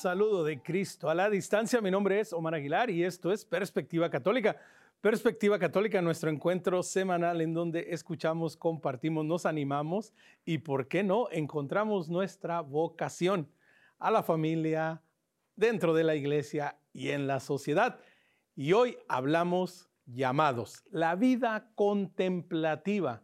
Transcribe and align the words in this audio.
saludo 0.00 0.44
de 0.44 0.62
Cristo 0.62 1.10
a 1.10 1.14
la 1.14 1.28
distancia. 1.28 1.82
Mi 1.82 1.90
nombre 1.90 2.20
es 2.20 2.32
Omar 2.32 2.54
Aguilar 2.54 2.88
y 2.88 3.04
esto 3.04 3.30
es 3.32 3.44
Perspectiva 3.44 4.08
Católica. 4.08 4.56
Perspectiva 5.02 5.58
Católica, 5.58 6.00
nuestro 6.00 6.30
encuentro 6.30 6.82
semanal 6.82 7.42
en 7.42 7.52
donde 7.52 7.88
escuchamos, 7.90 8.56
compartimos, 8.56 9.26
nos 9.26 9.44
animamos 9.44 10.14
y, 10.46 10.56
¿por 10.58 10.88
qué 10.88 11.02
no?, 11.02 11.28
encontramos 11.30 12.08
nuestra 12.08 12.62
vocación 12.62 13.46
a 13.98 14.10
la 14.10 14.22
familia, 14.22 15.02
dentro 15.54 15.92
de 15.92 16.04
la 16.04 16.14
iglesia 16.14 16.78
y 16.94 17.10
en 17.10 17.26
la 17.26 17.38
sociedad. 17.38 18.00
Y 18.56 18.72
hoy 18.72 18.96
hablamos 19.06 19.90
llamados, 20.06 20.82
la 20.90 21.14
vida 21.14 21.72
contemplativa. 21.74 23.22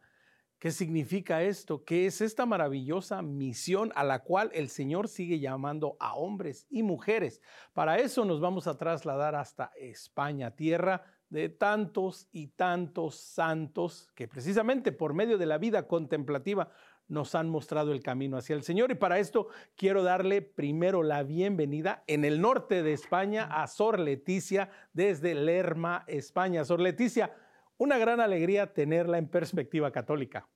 ¿Qué 0.58 0.70
significa 0.70 1.42
esto? 1.42 1.84
¿Qué 1.84 2.06
es 2.06 2.22
esta 2.22 2.46
maravillosa 2.46 3.20
misión 3.20 3.92
a 3.94 4.04
la 4.04 4.20
cual 4.22 4.50
el 4.54 4.70
Señor 4.70 5.08
sigue 5.08 5.38
llamando 5.38 5.98
a 6.00 6.14
hombres 6.14 6.66
y 6.70 6.82
mujeres? 6.82 7.42
Para 7.74 7.98
eso 7.98 8.24
nos 8.24 8.40
vamos 8.40 8.66
a 8.66 8.78
trasladar 8.78 9.34
hasta 9.34 9.72
España, 9.76 10.56
tierra 10.56 11.04
de 11.28 11.50
tantos 11.50 12.28
y 12.32 12.48
tantos 12.48 13.16
santos 13.16 14.10
que 14.14 14.28
precisamente 14.28 14.92
por 14.92 15.12
medio 15.12 15.36
de 15.36 15.46
la 15.46 15.58
vida 15.58 15.86
contemplativa 15.86 16.70
nos 17.08 17.34
han 17.34 17.48
mostrado 17.48 17.92
el 17.92 18.02
camino 18.02 18.36
hacia 18.36 18.56
el 18.56 18.62
Señor. 18.62 18.90
Y 18.90 18.94
para 18.94 19.18
esto 19.18 19.48
quiero 19.76 20.02
darle 20.02 20.42
primero 20.42 21.02
la 21.02 21.22
bienvenida 21.22 22.02
en 22.06 22.24
el 22.24 22.40
norte 22.40 22.82
de 22.82 22.94
España 22.94 23.44
a 23.44 23.66
Sor 23.66 24.00
Leticia 24.00 24.70
desde 24.92 25.34
Lerma, 25.34 26.04
España. 26.06 26.64
Sor 26.64 26.80
Leticia, 26.80 27.34
una 27.78 27.98
gran 27.98 28.20
alegría 28.20 28.72
tenerla 28.72 29.18
en 29.18 29.28
perspectiva 29.28 29.90
católica. 29.90 30.48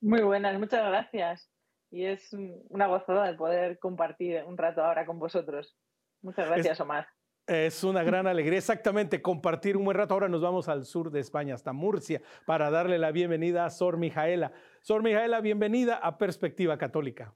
Muy 0.00 0.22
buenas, 0.22 0.58
muchas 0.58 0.84
gracias. 0.84 1.50
Y 1.90 2.06
es 2.06 2.34
una 2.70 2.86
gozada 2.86 3.26
de 3.30 3.34
poder 3.34 3.78
compartir 3.78 4.42
un 4.44 4.56
rato 4.56 4.82
ahora 4.82 5.04
con 5.04 5.18
vosotros. 5.18 5.76
Muchas 6.22 6.48
gracias, 6.48 6.80
Omar. 6.80 7.06
Es 7.46 7.82
una 7.82 8.02
gran 8.02 8.26
alegría, 8.26 8.58
exactamente, 8.58 9.20
compartir 9.20 9.76
un 9.76 9.84
buen 9.84 9.96
rato. 9.96 10.14
Ahora 10.14 10.28
nos 10.28 10.40
vamos 10.40 10.68
al 10.68 10.84
sur 10.84 11.10
de 11.10 11.20
España, 11.20 11.54
hasta 11.54 11.72
Murcia, 11.72 12.22
para 12.46 12.70
darle 12.70 12.98
la 12.98 13.10
bienvenida 13.10 13.64
a 13.64 13.70
Sor 13.70 13.96
Mijaela. 13.96 14.52
Sor 14.80 15.02
Mijaela, 15.02 15.40
bienvenida 15.40 15.96
a 15.96 16.18
Perspectiva 16.18 16.78
Católica. 16.78 17.34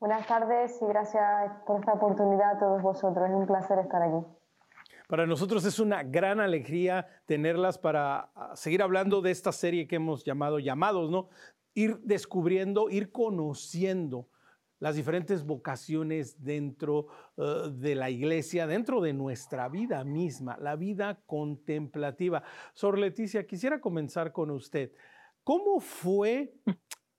Buenas 0.00 0.26
tardes 0.26 0.80
y 0.80 0.86
gracias 0.86 1.52
por 1.66 1.80
esta 1.80 1.92
oportunidad 1.92 2.56
a 2.56 2.58
todos 2.58 2.82
vosotros. 2.82 3.28
Es 3.28 3.34
un 3.34 3.46
placer 3.46 3.78
estar 3.78 4.02
aquí. 4.02 4.37
Para 5.08 5.26
nosotros 5.26 5.64
es 5.64 5.78
una 5.78 6.02
gran 6.02 6.38
alegría 6.38 7.06
tenerlas 7.24 7.78
para 7.78 8.30
ah, 8.34 8.54
seguir 8.54 8.82
hablando 8.82 9.22
de 9.22 9.30
esta 9.30 9.52
serie 9.52 9.88
que 9.88 9.96
hemos 9.96 10.22
llamado 10.22 10.58
Llamados, 10.58 11.10
¿no? 11.10 11.30
Ir 11.72 11.98
descubriendo, 12.00 12.90
ir 12.90 13.10
conociendo 13.10 14.28
las 14.80 14.96
diferentes 14.96 15.46
vocaciones 15.46 16.44
dentro 16.44 17.06
eh, 17.38 17.70
de 17.72 17.94
la 17.94 18.10
iglesia, 18.10 18.66
dentro 18.66 19.00
de 19.00 19.14
nuestra 19.14 19.70
vida 19.70 20.04
misma, 20.04 20.58
la 20.60 20.76
vida 20.76 21.22
contemplativa. 21.24 22.42
Sor 22.74 22.98
Leticia, 22.98 23.46
quisiera 23.46 23.80
comenzar 23.80 24.30
con 24.30 24.50
usted. 24.50 24.92
¿Cómo 25.42 25.80
fue? 25.80 26.52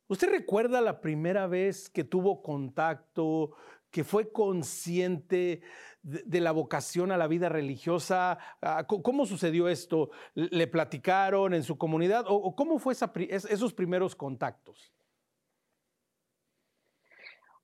¿Usted 0.08 0.30
recuerda 0.30 0.80
la 0.80 1.02
primera 1.02 1.48
vez 1.48 1.90
que 1.90 2.04
tuvo 2.04 2.44
contacto, 2.44 3.56
que 3.90 4.04
fue 4.04 4.32
consciente 4.32 5.62
de, 6.02 6.42
la 6.42 6.52
vocación 6.52 7.12
a 7.12 7.18
la 7.18 7.28
vida 7.28 7.50
religiosa? 7.50 8.38
Ah, 8.62 8.86
¿Cómo 8.88 9.26
sucedió 9.26 9.68
esto? 9.68 10.12
¿Le 10.34 10.68
platicaron 10.68 11.54
en 11.54 11.64
su 11.64 11.78
comunidad? 11.78 12.26
¿O 12.28 12.56
cómo 12.56 12.80
fue 12.80 12.94
esos 12.94 13.74
primeros 13.74 14.16
contactos? 14.16 14.94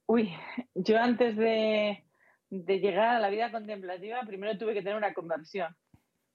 Uy, 0.08 0.32
yo 0.76 1.00
antes 1.00 1.36
de, 1.36 2.04
llegar 2.50 3.16
a 3.16 3.20
la 3.20 3.30
vida 3.30 3.52
contemplativa, 3.52 4.22
primero 4.26 4.58
tuve 4.58 4.74
que 4.74 4.84
tener 4.84 4.96
una 4.96 5.14
conversión, 5.14 5.76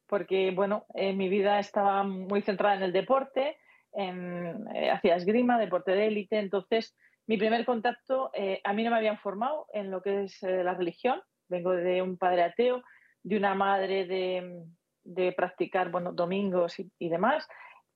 porque, 0.06 0.50
bueno, 0.50 0.86
mi 0.94 1.28
vida 1.28 1.60
estaba 1.60 2.02
muy 2.02 2.42
centrada 2.42 2.74
en 2.74 2.82
el 2.82 2.92
deporte, 2.92 3.58
en, 3.92 4.66
eh, 4.74 4.90
hacía 4.90 5.16
esgrima, 5.16 5.58
deporte 5.58 5.92
de 5.92 6.06
élite, 6.06 6.38
entonces 6.38 6.96
mi 7.26 7.36
primer 7.36 7.64
contacto, 7.64 8.30
eh, 8.34 8.60
a 8.64 8.72
mí 8.72 8.82
no 8.82 8.90
me 8.90 8.96
habían 8.96 9.18
formado 9.18 9.66
en 9.72 9.90
lo 9.90 10.02
que 10.02 10.24
es 10.24 10.42
eh, 10.42 10.64
la 10.64 10.74
religión, 10.74 11.20
vengo 11.50 11.72
de 11.72 12.00
un 12.00 12.16
padre 12.16 12.44
ateo, 12.44 12.82
de 13.22 13.36
una 13.36 13.54
madre 13.54 14.06
de, 14.06 15.32
practicar 15.36 15.90
bueno, 15.90 16.12
domingos 16.12 16.76
y, 16.78 17.08
demás. 17.08 17.46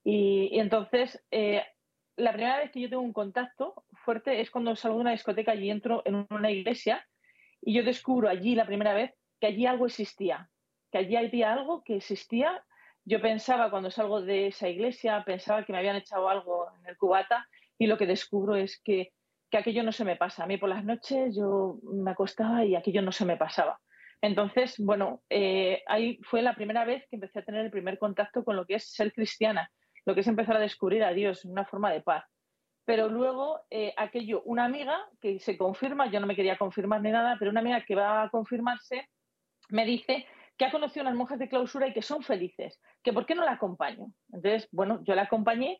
Y, 0.02 0.58
entonces, 0.58 1.24
eh, 1.30 1.64
la 2.16 2.32
primera 2.32 2.58
vez 2.58 2.70
que 2.70 2.80
yo 2.80 2.90
tengo 2.90 3.02
un 3.02 3.12
contacto 3.12 3.84
fuerte 4.04 4.40
es 4.40 4.50
cuando 4.50 4.76
salgo 4.76 4.98
de 4.98 5.02
una 5.02 5.12
discoteca 5.12 5.54
y 5.54 5.70
entro 5.70 6.02
en 6.04 6.26
una 6.30 6.50
iglesia 6.50 7.06
y 7.62 7.74
yo 7.74 7.82
descubro 7.82 8.28
allí 8.28 8.54
la 8.54 8.66
primera 8.66 8.92
vez 8.92 9.14
que 9.40 9.46
allí 9.46 9.66
algo 9.66 9.86
existía, 9.86 10.50
que 10.92 10.98
allí 10.98 11.16
había 11.16 11.52
algo 11.52 11.82
que 11.82 11.96
existía. 11.96 12.64
Yo 13.04 13.20
pensaba 13.20 13.70
cuando 13.70 13.90
salgo 13.90 14.20
de 14.20 14.48
esa 14.48 14.68
iglesia, 14.68 15.22
pensaba 15.24 15.64
que 15.64 15.72
me 15.72 15.78
habían 15.78 15.96
echado 15.96 16.28
algo 16.28 16.68
en 16.78 16.86
el 16.86 16.96
cubata 16.96 17.48
y 17.78 17.86
lo 17.86 17.98
que 17.98 18.06
descubro 18.06 18.54
es 18.56 18.80
que 18.80 19.12
que 19.54 19.58
aquello 19.58 19.84
no 19.84 19.92
se 19.92 20.04
me 20.04 20.16
pasa. 20.16 20.42
A 20.42 20.46
mí 20.48 20.56
por 20.56 20.68
las 20.68 20.84
noches 20.84 21.36
yo 21.36 21.78
me 21.84 22.10
acostaba 22.10 22.64
y 22.64 22.74
aquello 22.74 23.02
no 23.02 23.12
se 23.12 23.24
me 23.24 23.36
pasaba. 23.36 23.78
Entonces, 24.20 24.74
bueno, 24.80 25.22
eh, 25.30 25.80
ahí 25.86 26.18
fue 26.24 26.42
la 26.42 26.56
primera 26.56 26.84
vez 26.84 27.04
que 27.08 27.14
empecé 27.14 27.38
a 27.38 27.44
tener 27.44 27.64
el 27.64 27.70
primer 27.70 28.00
contacto 28.00 28.42
con 28.44 28.56
lo 28.56 28.66
que 28.66 28.74
es 28.74 28.90
ser 28.92 29.12
cristiana, 29.12 29.70
lo 30.06 30.14
que 30.14 30.22
es 30.22 30.26
empezar 30.26 30.56
a 30.56 30.58
descubrir 30.58 31.04
a 31.04 31.12
Dios, 31.12 31.44
una 31.44 31.64
forma 31.66 31.92
de 31.92 32.00
paz. 32.00 32.24
Pero 32.84 33.08
luego, 33.08 33.60
eh, 33.70 33.94
aquello, 33.96 34.42
una 34.44 34.64
amiga 34.64 34.98
que 35.20 35.38
se 35.38 35.56
confirma, 35.56 36.10
yo 36.10 36.18
no 36.18 36.26
me 36.26 36.34
quería 36.34 36.58
confirmar 36.58 37.00
ni 37.02 37.12
nada, 37.12 37.36
pero 37.38 37.52
una 37.52 37.60
amiga 37.60 37.84
que 37.84 37.94
va 37.94 38.24
a 38.24 38.30
confirmarse 38.30 39.08
me 39.68 39.86
dice 39.86 40.26
que 40.58 40.64
ha 40.64 40.72
conocido 40.72 41.04
unas 41.04 41.14
monjas 41.14 41.38
de 41.38 41.48
clausura 41.48 41.86
y 41.86 41.92
que 41.92 42.02
son 42.02 42.24
felices, 42.24 42.80
que 43.04 43.12
por 43.12 43.24
qué 43.24 43.36
no 43.36 43.44
la 43.44 43.52
acompaño. 43.52 44.06
Entonces, 44.32 44.68
bueno, 44.72 45.00
yo 45.04 45.14
la 45.14 45.22
acompañé 45.22 45.78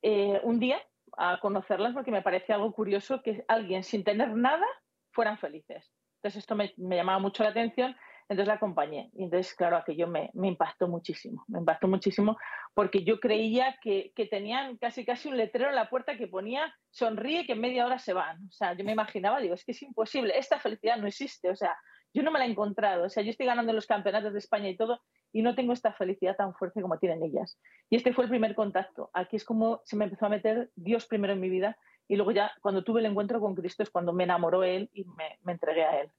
eh, 0.00 0.40
un 0.42 0.58
día 0.58 0.80
a 1.16 1.40
conocerlas 1.40 1.94
porque 1.94 2.10
me 2.10 2.22
parece 2.22 2.52
algo 2.52 2.72
curioso 2.72 3.22
que 3.22 3.44
alguien 3.48 3.82
sin 3.82 4.04
tener 4.04 4.30
nada 4.34 4.66
fueran 5.12 5.38
felices. 5.38 5.92
Entonces 6.16 6.40
esto 6.40 6.54
me, 6.54 6.74
llamaba 6.76 7.18
mucho 7.18 7.42
la 7.42 7.50
atención, 7.50 7.96
entonces 8.28 8.46
la 8.46 8.54
acompañé. 8.54 9.10
Y 9.14 9.24
entonces, 9.24 9.54
claro, 9.54 9.76
aquello 9.76 10.06
me, 10.06 10.30
me 10.34 10.48
impactó 10.48 10.86
muchísimo, 10.86 11.44
me 11.48 11.60
impactó 11.60 11.88
muchísimo 11.88 12.36
porque 12.74 13.04
yo 13.04 13.18
creía 13.18 13.78
que, 13.82 14.12
que, 14.14 14.26
tenían 14.26 14.76
casi 14.76 15.04
casi 15.04 15.28
un 15.28 15.36
letrero 15.36 15.70
en 15.70 15.76
la 15.76 15.88
puerta 15.88 16.16
que 16.16 16.28
ponía 16.28 16.72
sonríe 16.90 17.46
que 17.46 17.52
en 17.52 17.60
media 17.60 17.86
hora 17.86 17.98
se 17.98 18.12
van. 18.12 18.46
O 18.48 18.52
sea, 18.52 18.74
yo 18.74 18.84
me 18.84 18.92
imaginaba, 18.92 19.40
digo, 19.40 19.54
es 19.54 19.64
que 19.64 19.72
es 19.72 19.82
imposible, 19.82 20.38
esta 20.38 20.58
felicidad 20.58 20.98
no 20.98 21.06
existe, 21.06 21.50
o 21.50 21.56
sea, 21.56 21.76
yo 22.12 22.22
no 22.22 22.30
me 22.30 22.38
la 22.38 22.46
he 22.46 22.50
encontrado, 22.50 23.04
o 23.04 23.08
sea, 23.08 23.22
yo 23.22 23.30
estoy 23.30 23.46
ganando 23.46 23.72
los 23.72 23.86
campeonatos 23.86 24.32
de 24.32 24.38
España 24.38 24.68
y 24.68 24.76
todo 24.76 25.00
y 25.32 25.42
no 25.42 25.54
tengo 25.54 25.72
esta 25.72 25.92
felicidad 25.92 26.36
tan 26.36 26.54
fuerte 26.54 26.82
como 26.82 26.98
tienen 26.98 27.22
ellas. 27.22 27.58
Y 27.88 27.96
este 27.96 28.12
fue 28.12 28.24
el 28.24 28.30
primer 28.30 28.54
contacto. 28.54 29.10
Aquí 29.12 29.36
es 29.36 29.44
como 29.44 29.80
se 29.84 29.96
me 29.96 30.04
empezó 30.04 30.26
a 30.26 30.30
meter 30.30 30.70
Dios 30.74 31.06
primero 31.06 31.32
en 31.32 31.40
mi 31.40 31.48
vida 31.48 31.76
y 32.08 32.16
luego 32.16 32.32
ya 32.32 32.50
cuando 32.60 32.82
tuve 32.82 33.00
el 33.00 33.06
encuentro 33.06 33.40
con 33.40 33.54
Cristo 33.54 33.82
es 33.82 33.90
cuando 33.90 34.12
me 34.12 34.24
enamoró 34.24 34.64
Él 34.64 34.90
y 34.92 35.04
me, 35.04 35.52
entregué 35.52 35.84
a 35.84 36.00
Él. 36.00 36.10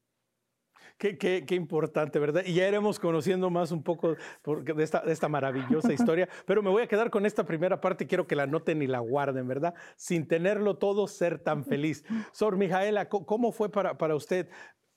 Qué, 0.98 1.18
qué, 1.18 1.46
qué, 1.46 1.56
importante, 1.56 2.18
¿verdad? 2.18 2.44
Y 2.46 2.54
ya 2.54 2.68
iremos 2.68 3.00
conociendo 3.00 3.50
más 3.50 3.72
un 3.72 3.84
poco 3.84 4.16
de 4.16 4.84
esta, 4.84 5.02
de 5.02 5.12
esta 5.12 5.28
maravillosa 5.28 5.92
historia, 5.94 6.30
pero 6.46 6.64
me 6.64 6.70
voy 6.70 6.84
a 6.84 6.88
quedar 6.88 7.10
con 7.10 7.26
esta 7.26 7.46
primera 7.46 7.82
parte, 7.82 8.08
quiero 8.08 8.26
que 8.26 8.36
la 8.36 8.48
noten 8.48 8.82
y 8.82 8.88
la 8.88 9.00
guarden, 9.00 9.48
¿verdad? 9.48 9.74
Sin 9.96 10.28
tenerlo 10.28 10.78
todo, 10.78 11.08
ser 11.08 11.40
tan 11.40 11.66
feliz. 11.66 12.06
Sor 12.32 12.56
Mijaela, 12.56 13.10
¿cómo 13.10 13.52
fue 13.52 13.70
para, 13.70 13.98
para 13.98 14.16
usted 14.16 14.50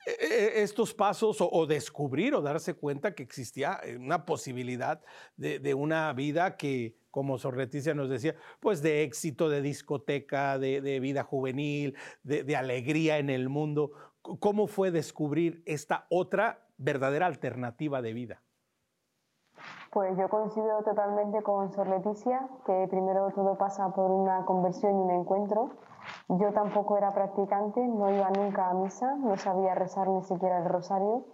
estos 0.05 0.93
pasos 0.93 1.37
o, 1.39 1.65
descubrir 1.65 2.35
o 2.35 2.41
darse 2.41 2.75
cuenta 2.75 3.15
que 3.15 3.23
existía 3.23 3.79
una 3.99 4.25
posibilidad 4.25 5.01
de, 5.35 5.73
una 5.73 6.13
vida 6.13 6.57
que, 6.57 6.95
como 7.11 7.37
Sor 7.37 7.57
Leticia 7.57 7.93
nos 7.93 8.09
decía, 8.09 8.35
pues 8.59 8.81
de 8.81 9.03
éxito, 9.03 9.49
de 9.49 9.61
discoteca, 9.61 10.59
de, 10.59 10.99
vida 10.99 11.23
juvenil, 11.23 11.95
de, 12.23 12.55
alegría 12.55 13.17
en 13.17 13.29
el 13.29 13.49
mundo. 13.49 13.91
¿Cómo 14.21 14.67
fue 14.67 14.91
descubrir 14.91 15.63
esta 15.65 16.05
otra 16.09 16.67
verdadera 16.77 17.25
alternativa 17.25 18.01
de 18.01 18.13
vida? 18.13 18.41
Pues 19.91 20.17
yo 20.17 20.27
coincido 20.27 20.83
totalmente 20.83 21.41
con 21.41 21.71
Sor 21.71 21.87
Leticia, 21.87 22.47
que 22.65 22.87
primero 22.89 23.31
todo 23.33 23.57
pasa 23.57 23.93
por 23.93 24.11
una 24.11 24.43
conversión 24.45 24.99
y 24.99 25.03
un 25.03 25.11
encuentro 25.11 25.71
yo 26.29 26.51
tampoco 26.53 26.97
era 26.97 27.13
practicante, 27.13 27.85
no 27.87 28.09
iba 28.09 28.29
nunca 28.31 28.69
a 28.69 28.73
misa, 28.73 29.15
no 29.15 29.37
sabía 29.37 29.75
rezar 29.75 30.07
ni 30.07 30.23
siquiera 30.23 30.59
el 30.59 30.65
rosario. 30.65 31.25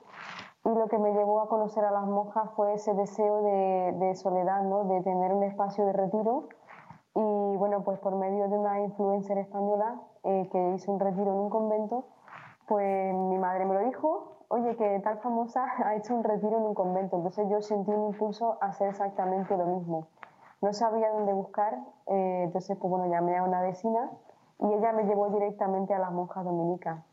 Y 0.63 0.69
lo 0.69 0.87
que 0.87 0.99
me 0.99 1.11
llevó 1.13 1.41
a 1.41 1.49
conocer 1.49 1.83
a 1.85 1.91
las 1.91 2.05
monjas 2.05 2.51
fue 2.55 2.73
ese 2.73 2.93
deseo 2.93 3.41
de, 3.41 4.15
soledad, 4.15 4.61
¿no? 4.63 4.83
de 4.83 5.01
tener 5.01 5.33
un 5.33 5.43
espacio 5.43 5.85
de 5.85 5.93
retiro. 5.93 6.49
Y 7.15 7.57
bueno, 7.57 7.83
pues 7.83 7.99
por 7.99 8.15
medio 8.15 8.47
de 8.47 8.57
una 8.57 8.79
influencer 8.81 9.37
española 9.37 10.01
eh, 10.23 10.47
que 10.51 10.73
hizo 10.73 10.91
un 10.91 10.99
retiro 10.99 11.31
en 11.31 11.39
un 11.39 11.49
convento, 11.49 12.05
pues 12.67 13.13
mi 13.13 13.37
madre 13.37 13.65
me 13.65 13.73
lo 13.73 13.79
dijo, 13.81 14.45
oye, 14.49 14.75
que 14.75 14.99
tal 14.99 15.17
famosa 15.19 15.65
ha 15.85 15.95
hecho 15.95 16.15
un 16.15 16.23
retiro 16.23 16.57
en 16.57 16.63
un 16.63 16.73
convento. 16.73 17.15
Entonces 17.15 17.47
yo 17.49 17.61
sentí 17.61 17.91
un 17.91 18.13
impulso 18.13 18.57
a 18.61 18.67
hacer 18.67 18.89
exactamente 18.89 19.57
lo 19.57 19.65
mismo. 19.65 20.07
No 20.61 20.73
sabía 20.73 21.09
dónde 21.11 21.33
buscar, 21.33 21.79
eh, 22.05 22.43
entonces 22.43 22.77
pues 22.77 22.91
bueno, 22.91 23.07
llamé 23.07 23.35
a 23.35 23.43
una 23.43 23.61
vecina 23.61 24.11
y 24.61 24.73
ella 24.73 24.93
me 24.93 25.03
llevó 25.03 25.29
directamente 25.29 25.93
a 25.93 25.99
las 25.99 26.11
monjas 26.11 26.45
dominicas. 26.45 27.03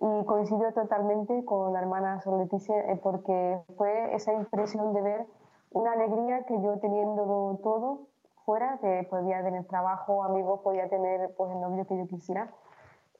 Y 0.00 0.24
coincidió 0.26 0.72
totalmente 0.72 1.44
con 1.44 1.72
la 1.72 1.80
hermana 1.80 2.20
Sor 2.20 2.38
Leticia 2.38 2.78
eh, 2.92 3.00
porque 3.02 3.60
fue 3.76 4.14
esa 4.14 4.32
impresión 4.32 4.92
de 4.92 5.02
ver 5.02 5.26
una 5.70 5.92
alegría 5.92 6.44
que 6.44 6.60
yo 6.62 6.78
teniendo 6.78 7.58
todo 7.62 8.06
fuera, 8.44 8.78
que 8.80 9.06
podía 9.10 9.42
tener 9.42 9.66
trabajo, 9.66 10.22
amigos, 10.22 10.60
podía 10.60 10.88
tener 10.88 11.34
pues, 11.36 11.50
el 11.52 11.60
novio 11.60 11.86
que 11.86 11.98
yo 11.98 12.06
quisiera, 12.06 12.50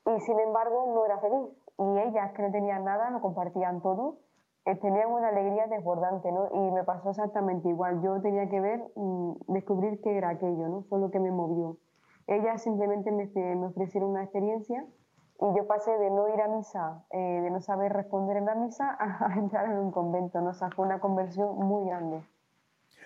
y 0.06 0.20
sin 0.20 0.38
embargo 0.38 0.93
no 0.94 1.05
era 1.05 1.19
feliz. 1.19 1.49
Y 1.79 1.99
ellas 1.99 2.32
que 2.32 2.43
no 2.43 2.50
tenían 2.50 2.85
nada, 2.85 3.11
lo 3.11 3.20
compartían 3.20 3.81
todo, 3.81 4.17
eh, 4.64 4.75
tenían 4.76 5.12
una 5.12 5.29
alegría 5.29 5.67
desbordante, 5.67 6.32
¿no? 6.32 6.49
Y 6.52 6.70
me 6.73 6.85
pasó 6.85 7.11
exactamente 7.11 7.69
igual. 7.69 8.02
Yo 8.02 8.20
tenía 8.20 8.49
que 8.49 8.61
ver, 8.61 8.82
mm, 8.96 9.32
descubrir 9.49 10.00
qué 10.00 10.17
era 10.17 10.31
aquello, 10.31 10.69
¿no? 10.69 10.82
Fue 10.88 10.99
lo 10.99 11.11
que 11.11 11.20
me 11.20 11.31
movió. 11.31 11.76
Ellas 12.28 12.62
simplemente 12.62 13.10
me, 13.10 13.26
me 13.26 13.66
ofrecieron 13.66 14.10
una 14.10 14.22
experiencia 14.22 14.86
y 15.40 15.56
yo 15.56 15.66
pasé 15.66 15.92
de 15.92 16.10
no 16.10 16.28
ir 16.34 16.40
a 16.40 16.48
misa, 16.48 17.04
eh, 17.10 17.16
de 17.16 17.50
no 17.50 17.60
saber 17.60 17.92
responder 17.92 18.36
en 18.36 18.44
la 18.44 18.54
misa, 18.54 18.96
a, 19.00 19.34
entrar 19.34 19.66
en 19.66 19.78
un 19.78 19.90
convento, 19.90 20.40
¿no? 20.40 20.50
O 20.50 20.54
sea, 20.54 20.70
fue 20.70 20.84
una 20.84 21.00
conversión 21.00 21.56
muy 21.56 21.88
grande. 21.88 22.22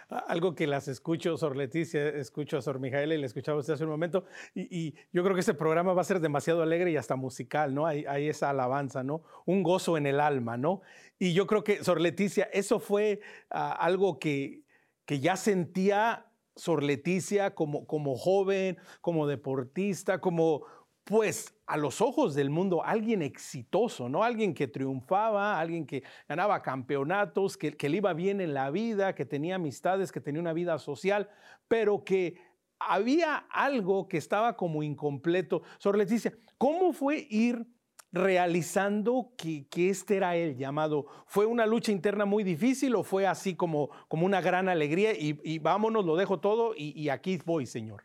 Algo 0.09 0.55
que 0.55 0.67
las 0.67 0.89
escucho, 0.89 1.37
Sor 1.37 1.57
Leticia, 1.57 2.07
escucho 2.09 2.59
a 2.59 2.63
Sor 2.63 2.81
Mijaela 2.81 3.15
y 3.15 3.19
le 3.19 3.27
escuchaba 3.27 3.59
usted 3.59 3.75
hace 3.75 3.85
un 3.85 3.91
momento, 3.91 4.25
y, 4.55 4.95
yo 5.13 5.23
creo 5.23 5.35
que 5.35 5.41
este 5.41 5.55
programa 5.55 5.95
va 5.95 6.03
a 6.03 6.05
ser 6.05 6.21
demasiado 6.21 6.63
alegre 6.63 6.91
y 6.91 6.97
hasta 6.97 7.17
musical, 7.17 7.75
¿no? 7.75 7.87
Hay, 7.87 8.05
hay, 8.07 8.29
esa 8.29 8.51
alabanza, 8.51 9.03
¿no? 9.03 9.23
Un 9.47 9.63
gozo 9.63 9.97
en 9.97 10.07
el 10.07 10.21
alma, 10.21 10.57
¿no? 10.57 10.83
Y 11.19 11.33
yo 11.33 11.47
creo 11.47 11.65
que, 11.65 11.85
Sor 11.85 12.01
Leticia, 12.01 12.49
eso 12.53 12.79
fue 12.81 13.21
ah, 13.51 13.73
algo 13.73 14.19
que, 14.19 14.65
que 15.07 15.21
ya 15.21 15.37
sentía 15.37 16.32
Sor 16.57 16.83
Leticia 16.83 17.55
como, 17.55 17.87
como 17.87 18.17
joven, 18.17 18.79
como 19.01 19.27
deportista, 19.27 20.21
como 20.21 20.65
pues 21.05 21.55
a 21.67 21.77
los 21.77 22.01
ojos 22.01 22.35
del 22.35 22.51
mundo 22.51 22.85
alguien 22.85 23.23
exitoso, 23.23 24.09
¿no? 24.09 24.23
Alguien 24.23 24.55
que 24.55 24.69
triunfaba, 24.69 25.59
alguien 25.59 25.87
que 25.87 26.05
ganaba 26.29 26.63
campeonatos, 26.63 27.57
que, 27.57 27.77
le 27.89 27.97
iba 27.97 28.13
bien 28.13 28.41
en 28.41 28.55
la 28.55 28.71
vida, 28.71 29.15
que 29.15 29.25
tenía 29.25 29.57
amistades, 29.57 30.13
que 30.13 30.21
tenía 30.21 30.41
una 30.41 30.53
vida 30.53 30.79
social, 30.79 31.29
pero 31.67 32.05
que 32.05 32.37
había 32.79 33.37
algo 33.51 34.09
que 34.09 34.19
estaba 34.19 34.57
como 34.57 34.83
incompleto. 34.83 35.63
Sor 35.79 35.99
Leticia, 35.99 36.33
¿cómo 36.57 36.93
fue 36.93 37.27
ir 37.31 37.67
realizando 38.13 39.33
que, 39.37 39.67
este 39.75 40.17
era 40.17 40.37
el 40.37 40.57
llamado? 40.57 41.07
¿Fue 41.27 41.47
una 41.47 41.67
lucha 41.67 41.93
interna 41.93 42.25
muy 42.25 42.45
difícil 42.45 42.95
o 42.95 43.03
fue 43.03 43.27
así 43.27 43.57
como, 43.57 43.91
como 44.09 44.27
una 44.27 44.41
gran 44.41 44.69
alegría 44.69 45.13
y, 45.13 45.59
vámonos, 45.59 46.05
lo 46.05 46.17
dejo 46.17 46.41
todo 46.41 46.75
y, 46.77 46.99
y 47.01 47.09
aquí 47.09 47.39
voy, 47.45 47.67
Señor? 47.67 48.05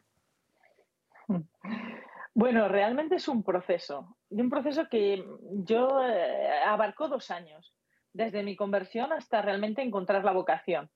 Bueno, 2.40 2.68
realmente 2.68 3.16
es 3.16 3.28
un 3.28 3.42
proceso, 3.42 4.16
y 4.30 4.40
un 4.40 4.52
proceso 4.52 4.88
que 4.92 5.26
yo 5.66 6.04
eh, 6.08 6.52
abarcó 6.68 7.08
dos 7.08 7.32
años, 7.32 7.74
desde 8.14 8.44
mi 8.44 8.56
conversión 8.56 9.12
hasta 9.12 9.42
realmente 9.42 9.82
encontrar 9.82 10.24
la 10.24 10.34
vocación. 10.34 10.88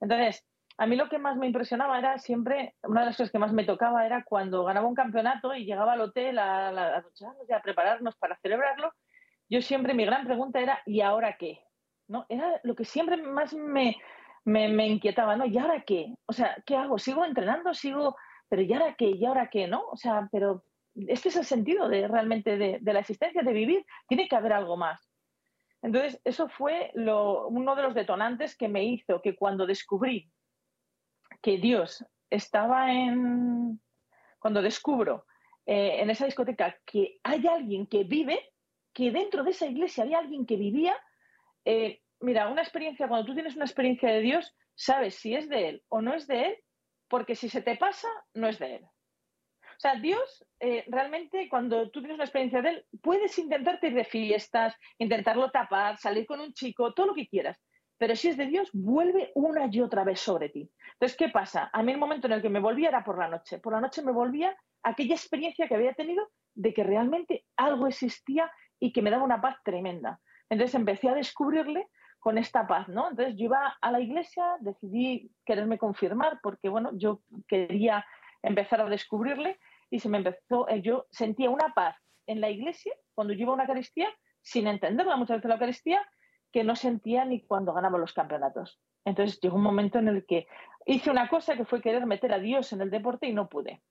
Entonces, 0.00 0.46
a 0.78 0.86
mí 0.86 0.96
lo 0.96 1.08
que 1.08 1.18
más 1.18 1.36
me 1.36 1.46
impresionaba 1.46 1.98
era 1.98 2.18
siempre, 2.18 2.74
una 2.82 3.00
de 3.00 3.06
las 3.06 3.16
cosas 3.16 3.32
que 3.32 3.38
más 3.38 3.52
me 3.52 3.64
tocaba 3.64 4.04
era 4.04 4.24
cuando 4.24 4.64
ganaba 4.64 4.86
un 4.86 4.94
campeonato 4.94 5.54
y 5.54 5.64
llegaba 5.64 5.94
al 5.94 6.02
hotel 6.02 6.38
a, 6.38 6.68
a, 6.68 6.98
a 6.98 7.62
prepararnos 7.62 8.16
para 8.16 8.36
celebrarlo, 8.36 8.92
yo 9.48 9.62
siempre 9.62 9.94
mi 9.94 10.04
gran 10.04 10.26
pregunta 10.26 10.60
era, 10.60 10.80
¿y 10.86 11.00
ahora 11.00 11.36
qué? 11.38 11.60
¿No? 12.08 12.26
Era 12.28 12.60
lo 12.64 12.74
que 12.74 12.84
siempre 12.84 13.16
más 13.16 13.54
me, 13.54 13.96
me, 14.44 14.86
inquietaba, 14.86 15.36
¿no? 15.36 15.46
¿Y 15.46 15.56
ahora 15.58 15.82
qué? 15.82 16.14
O 16.26 16.32
sea, 16.32 16.56
¿qué 16.66 16.76
hago? 16.76 16.98
¿Sigo 16.98 17.24
entrenando? 17.24 17.74
¿Sigo...? 17.74 18.16
Pero 18.48 18.62
¿y 18.62 18.72
ahora 18.72 18.94
qué? 18.94 19.10
¿Y 19.10 19.24
ahora 19.24 19.50
qué? 19.50 19.66
¿No? 19.66 19.82
O 19.88 19.96
sea, 19.96 20.28
pero 20.30 20.62
este 20.94 21.30
es 21.30 21.36
el 21.36 21.44
sentido 21.44 21.88
de 21.88 22.06
realmente 22.06 22.56
de, 22.56 22.92
la 22.92 23.00
existencia, 23.00 23.42
de 23.42 23.52
vivir, 23.52 23.84
tiene 24.08 24.28
que 24.28 24.36
haber 24.36 24.52
algo 24.52 24.76
más. 24.76 25.10
Entonces, 25.82 26.20
eso 26.24 26.48
fue 26.48 26.92
uno 26.94 27.76
de 27.76 27.82
los 27.82 27.94
detonantes 27.94 28.56
que 28.56 28.68
me 28.68 28.84
hizo 28.84 29.20
que 29.20 29.36
cuando 29.36 29.66
descubrí 29.66 30.30
que 31.42 31.58
Dios 31.58 32.04
estaba 32.30 32.92
en, 32.92 33.80
cuando 34.38 34.62
descubro 34.62 35.26
eh, 35.64 36.00
en 36.00 36.10
esa 36.10 36.26
discoteca 36.26 36.78
que 36.84 37.18
hay 37.22 37.46
alguien 37.46 37.86
que 37.86 38.04
vive, 38.04 38.52
que 38.92 39.10
dentro 39.10 39.44
de 39.44 39.50
esa 39.50 39.66
iglesia 39.66 40.04
había 40.04 40.18
alguien 40.18 40.46
que 40.46 40.56
vivía, 40.56 40.96
eh, 41.64 42.02
mira, 42.20 42.48
una 42.48 42.62
experiencia, 42.62 43.08
cuando 43.08 43.26
tú 43.26 43.34
tienes 43.34 43.56
una 43.56 43.64
experiencia 43.64 44.10
de 44.10 44.20
Dios, 44.20 44.54
sabes 44.74 45.16
si 45.16 45.34
es 45.34 45.48
de 45.48 45.68
Él 45.68 45.82
o 45.88 46.00
no 46.00 46.14
es 46.14 46.26
de 46.26 46.46
Él, 46.46 46.56
porque 47.08 47.34
si 47.34 47.48
se 47.48 47.62
te 47.62 47.76
pasa, 47.76 48.08
no 48.34 48.48
es 48.48 48.58
de 48.58 48.76
Él. 48.76 48.84
O 48.84 49.78
sea, 49.78 49.96
Dios 49.96 50.46
eh, 50.58 50.84
realmente 50.88 51.48
cuando 51.50 51.90
tú 51.90 52.00
tienes 52.00 52.14
una 52.14 52.24
experiencia 52.24 52.62
de 52.62 52.70
Él, 52.70 52.86
puedes 53.02 53.38
intentarte 53.38 53.88
ir 53.88 53.94
de 53.94 54.04
fiestas, 54.04 54.74
intentarlo 54.98 55.50
tapar, 55.50 55.98
salir 55.98 56.26
con 56.26 56.40
un 56.40 56.52
chico, 56.54 56.94
todo 56.94 57.08
lo 57.08 57.14
que 57.14 57.28
quieras. 57.28 57.60
Pero 57.98 58.14
si 58.14 58.28
es 58.28 58.36
de 58.36 58.46
Dios, 58.46 58.70
vuelve 58.72 59.32
una 59.34 59.68
y 59.70 59.80
otra 59.80 60.04
vez 60.04 60.20
sobre 60.20 60.48
ti. 60.50 60.70
Entonces, 60.92 61.16
¿qué 61.16 61.28
pasa? 61.28 61.70
A 61.72 61.82
mí 61.82 61.92
el 61.92 61.98
momento 61.98 62.26
en 62.26 62.34
el 62.34 62.42
que 62.42 62.50
me 62.50 62.60
volvía 62.60 62.88
era 62.88 63.04
por 63.04 63.18
la 63.18 63.28
noche. 63.28 63.58
Por 63.58 63.72
la 63.72 63.80
noche 63.80 64.02
me 64.02 64.12
volvía 64.12 64.56
aquella 64.82 65.14
experiencia 65.14 65.66
que 65.66 65.74
había 65.74 65.94
tenido 65.94 66.28
de 66.54 66.74
que 66.74 66.84
realmente 66.84 67.44
algo 67.56 67.86
existía 67.86 68.50
y 68.78 68.92
que 68.92 69.02
me 69.02 69.10
daba 69.10 69.24
una 69.24 69.40
paz 69.40 69.56
tremenda. 69.64 70.20
Entonces 70.50 70.74
empecé 70.74 71.08
a 71.08 71.14
descubrirle 71.14 71.88
con 72.18 72.38
esta 72.38 72.66
paz, 72.66 72.88
¿no? 72.88 73.10
Entonces 73.10 73.36
yo 73.36 73.46
iba 73.46 73.76
a 73.80 73.90
la 73.92 74.00
iglesia, 74.00 74.44
decidí 74.60 75.30
quererme 75.44 75.78
confirmar 75.78 76.40
porque, 76.42 76.68
bueno, 76.68 76.90
yo 76.94 77.20
quería 77.46 78.04
empezar 78.42 78.80
a 78.80 78.88
descubrirle 78.88 79.58
y 79.90 80.00
se 80.00 80.08
me 80.08 80.18
empezó, 80.18 80.68
eh, 80.68 80.82
yo 80.82 81.06
sentía 81.10 81.50
una 81.50 81.72
paz 81.74 81.96
en 82.26 82.40
la 82.40 82.50
iglesia 82.50 82.92
cuando 83.14 83.32
yo 83.32 83.42
iba 83.42 83.52
a 83.52 83.54
una 83.54 83.64
Eucaristía, 83.64 84.08
sin 84.42 84.66
entenderla 84.66 85.16
muchas 85.16 85.38
veces 85.38 85.48
la 85.48 85.54
Eucaristía, 85.54 86.02
que 86.56 86.64
no 86.64 86.74
sentía 86.74 87.26
ni 87.26 87.42
cuando 87.42 87.74
ganaba 87.74 87.98
los 87.98 88.14
campeonatos. 88.14 88.80
Entonces 89.04 89.38
llegó 89.42 89.56
un 89.56 89.62
momento 89.62 89.98
en 89.98 90.08
el 90.08 90.24
que 90.24 90.48
hice 90.86 91.10
una 91.10 91.28
cosa 91.28 91.54
que 91.54 91.66
fue 91.66 91.82
querer 91.82 92.06
meter 92.06 92.32
a 92.32 92.38
Dios 92.38 92.72
en 92.72 92.80
el 92.80 92.88
deporte 92.88 93.26
y 93.26 93.34
no 93.34 93.50
pude. 93.50 93.82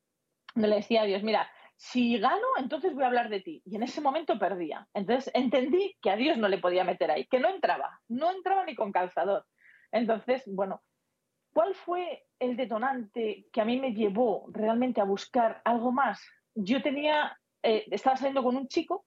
Le 0.55 0.67
decía 0.67 1.03
a 1.03 1.05
Dios, 1.05 1.21
mira, 1.21 1.47
si 1.75 2.17
gano, 2.17 2.47
entonces 2.57 2.95
voy 2.95 3.03
a 3.03 3.05
hablar 3.05 3.29
de 3.29 3.41
ti. 3.41 3.61
Y 3.65 3.75
en 3.75 3.83
ese 3.83 4.01
momento 4.01 4.39
perdía. 4.39 4.87
Entonces 4.95 5.29
entendí 5.35 5.95
que 6.01 6.09
a 6.09 6.15
Dios 6.15 6.39
no 6.39 6.47
le 6.47 6.57
podía 6.57 6.83
meter 6.83 7.11
ahí, 7.11 7.27
que 7.27 7.39
no 7.39 7.49
entraba, 7.49 8.01
no 8.07 8.31
entraba 8.31 8.65
ni 8.65 8.73
con 8.73 8.91
calzador. 8.91 9.45
Entonces, 9.91 10.41
bueno, 10.47 10.81
¿Cuál 11.53 11.73
fue 11.73 12.25
el 12.37 12.57
detonante 12.57 13.47
que 13.53 13.61
a 13.61 13.65
mí 13.65 13.79
me 13.79 13.93
llevó 13.93 14.47
realmente 14.51 14.99
a 14.99 15.05
buscar 15.05 15.61
algo 15.63 15.93
más? 15.93 16.21
Yo 16.53 16.81
tenía, 16.81 17.39
eh, 17.63 17.85
estaba 17.91 18.17
saliendo 18.17 18.43
con 18.43 18.57
un 18.57 18.67
chico 18.67 19.05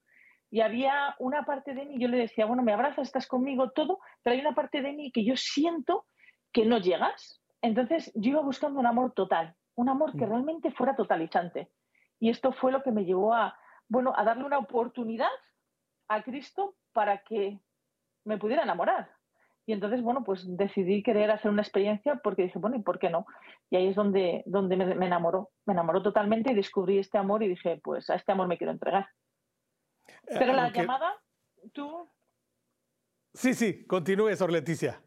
y 0.50 0.60
había 0.60 1.14
una 1.18 1.44
parte 1.44 1.74
de 1.74 1.84
mí, 1.84 1.98
yo 1.98 2.08
le 2.08 2.16
decía, 2.16 2.46
bueno, 2.46 2.62
me 2.62 2.72
abrazas, 2.72 3.08
estás 3.08 3.26
conmigo, 3.26 3.70
todo, 3.70 3.98
pero 4.22 4.34
hay 4.34 4.40
una 4.40 4.54
parte 4.54 4.80
de 4.80 4.92
mí 4.92 5.12
que 5.12 5.24
yo 5.24 5.36
siento 5.36 6.06
que 6.52 6.64
no 6.64 6.78
llegas. 6.78 7.42
Entonces 7.60 8.10
yo 8.14 8.30
iba 8.30 8.40
buscando 8.40 8.80
un 8.80 8.86
amor 8.86 9.12
total, 9.12 9.54
un 9.74 9.88
amor 9.88 10.12
que 10.12 10.26
mm. 10.26 10.28
realmente 10.28 10.70
fuera 10.70 10.96
totalizante. 10.96 11.70
Y 12.18 12.30
esto 12.30 12.52
fue 12.52 12.72
lo 12.72 12.82
que 12.82 12.92
me 12.92 13.04
llevó 13.04 13.34
a, 13.34 13.56
bueno, 13.88 14.12
a 14.16 14.24
darle 14.24 14.44
una 14.44 14.58
oportunidad 14.58 15.28
a 16.08 16.22
Cristo 16.22 16.74
para 16.92 17.18
que 17.18 17.60
me 18.24 18.38
pudiera 18.38 18.62
enamorar. 18.62 19.10
Y 19.66 19.72
entonces, 19.74 20.00
bueno, 20.00 20.24
pues 20.24 20.46
decidí 20.56 21.02
querer 21.02 21.30
hacer 21.30 21.50
una 21.50 21.60
experiencia 21.60 22.18
porque 22.24 22.44
dije, 22.44 22.58
bueno, 22.58 22.76
¿y 22.76 22.82
por 22.82 22.98
qué 22.98 23.10
no? 23.10 23.26
Y 23.68 23.76
ahí 23.76 23.88
es 23.88 23.96
donde, 23.96 24.42
donde 24.46 24.76
me, 24.76 25.06
enamoró, 25.06 25.50
me 25.66 25.74
enamoró 25.74 26.02
totalmente 26.02 26.52
y 26.52 26.56
descubrí 26.56 26.98
este 26.98 27.18
amor 27.18 27.42
y 27.42 27.48
dije, 27.48 27.78
pues 27.84 28.08
a 28.08 28.14
este 28.14 28.32
amor 28.32 28.48
me 28.48 28.56
quiero 28.56 28.72
entregar. 28.72 29.08
Eh, 30.26 30.36
Pero 30.38 30.52
la 30.52 30.70
llamada, 30.70 31.14
tú... 31.72 32.10
Sí, 33.34 33.54
sí, 33.54 33.86
continúe, 33.86 34.34
Sor 34.36 34.50
Leticia. 34.50 35.00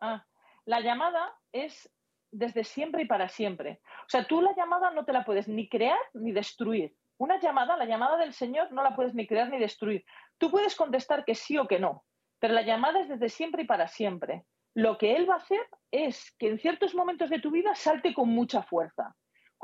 Ah, 0.00 0.26
la 0.64 0.80
llamada 0.80 1.34
es 1.52 1.90
desde 2.30 2.64
siempre 2.64 3.02
y 3.02 3.06
para 3.06 3.28
siempre. 3.28 3.80
O 4.00 4.08
sea, 4.08 4.26
tú 4.26 4.42
la 4.42 4.54
llamada 4.54 4.90
no 4.90 5.04
te 5.04 5.12
la 5.12 5.24
puedes 5.24 5.48
ni 5.48 5.68
crear 5.68 5.98
ni 6.14 6.32
destruir. 6.32 6.94
Una 7.16 7.38
llamada, 7.38 7.76
la 7.76 7.84
llamada 7.84 8.16
del 8.16 8.32
Señor, 8.32 8.72
no 8.72 8.82
la 8.82 8.96
puedes 8.96 9.14
ni 9.14 9.26
crear 9.26 9.48
ni 9.48 9.58
destruir. 9.58 10.04
Tú 10.38 10.50
puedes 10.50 10.74
contestar 10.74 11.24
que 11.24 11.34
sí 11.34 11.56
o 11.58 11.68
que 11.68 11.78
no, 11.78 12.04
pero 12.40 12.54
la 12.54 12.62
llamada 12.62 13.00
es 13.00 13.08
desde 13.08 13.28
siempre 13.28 13.62
y 13.62 13.66
para 13.66 13.86
siempre. 13.86 14.44
Lo 14.74 14.98
que 14.98 15.14
él 15.14 15.30
va 15.30 15.34
a 15.34 15.38
hacer 15.38 15.64
es 15.92 16.34
que 16.38 16.48
en 16.48 16.58
ciertos 16.58 16.94
momentos 16.94 17.30
de 17.30 17.38
tu 17.38 17.52
vida 17.52 17.74
salte 17.76 18.12
con 18.12 18.28
mucha 18.28 18.62
fuerza. 18.64 19.14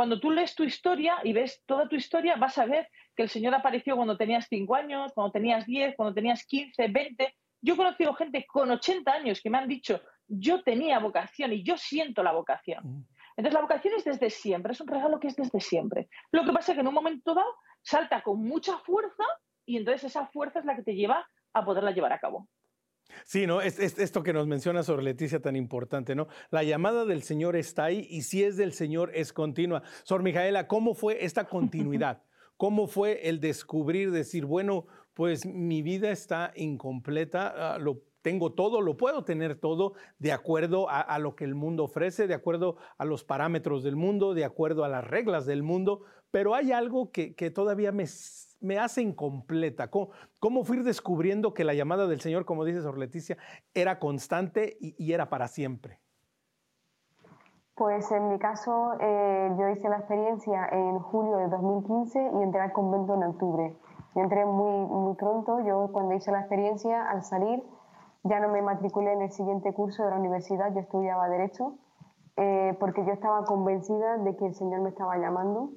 Cuando 0.00 0.19
tú 0.19 0.30
lees 0.30 0.54
tu 0.54 0.64
historia 0.64 1.19
y 1.25 1.35
ves 1.35 1.62
toda 1.66 1.87
tu 1.87 1.95
historia, 1.95 2.37
vas 2.37 2.57
a 2.57 2.64
ver 2.64 2.88
que 3.14 3.23
el 3.23 3.28
Señor 3.28 3.54
apareció 3.54 3.97
cuando 3.97 4.16
tenías 4.16 4.47
5 4.49 4.75
años, 4.75 5.12
cuando 5.12 5.30
tenías 5.30 5.66
10, 5.66 5.95
cuando 5.95 6.14
tenías 6.14 6.47
15, 6.47 6.88
20. 6.88 7.35
Yo 7.61 7.75
he 7.75 7.76
conocido 7.76 8.14
gente 8.14 8.47
con 8.50 8.71
80 8.71 9.12
años 9.12 9.42
que 9.42 9.50
me 9.50 9.59
han 9.59 9.69
dicho, 9.69 10.00
yo 10.26 10.62
tenía 10.62 10.99
vocación 11.00 11.52
y 11.52 11.62
yo 11.62 11.76
siento 11.76 12.23
la 12.23 12.33
vocación. 12.33 12.83
Mm. 12.83 13.07
Entonces 13.37 13.52
la 13.52 13.61
vocación 13.61 13.92
es 13.95 14.04
desde 14.04 14.30
siempre, 14.30 14.73
es 14.73 14.80
un 14.80 14.88
regalo 14.88 15.21
que 15.21 15.28
es 15.28 15.37
desde 15.37 15.61
siempre. 15.61 16.09
Lo 16.33 16.47
que 16.47 16.52
pasa 16.54 16.73
es 16.73 16.76
que 16.76 16.80
en 16.80 16.88
un 16.88 16.95
momento 16.95 17.35
dado 17.35 17.54
salta 17.83 18.23
con 18.23 18.40
mucha 18.42 18.78
fuerza 18.78 19.25
y 19.66 19.76
entonces 19.76 20.04
esa 20.04 20.28
fuerza 20.28 20.61
es 20.61 20.64
la 20.64 20.76
que 20.76 20.83
te 20.83 20.95
lleva 20.95 21.28
a 21.52 21.62
poderla 21.62 21.90
llevar 21.90 22.14
a 22.14 22.21
cabo. 22.21 22.49
Sí, 23.25 23.47
¿no? 23.47 23.61
Es, 23.61 23.79
esto 23.79 24.23
que 24.23 24.33
nos 24.33 24.47
menciona 24.47 24.83
sobre 24.83 25.02
Leticia 25.02 25.40
tan 25.40 25.57
importante, 25.57 26.14
¿no? 26.14 26.29
La 26.50 26.62
llamada 26.62 27.05
del 27.05 27.23
Señor 27.23 27.57
está 27.57 27.85
ahí 27.85 28.07
y 28.11 28.23
si 28.23 28.43
es 28.43 28.57
del 28.57 28.73
Señor 28.73 29.11
es 29.14 29.33
continua. 29.33 29.83
Sor 30.02 30.23
Mijaela, 30.23 30.67
¿cómo 30.67 30.95
fue 30.95 31.25
esta 31.25 31.45
continuidad? 31.45 32.23
¿Cómo 32.57 32.87
fue 32.87 33.29
el 33.29 33.40
descubrir, 33.40 34.11
decir, 34.11 34.45
bueno, 34.45 34.87
pues 35.14 35.47
mi 35.47 35.83
vida 35.83 36.11
está 36.11 36.52
incompleta, 36.55 37.75
ah, 37.75 37.79
lo 37.79 38.02
tengo 38.23 38.52
todo, 38.52 38.81
lo 38.81 38.97
puedo 38.97 39.25
tener 39.25 39.57
todo 39.57 39.95
de 40.19 40.33
acuerdo 40.33 40.88
a, 40.88 41.19
lo 41.19 41.35
que 41.35 41.45
el 41.45 41.55
mundo 41.55 41.85
ofrece, 41.85 42.26
de 42.26 42.35
acuerdo 42.35 42.76
a 42.99 43.05
los 43.05 43.25
parámetros 43.25 43.83
del 43.83 43.97
mundo, 43.97 44.35
de 44.35 44.45
acuerdo 44.45 44.85
a 44.85 44.88
las 44.88 45.07
reglas 45.07 45.47
del 45.47 45.62
mundo, 45.62 46.02
pero 46.31 46.55
hay 46.55 46.73
algo 46.73 47.11
que, 47.11 47.33
todavía 47.50 47.93
me, 47.93 48.05
me, 48.61 48.79
hace 48.79 49.02
incompleta. 49.02 49.88
¿Cómo, 49.90 50.11
¿Cómo, 50.38 50.64
fui 50.64 50.79
descubriendo 50.83 51.55
que 51.55 51.64
la 51.64 51.75
llamada 51.75 52.07
del 52.07 52.21
Señor, 52.21 52.45
como 52.45 52.64
dice 52.64 52.83
Sor 52.83 52.99
Leticia, 52.99 53.37
era 53.75 53.99
constante 53.99 54.76
y, 54.81 55.12
era 55.12 55.29
para 55.29 55.49
siempre? 55.49 56.00
Pues 57.75 58.11
en 58.12 58.29
mi 58.29 58.38
caso, 58.38 58.95
eh, 59.00 59.55
yo 59.59 59.69
hice 59.71 59.88
la 59.88 59.99
experiencia 59.99 60.69
en 60.71 60.99
julio 60.99 61.37
de 61.37 61.49
2015 61.49 62.31
y 62.38 62.43
entré 62.43 62.61
al 62.61 62.73
convento 62.73 63.14
en 63.14 63.23
octubre. 63.25 63.76
Yo 64.14 64.23
entré 64.23 64.45
muy, 64.45 64.87
muy 64.87 65.14
pronto, 65.14 65.61
yo 65.61 65.88
cuando 65.93 66.14
hice 66.14 66.33
la 66.33 66.40
experiencia, 66.40 67.09
al 67.09 67.23
salir, 67.23 67.62
ya 68.25 68.40
no 68.40 68.49
me 68.49 68.61
matriculé 68.61 69.12
en 69.12 69.23
el 69.23 69.31
siguiente 69.31 69.73
curso 69.73 70.05
de 70.05 70.11
la 70.11 70.17
universidad, 70.17 70.75
yo 70.75 70.81
estudiaba 70.81 71.29
Derecho, 71.29 71.79
eh, 72.37 72.76
porque 72.79 73.05
yo 73.05 73.12
estaba 73.12 73.45
convencida 73.45 74.19
de 74.19 74.37
que 74.37 74.47
el 74.47 74.55
Señor 74.55 74.81
me 74.81 74.90
estaba 74.90 75.17
llamando. 75.17 75.71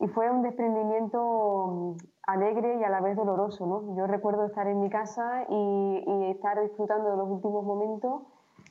Y 0.00 0.06
fue 0.08 0.30
un 0.30 0.42
desprendimiento 0.42 1.96
alegre 2.28 2.76
y 2.76 2.84
a 2.84 2.90
la 2.90 3.00
vez 3.00 3.16
doloroso. 3.16 3.66
¿no? 3.66 3.96
Yo 3.96 4.06
recuerdo 4.06 4.44
estar 4.44 4.66
en 4.66 4.80
mi 4.80 4.90
casa 4.90 5.46
y, 5.48 6.30
estar 6.30 6.60
disfrutando 6.60 7.10
de 7.10 7.16
los 7.16 7.28
últimos 7.28 7.64
momentos 7.64 8.22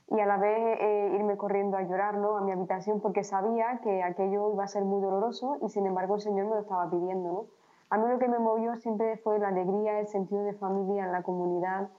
y 0.10 0.20
a 0.20 0.26
la 0.28 0.38
vez 0.38 0.78
eh, 0.80 1.12
irme 1.16 1.38
corriendo 1.38 1.76
a 1.76 1.82
llorar 1.82 2.18
¿no? 2.18 2.38
a 2.38 2.42
mi 2.42 2.52
habitación 2.52 3.02
porque 3.02 3.24
sabía 3.24 3.80
que 3.82 4.04
aquello 4.04 4.54
iba 4.54 4.64
a 4.64 4.68
ser 4.68 4.86
muy 4.86 5.02
doloroso 5.02 5.58
y 5.62 5.70
sin 5.70 5.88
embargo 5.88 6.16
el 6.16 6.22
Señor 6.22 6.46
me 6.46 6.52
lo 6.52 6.62
estaba 6.62 6.90
pidiendo. 6.90 7.32
¿no? 7.32 7.46
A 7.90 7.98
mí 7.98 8.08
lo 8.08 8.20
que 8.20 8.28
me 8.28 8.38
movió 8.38 8.76
siempre 8.76 9.18
fue 9.18 9.40
la 9.40 9.48
alegría, 9.48 10.00
el 10.00 10.08
sentido 10.08 10.44
de 10.44 10.54
familia 10.54 11.06
en 11.06 11.12
la 11.12 11.24
comunidad, 11.24 11.90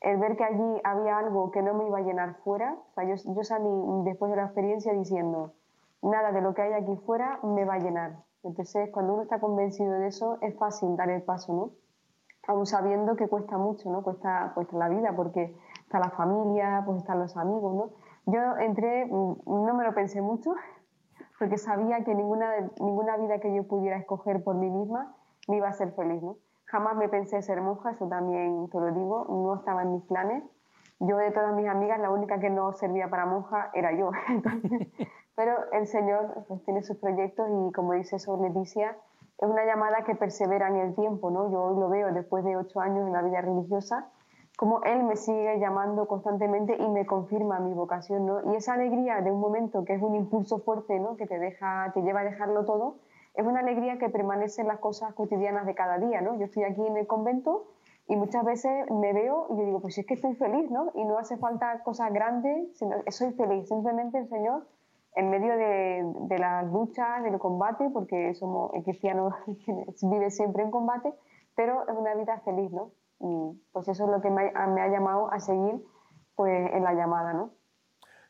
el 0.00 0.18
ver 0.18 0.36
que 0.36 0.44
allí 0.44 0.80
había 0.84 1.18
algo 1.18 1.50
que 1.50 1.62
no 1.62 1.74
me 1.74 1.86
iba 1.86 1.98
a 1.98 2.02
llenar 2.02 2.34
fuera. 2.44 2.76
O 2.90 2.94
sea, 2.94 3.04
yo, 3.04 3.16
yo 3.16 3.42
salí 3.42 3.70
después 4.04 4.30
de 4.30 4.36
la 4.36 4.44
experiencia 4.44 4.92
diciendo, 4.92 5.52
nada 6.00 6.30
de 6.30 6.40
lo 6.40 6.54
que 6.54 6.62
hay 6.62 6.72
aquí 6.74 6.96
fuera 7.04 7.40
me 7.42 7.64
va 7.64 7.74
a 7.74 7.78
llenar. 7.78 8.12
Entonces, 8.44 8.90
cuando 8.90 9.14
uno 9.14 9.22
está 9.22 9.38
convencido 9.40 9.92
de 9.92 10.08
eso, 10.08 10.38
es 10.40 10.56
fácil 10.56 10.96
dar 10.96 11.10
el 11.10 11.22
paso, 11.22 11.52
¿no? 11.52 11.70
Aún 12.48 12.66
sabiendo 12.66 13.14
que 13.14 13.28
cuesta 13.28 13.56
mucho, 13.56 13.88
¿no? 13.90 14.02
Cuesta, 14.02 14.52
cuesta 14.54 14.76
la 14.76 14.88
vida, 14.88 15.14
porque 15.14 15.54
está 15.82 16.00
la 16.00 16.10
familia, 16.10 16.82
pues 16.84 16.98
están 16.98 17.20
los 17.20 17.36
amigos, 17.36 17.74
¿no? 17.74 17.90
Yo 18.26 18.56
entré, 18.58 19.06
mm, 19.06 19.36
no 19.46 19.74
me 19.74 19.84
lo 19.84 19.94
pensé 19.94 20.20
mucho, 20.20 20.54
porque 21.38 21.56
sabía 21.56 22.02
que 22.04 22.14
ninguna, 22.14 22.70
ninguna 22.80 23.16
vida 23.16 23.38
que 23.38 23.54
yo 23.54 23.66
pudiera 23.68 23.96
escoger 23.96 24.42
por 24.42 24.56
mí 24.56 24.70
misma 24.70 25.14
me 25.48 25.56
iba 25.56 25.68
a 25.68 25.72
ser 25.72 25.92
feliz, 25.92 26.22
¿no? 26.22 26.36
Jamás 26.64 26.96
me 26.96 27.08
pensé 27.08 27.42
ser 27.42 27.60
monja, 27.60 27.90
eso 27.90 28.08
también 28.08 28.68
te 28.70 28.80
lo 28.80 28.92
digo, 28.92 29.26
no 29.28 29.54
estaba 29.56 29.82
en 29.82 29.92
mis 29.92 30.02
planes. 30.04 30.42
Yo 31.00 31.16
de 31.16 31.30
todas 31.32 31.54
mis 31.54 31.68
amigas, 31.68 32.00
la 32.00 32.10
única 32.10 32.38
que 32.38 32.48
no 32.48 32.72
servía 32.72 33.10
para 33.10 33.26
monja 33.26 33.70
era 33.74 33.92
yo. 33.92 34.10
pero 35.34 35.54
el 35.72 35.86
Señor 35.86 36.44
pues, 36.48 36.62
tiene 36.64 36.82
sus 36.82 36.96
proyectos 36.98 37.48
y 37.48 37.72
como 37.72 37.92
dice 37.94 38.18
Sor 38.18 38.40
Leticia, 38.40 38.96
es 39.38 39.48
una 39.48 39.64
llamada 39.64 40.04
que 40.04 40.14
persevera 40.14 40.68
en 40.68 40.76
el 40.76 40.94
tiempo. 40.94 41.30
¿no? 41.30 41.50
Yo 41.50 41.62
hoy 41.62 41.80
lo 41.80 41.88
veo 41.88 42.12
después 42.12 42.44
de 42.44 42.56
ocho 42.56 42.80
años 42.80 43.06
en 43.06 43.12
la 43.12 43.22
vida 43.22 43.40
religiosa, 43.40 44.10
como 44.56 44.82
Él 44.84 45.02
me 45.04 45.16
sigue 45.16 45.58
llamando 45.58 46.06
constantemente 46.06 46.76
y 46.78 46.88
me 46.88 47.06
confirma 47.06 47.58
mi 47.58 47.72
vocación. 47.72 48.26
¿no? 48.26 48.52
Y 48.52 48.56
esa 48.56 48.74
alegría 48.74 49.20
de 49.20 49.30
un 49.30 49.40
momento 49.40 49.84
que 49.84 49.94
es 49.94 50.02
un 50.02 50.14
impulso 50.14 50.58
fuerte, 50.58 51.00
¿no? 51.00 51.16
que 51.16 51.26
te, 51.26 51.38
deja, 51.38 51.90
te 51.94 52.02
lleva 52.02 52.20
a 52.20 52.24
dejarlo 52.24 52.64
todo, 52.64 52.96
es 53.34 53.46
una 53.46 53.60
alegría 53.60 53.98
que 53.98 54.08
permanece 54.08 54.60
en 54.60 54.68
las 54.68 54.78
cosas 54.78 55.14
cotidianas 55.14 55.66
de 55.66 55.74
cada 55.74 55.98
día, 55.98 56.20
¿no? 56.20 56.38
Yo 56.38 56.44
estoy 56.44 56.64
aquí 56.64 56.86
en 56.86 56.96
el 56.96 57.06
convento 57.06 57.64
y 58.06 58.16
muchas 58.16 58.44
veces 58.44 58.90
me 58.90 59.12
veo 59.12 59.46
y 59.50 59.56
yo 59.56 59.64
digo, 59.64 59.80
pues 59.80 59.96
es 59.96 60.06
que 60.06 60.14
estoy 60.14 60.34
feliz, 60.34 60.70
¿no? 60.70 60.90
Y 60.94 61.04
no 61.04 61.18
hace 61.18 61.38
falta 61.38 61.82
cosas 61.82 62.12
grandes, 62.12 62.76
sino 62.76 62.96
soy 63.08 63.32
feliz. 63.32 63.68
Simplemente 63.68 64.18
el 64.18 64.28
Señor, 64.28 64.66
en 65.14 65.30
medio 65.30 65.56
de, 65.56 66.02
de 66.28 66.38
las 66.38 66.66
luchas, 66.66 67.22
del 67.22 67.38
combate, 67.38 67.90
porque 67.92 68.34
somos, 68.34 68.72
el 68.74 68.82
cristiano 68.82 69.30
vive 70.02 70.30
siempre 70.30 70.62
en 70.62 70.70
combate, 70.70 71.12
pero 71.54 71.82
es 71.88 71.94
una 71.96 72.14
vida 72.14 72.40
feliz, 72.44 72.70
¿no? 72.72 72.92
Y 73.20 73.60
pues 73.72 73.88
eso 73.88 74.04
es 74.04 74.10
lo 74.10 74.20
que 74.20 74.30
me 74.30 74.50
ha, 74.54 74.66
me 74.66 74.80
ha 74.80 74.88
llamado 74.88 75.30
a 75.30 75.38
seguir 75.38 75.82
pues, 76.34 76.72
en 76.72 76.82
la 76.82 76.94
llamada, 76.94 77.32
¿no? 77.32 77.52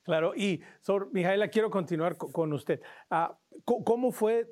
Claro, 0.03 0.35
y 0.35 0.61
Sor 0.81 1.11
Mijaela, 1.13 1.49
quiero 1.49 1.71
continuar 1.71 2.17
con 2.17 2.53
usted. 2.53 2.81
Ah, 3.09 3.39
¿Cómo 3.65 4.11
fue 4.11 4.49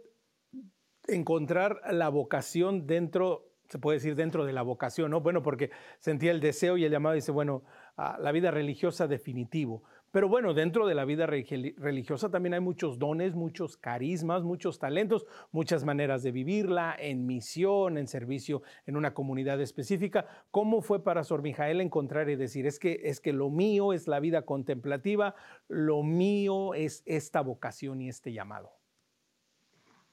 encontrar 1.08 1.80
la 1.90 2.08
vocación 2.08 2.86
dentro, 2.86 3.48
se 3.68 3.78
puede 3.78 3.96
decir 3.98 4.14
dentro 4.14 4.44
de 4.44 4.52
la 4.52 4.62
vocación, 4.62 5.10
¿no? 5.10 5.20
Bueno, 5.20 5.42
porque 5.42 5.70
sentía 5.98 6.30
el 6.30 6.40
deseo 6.40 6.76
y 6.76 6.84
el 6.84 6.92
llamado 6.92 7.16
dice, 7.16 7.32
bueno, 7.32 7.64
la 7.96 8.32
vida 8.32 8.50
religiosa 8.50 9.08
definitivo. 9.08 9.82
Pero 10.12 10.28
bueno, 10.28 10.54
dentro 10.54 10.88
de 10.88 10.94
la 10.96 11.04
vida 11.04 11.26
religiosa 11.26 12.30
también 12.30 12.54
hay 12.54 12.60
muchos 12.60 12.98
dones, 12.98 13.36
muchos 13.36 13.76
carismas, 13.76 14.42
muchos 14.42 14.80
talentos, 14.80 15.24
muchas 15.52 15.84
maneras 15.84 16.24
de 16.24 16.32
vivirla, 16.32 16.96
en 16.98 17.26
misión, 17.26 17.96
en 17.96 18.08
servicio 18.08 18.62
en 18.86 18.96
una 18.96 19.14
comunidad 19.14 19.60
específica. 19.60 20.26
¿Cómo 20.50 20.82
fue 20.82 21.04
para 21.04 21.22
Sor 21.22 21.42
Mijael 21.42 21.80
encontrar 21.80 22.28
y 22.28 22.34
decir, 22.34 22.66
es 22.66 22.80
que, 22.80 23.02
es 23.04 23.20
que 23.20 23.32
lo 23.32 23.50
mío 23.50 23.92
es 23.92 24.08
la 24.08 24.18
vida 24.18 24.42
contemplativa, 24.42 25.36
lo 25.68 26.02
mío 26.02 26.74
es 26.74 27.04
esta 27.06 27.40
vocación 27.40 28.00
y 28.00 28.08
este 28.08 28.32
llamado? 28.32 28.79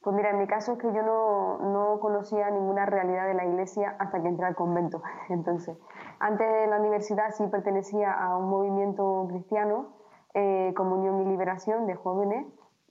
Pues 0.08 0.16
mira, 0.16 0.30
en 0.30 0.38
mi 0.38 0.48
caso 0.48 0.72
es 0.72 0.78
que 0.80 0.94
yo 0.94 1.04
no, 1.04 1.58
no, 1.58 2.00
conocía 2.00 2.50
ninguna 2.50 2.86
realidad 2.86 3.28
de 3.28 3.34
la 3.34 3.44
iglesia 3.44 3.98
hasta 4.00 4.22
que 4.22 4.30
entré 4.30 4.46
al 4.46 4.56
convento. 4.56 5.04
Entonces, 5.28 5.78
antes 6.20 6.50
de 6.50 6.66
la 6.68 6.80
universidad 6.80 7.32
sí 7.32 7.46
pertenecía 7.48 8.14
a 8.14 8.38
un 8.38 8.48
movimiento 8.48 9.26
cristiano, 9.28 9.90
eh, 10.34 10.74
Comunión 10.78 11.20
y 11.20 11.26
Liberación 11.26 11.88
de 11.88 11.96
jóvenes, 11.96 12.48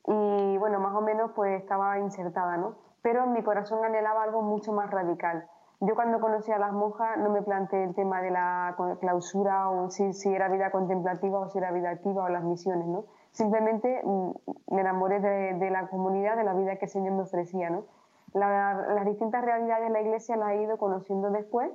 y 0.07 0.59
bueno, 0.59 0.79
más 0.79 0.95
o 0.95 1.01
menos 1.01 1.31
pues 1.35 1.59
estaba 1.59 1.99
insertada, 2.01 2.59
¿no? 2.59 2.75
Pero 3.01 3.25
en 3.25 3.33
mi 3.33 3.43
corazón 3.43 3.83
anhelaba 3.83 4.23
algo 4.23 4.43
mucho 4.43 4.75
más 4.75 4.91
radical. 4.91 5.49
Yo 5.81 5.95
cuando 5.95 6.21
conocí 6.21 6.53
a 6.53 6.59
las 6.59 6.75
monjas 6.75 7.17
no 7.17 7.31
me 7.31 7.41
planteé 7.41 7.85
el 7.85 7.95
tema 7.95 8.21
de 8.21 8.31
la 8.31 8.77
clausura 9.01 9.71
o 9.71 9.89
si, 9.89 10.13
si 10.13 10.35
era 10.35 10.49
vida 10.49 10.71
contemplativa 10.71 11.41
o 11.41 11.49
si 11.49 11.57
era 11.57 11.73
vida 11.73 11.89
activa 11.89 12.25
o 12.25 12.29
las 12.29 12.45
misiones, 12.45 12.87
¿no? 12.87 13.07
Simplemente 13.37 14.01
mm, 14.03 14.31
me 14.75 14.81
enamoré 14.81 15.21
de, 15.21 15.71
la 15.71 15.89
comunidad, 15.89 16.37
de 16.37 16.45
la 16.45 16.55
vida 16.55 16.77
que 16.77 16.87
el 16.87 16.91
Señor 16.91 17.13
me 17.15 17.23
ofrecía. 17.23 17.71
¿no? 17.71 17.85
las 18.35 19.07
distintas 19.07 19.43
realidades 19.45 19.87
de 19.87 19.91
la 19.91 20.01
iglesia 20.03 20.37
las 20.37 20.51
he 20.51 20.63
ido 20.63 20.77
conociendo 20.77 21.31
después 21.31 21.71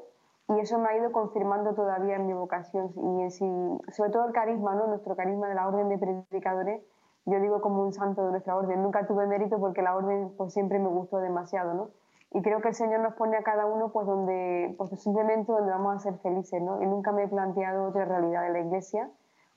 y 0.49 0.59
eso 0.59 0.77
me 0.77 0.89
ha 0.89 0.97
ido 0.97 1.11
confirmando 1.11 1.73
todavía 1.73 2.17
en 2.17 2.27
mi 2.27 2.33
vocación 2.33 2.91
y 2.95 3.31
sobre 3.31 4.11
todo 4.11 4.25
el 4.25 4.33
carisma, 4.33 4.75
¿no? 4.75 4.87
nuestro 4.87 5.15
carisma 5.15 5.47
de 5.47 5.55
la 5.55 5.67
orden 5.67 5.89
de 5.89 5.97
predicadores. 5.97 6.81
Yo 7.25 7.39
digo 7.39 7.61
como 7.61 7.83
un 7.83 7.93
santo 7.93 8.25
de 8.25 8.31
nuestra 8.31 8.55
orden. 8.55 8.81
Nunca 8.81 9.05
tuve 9.05 9.27
mérito 9.27 9.59
porque 9.59 9.83
la 9.83 9.95
orden 9.95 10.33
pues, 10.37 10.53
siempre 10.53 10.79
me 10.79 10.89
gustó 10.89 11.17
demasiado. 11.17 11.73
¿no? 11.75 11.89
Y 12.31 12.41
creo 12.41 12.61
que 12.61 12.69
el 12.69 12.73
Señor 12.73 13.01
nos 13.01 13.13
pone 13.13 13.37
a 13.37 13.43
cada 13.43 13.67
uno 13.67 13.91
pues, 13.91 14.07
donde, 14.07 14.73
pues, 14.77 14.99
simplemente 14.99 15.51
donde 15.51 15.71
vamos 15.71 15.95
a 15.95 15.99
ser 15.99 16.17
felices. 16.17 16.61
¿no? 16.61 16.81
Y 16.81 16.87
nunca 16.87 17.11
me 17.11 17.23
he 17.23 17.27
planteado 17.27 17.87
otra 17.87 18.05
realidad 18.05 18.41
de 18.41 18.49
la 18.49 18.59
iglesia 18.59 19.09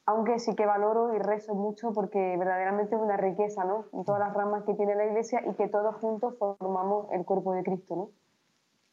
aunque 0.06 0.38
sí 0.38 0.54
que 0.54 0.66
valoro 0.66 1.14
y 1.14 1.18
rezo 1.18 1.54
mucho 1.54 1.92
porque 1.92 2.36
verdaderamente 2.36 2.94
es 2.94 3.00
una 3.00 3.16
riqueza, 3.16 3.64
¿no? 3.64 3.86
En 3.92 4.04
todas 4.04 4.20
las 4.20 4.34
ramas 4.34 4.64
que 4.64 4.74
tiene 4.74 4.94
la 4.94 5.06
Iglesia 5.06 5.42
y 5.50 5.54
que 5.54 5.68
todos 5.68 5.96
juntos 5.96 6.34
formamos 6.38 7.06
el 7.12 7.24
cuerpo 7.24 7.52
de 7.54 7.62
Cristo, 7.62 7.96
¿no? 7.96 8.10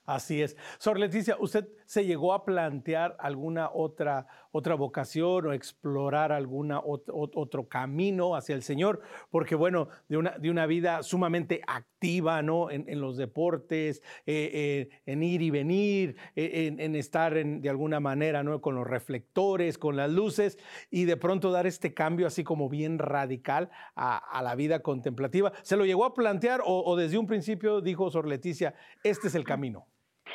Así 0.06 0.42
es. 0.42 0.58
Sor 0.80 0.98
Leticia, 1.00 1.38
¿usted 1.40 1.68
se 1.86 2.06
llegó 2.06 2.34
a 2.34 2.44
plantear 2.44 3.16
alguna 3.20 3.70
otra, 3.72 4.28
otra 4.52 4.76
vocación 4.76 5.48
o 5.48 5.54
explorar 5.54 6.32
algún 6.32 6.72
otro 6.72 7.68
camino 7.68 8.36
hacia 8.36 8.56
el 8.56 8.64
Señor? 8.64 9.02
Porque, 9.30 9.56
bueno, 9.56 9.88
de 10.10 10.18
una, 10.18 10.32
de 10.38 10.50
una 10.50 10.66
vida 10.66 11.04
sumamente 11.04 11.62
activa, 11.68 12.42
¿no? 12.42 12.70
En, 12.72 13.02
los 13.02 13.18
deportes, 13.18 14.02
eh, 14.26 14.52
eh, 14.54 15.02
en 15.06 15.24
ir 15.24 15.42
y 15.42 15.50
venir, 15.50 16.16
eh, 16.36 16.76
en, 16.78 16.96
estar 16.96 17.34
de 17.34 17.70
alguna 17.70 18.00
manera, 18.00 18.44
¿no? 18.44 18.62
Con 18.62 18.76
los 18.76 18.88
reflectores, 18.88 19.78
con 19.78 19.96
las 19.96 20.10
luces, 20.10 20.58
y 20.90 21.06
de 21.06 21.18
pronto 21.18 21.52
dar 21.52 21.68
este 21.68 21.94
cambio 21.94 22.28
así 22.28 22.44
como 22.44 22.70
bien 22.70 23.00
radical 23.00 23.70
a, 23.96 24.42
la 24.44 24.56
vida 24.56 24.82
contemplativa. 24.82 25.52
¿Se 25.62 25.78
lo 25.78 25.86
llegó 25.86 26.06
a 26.06 26.14
plantear 26.14 26.62
o, 26.66 26.84
o 26.84 26.96
desde 26.96 27.18
un 27.18 27.28
principio 27.28 27.82
dijo 27.82 28.10
Sor 28.10 28.28
Leticia, 28.28 28.74
este 29.04 29.28
es 29.28 29.36
el 29.36 29.44
camino? 29.44 29.88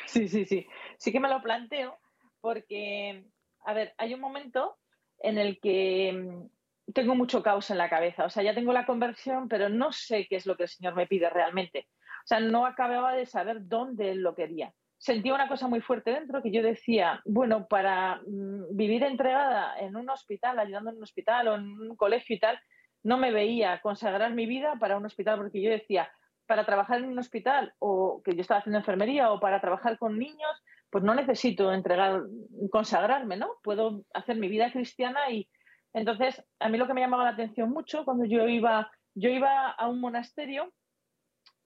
Sí, 0.05 0.27
sí, 0.27 0.45
sí. 0.45 0.67
Sí 0.97 1.11
que 1.11 1.19
me 1.19 1.29
lo 1.29 1.41
planteo 1.41 1.97
porque, 2.41 3.25
a 3.67 3.73
ver, 3.73 3.93
hay 3.97 4.13
un 4.13 4.21
momento 4.21 4.77
en 5.19 5.37
el 5.37 5.59
que 5.59 6.13
mm, 6.13 6.93
tengo 6.93 7.15
mucho 7.15 7.43
caos 7.43 7.69
en 7.69 7.77
la 7.77 7.89
cabeza. 7.89 8.23
O 8.23 8.29
sea, 8.29 8.41
ya 8.41 8.55
tengo 8.55 8.71
la 8.71 8.85
conversión, 8.85 9.49
pero 9.49 9.67
no 9.67 9.91
sé 9.91 10.25
qué 10.29 10.37
es 10.37 10.45
lo 10.45 10.55
que 10.55 10.63
el 10.63 10.69
Señor 10.69 10.95
me 10.95 11.05
pide 11.05 11.29
realmente. 11.29 11.89
O 12.23 12.27
sea, 12.27 12.39
no 12.39 12.65
acababa 12.65 13.13
de 13.13 13.25
saber 13.25 13.67
dónde 13.67 14.11
Él 14.11 14.21
lo 14.21 14.35
quería. 14.35 14.73
Sentía 14.97 15.33
una 15.33 15.49
cosa 15.49 15.67
muy 15.67 15.81
fuerte 15.81 16.11
dentro 16.11 16.41
que 16.41 16.51
yo 16.51 16.63
decía, 16.63 17.21
bueno, 17.25 17.67
para 17.67 18.21
mm, 18.25 18.75
vivir 18.75 19.03
entregada 19.03 19.77
en 19.77 19.97
un 19.97 20.09
hospital, 20.09 20.59
ayudando 20.59 20.91
en 20.91 20.97
un 20.97 21.03
hospital 21.03 21.49
o 21.49 21.55
en 21.55 21.65
un 21.65 21.95
colegio 21.97 22.37
y 22.37 22.39
tal, 22.39 22.57
no 23.03 23.17
me 23.17 23.31
veía 23.31 23.81
consagrar 23.81 24.33
mi 24.33 24.45
vida 24.45 24.77
para 24.79 24.95
un 24.95 25.05
hospital 25.05 25.39
porque 25.39 25.61
yo 25.61 25.69
decía, 25.69 26.09
para 26.45 26.65
trabajar 26.65 26.99
en 26.99 27.09
un 27.09 27.19
hospital 27.19 27.73
o 27.79 28.21
que 28.23 28.33
yo 28.33 28.41
estaba 28.41 28.61
haciendo 28.61 28.79
enfermería 28.79 29.29
o 29.31 29.41
para 29.41 29.59
trabajar 29.59 29.97
con 29.97 30.17
niños, 30.17 30.63
pues 30.89 31.03
no 31.03 31.13
necesito 31.15 31.73
entregar, 31.73 32.23
consagrarme, 32.71 33.37
¿no? 33.37 33.49
Puedo 33.63 34.03
hacer 34.13 34.37
mi 34.37 34.47
vida 34.47 34.71
cristiana 34.71 35.29
y 35.29 35.47
entonces 35.93 36.43
a 36.59 36.69
mí 36.69 36.77
lo 36.77 36.87
que 36.87 36.93
me 36.93 37.01
llamaba 37.01 37.23
la 37.23 37.31
atención 37.31 37.69
mucho 37.69 38.05
cuando 38.05 38.25
yo 38.25 38.47
iba, 38.47 38.91
yo 39.15 39.29
iba 39.29 39.71
a 39.71 39.87
un 39.87 39.99
monasterio 39.99 40.71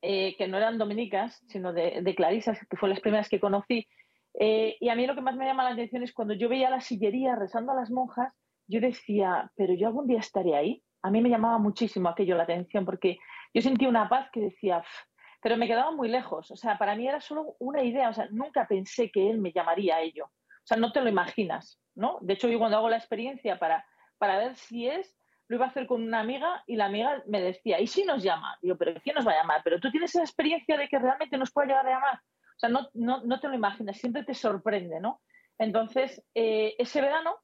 eh, 0.01 0.35
que 0.37 0.47
no 0.47 0.57
eran 0.57 0.77
dominicas, 0.77 1.39
sino 1.47 1.73
de, 1.73 2.15
clarisas, 2.15 2.57
que 2.67 2.77
fueron 2.77 2.95
las 2.95 3.01
primeras 3.01 3.29
que 3.29 3.39
conocí. 3.39 3.87
Eh, 4.39 4.77
y 4.79 4.89
a 4.89 4.95
mí 4.95 5.05
lo 5.05 5.13
que 5.13 5.21
más 5.21 5.35
me 5.35 5.45
llama 5.45 5.63
la 5.63 5.71
atención 5.71 6.01
es 6.01 6.13
cuando 6.13 6.33
yo 6.33 6.49
veía 6.49 6.69
la 6.69 6.81
sillería 6.81 7.35
rezando 7.35 7.73
a 7.73 7.75
las 7.75 7.91
monjas, 7.91 8.33
yo 8.67 8.79
decía, 8.79 9.51
pero 9.55 9.73
yo 9.75 9.87
algún 9.87 10.07
día 10.07 10.19
estaré 10.19 10.55
ahí. 10.55 10.83
A 11.03 11.11
mí 11.11 11.21
me 11.21 11.29
llamaba 11.29 11.57
muchísimo 11.57 12.09
aquello 12.09 12.35
la 12.35 12.43
atención 12.43 12.85
porque 12.85 13.17
yo 13.53 13.61
sentía 13.61 13.89
una 13.89 14.07
paz 14.07 14.29
que 14.31 14.39
decía, 14.39 14.83
pero 15.41 15.57
me 15.57 15.67
quedaba 15.67 15.91
muy 15.91 16.07
lejos. 16.07 16.51
O 16.51 16.55
sea, 16.55 16.77
para 16.77 16.95
mí 16.95 17.07
era 17.07 17.19
solo 17.19 17.55
una 17.59 17.83
idea, 17.83 18.09
o 18.09 18.13
sea, 18.13 18.27
nunca 18.31 18.67
pensé 18.67 19.11
que 19.11 19.29
él 19.29 19.39
me 19.39 19.51
llamaría 19.51 19.95
a 19.95 20.01
ello. 20.01 20.25
O 20.25 20.65
sea, 20.65 20.77
no 20.77 20.91
te 20.91 21.01
lo 21.01 21.09
imaginas, 21.09 21.79
¿no? 21.95 22.19
De 22.21 22.33
hecho, 22.33 22.47
yo 22.47 22.59
cuando 22.59 22.77
hago 22.77 22.89
la 22.89 22.97
experiencia 22.97 23.57
para, 23.57 23.85
para 24.17 24.37
ver 24.37 24.55
si 24.55 24.87
es, 24.87 25.17
lo 25.47 25.55
iba 25.57 25.65
a 25.65 25.69
hacer 25.69 25.87
con 25.87 26.03
una 26.03 26.19
amiga 26.19 26.63
y 26.67 26.75
la 26.75 26.85
amiga 26.85 27.23
me 27.27 27.41
decía, 27.41 27.81
¿y 27.81 27.87
si 27.87 28.05
nos 28.05 28.23
llama? 28.23 28.57
Digo, 28.61 28.77
¿pero 28.77 28.93
quién 29.01 29.15
nos 29.15 29.27
va 29.27 29.31
a 29.33 29.41
llamar? 29.41 29.61
¿Pero 29.63 29.79
tú 29.79 29.89
tienes 29.89 30.11
esa 30.11 30.23
experiencia 30.23 30.77
de 30.77 30.87
que 30.87 30.99
realmente 30.99 31.37
nos 31.37 31.51
puede 31.51 31.69
llegar 31.69 31.87
a 31.87 31.91
llamar? 31.91 32.15
O 32.15 32.59
sea, 32.61 32.69
no, 32.69 32.89
no, 32.93 33.39
te 33.39 33.47
lo 33.47 33.55
imaginas, 33.55 33.97
siempre 33.97 34.23
te 34.23 34.35
sorprende, 34.35 34.99
¿no? 34.99 35.19
Entonces, 35.57 36.23
eh, 36.35 36.75
ese 36.77 37.01
verano, 37.01 37.35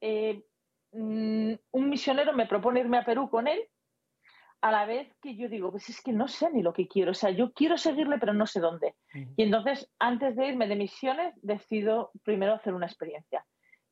eh, 0.00 0.42
mm, 0.92 1.54
un 1.70 1.88
misionero 1.88 2.32
me 2.32 2.46
propone 2.46 2.80
irme 2.80 2.98
a 2.98 3.04
Perú 3.04 3.30
con 3.30 3.46
él, 3.46 3.60
a 4.68 4.72
la 4.72 4.86
vez 4.86 5.08
que 5.22 5.36
yo 5.36 5.48
digo, 5.48 5.70
pues 5.70 5.88
es 5.88 6.00
que 6.00 6.12
no 6.12 6.28
sé 6.28 6.50
ni 6.50 6.62
lo 6.62 6.72
que 6.72 6.88
quiero, 6.88 7.12
o 7.12 7.14
sea, 7.14 7.30
yo 7.30 7.52
quiero 7.52 7.76
seguirle, 7.78 8.18
pero 8.18 8.32
no 8.32 8.46
sé 8.46 8.60
dónde. 8.60 8.94
Y 9.36 9.42
entonces, 9.42 9.90
antes 9.98 10.34
de 10.36 10.48
irme 10.48 10.66
de 10.66 10.76
misiones, 10.76 11.34
decido 11.42 12.10
primero 12.24 12.54
hacer 12.54 12.74
una 12.74 12.86
experiencia 12.86 13.44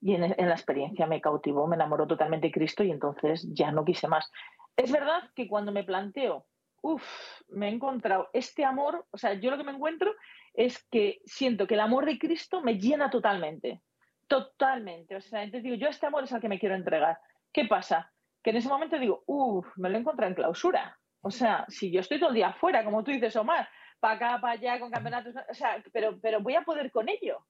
y 0.04 0.14
en, 0.14 0.20
la 0.20 0.52
experiencia 0.52 1.06
me 1.06 1.22
cautivó, 1.22 1.66
me 1.66 1.76
enamoró 1.76 2.06
totalmente 2.06 2.50
Cristo 2.50 2.84
y 2.84 2.90
entonces 2.90 3.48
ya 3.54 3.72
no 3.72 3.86
quise 3.86 4.06
más. 4.06 4.30
Es 4.76 4.92
verdad 4.92 5.30
que 5.34 5.48
cuando 5.48 5.72
me 5.72 5.82
planteo, 5.82 6.44
uff, 6.82 7.02
me 7.48 7.68
he 7.68 7.72
encontrado 7.72 8.28
este 8.34 8.66
amor, 8.66 9.06
o 9.10 9.16
sea, 9.16 9.32
yo 9.32 9.50
lo 9.50 9.56
que 9.56 9.64
me 9.64 9.72
encuentro 9.72 10.14
es 10.52 10.84
que 10.90 11.22
siento 11.24 11.66
que 11.66 11.72
el 11.72 11.80
amor 11.80 12.04
de 12.04 12.18
Cristo 12.18 12.60
me 12.60 12.78
llena 12.78 13.08
totalmente, 13.08 13.80
totalmente. 14.28 15.16
O 15.16 15.22
sea, 15.22 15.42
entonces 15.42 15.62
digo, 15.62 15.76
yo 15.76 15.88
este 15.88 16.06
amor 16.06 16.24
es 16.24 16.32
al 16.34 16.40
que 16.42 16.50
me 16.50 16.58
quiero 16.58 16.74
entregar. 16.74 17.18
¿Qué 17.50 17.64
pasa? 17.64 18.12
Que 18.44 18.50
en 18.50 18.56
ese 18.56 18.68
momento 18.68 18.98
digo, 18.98 19.24
uff, 19.26 19.66
me 19.76 19.88
lo 19.88 19.96
he 19.96 20.00
encontrado 20.00 20.28
en 20.28 20.36
clausura. 20.36 20.98
O 21.22 21.30
sea, 21.30 21.64
si 21.68 21.90
yo 21.90 22.00
estoy 22.00 22.20
todo 22.20 22.28
el 22.28 22.34
día 22.34 22.48
afuera, 22.48 22.84
como 22.84 23.02
tú 23.02 23.10
dices, 23.10 23.34
Omar, 23.36 23.66
para 23.98 24.14
acá, 24.14 24.40
para 24.40 24.52
allá, 24.52 24.78
con 24.78 24.90
campeonatos, 24.90 25.34
o 25.48 25.54
sea, 25.54 25.82
pero, 25.92 26.20
pero 26.20 26.40
voy 26.40 26.54
a 26.54 26.60
poder 26.60 26.92
con 26.92 27.08
ello. 27.08 27.44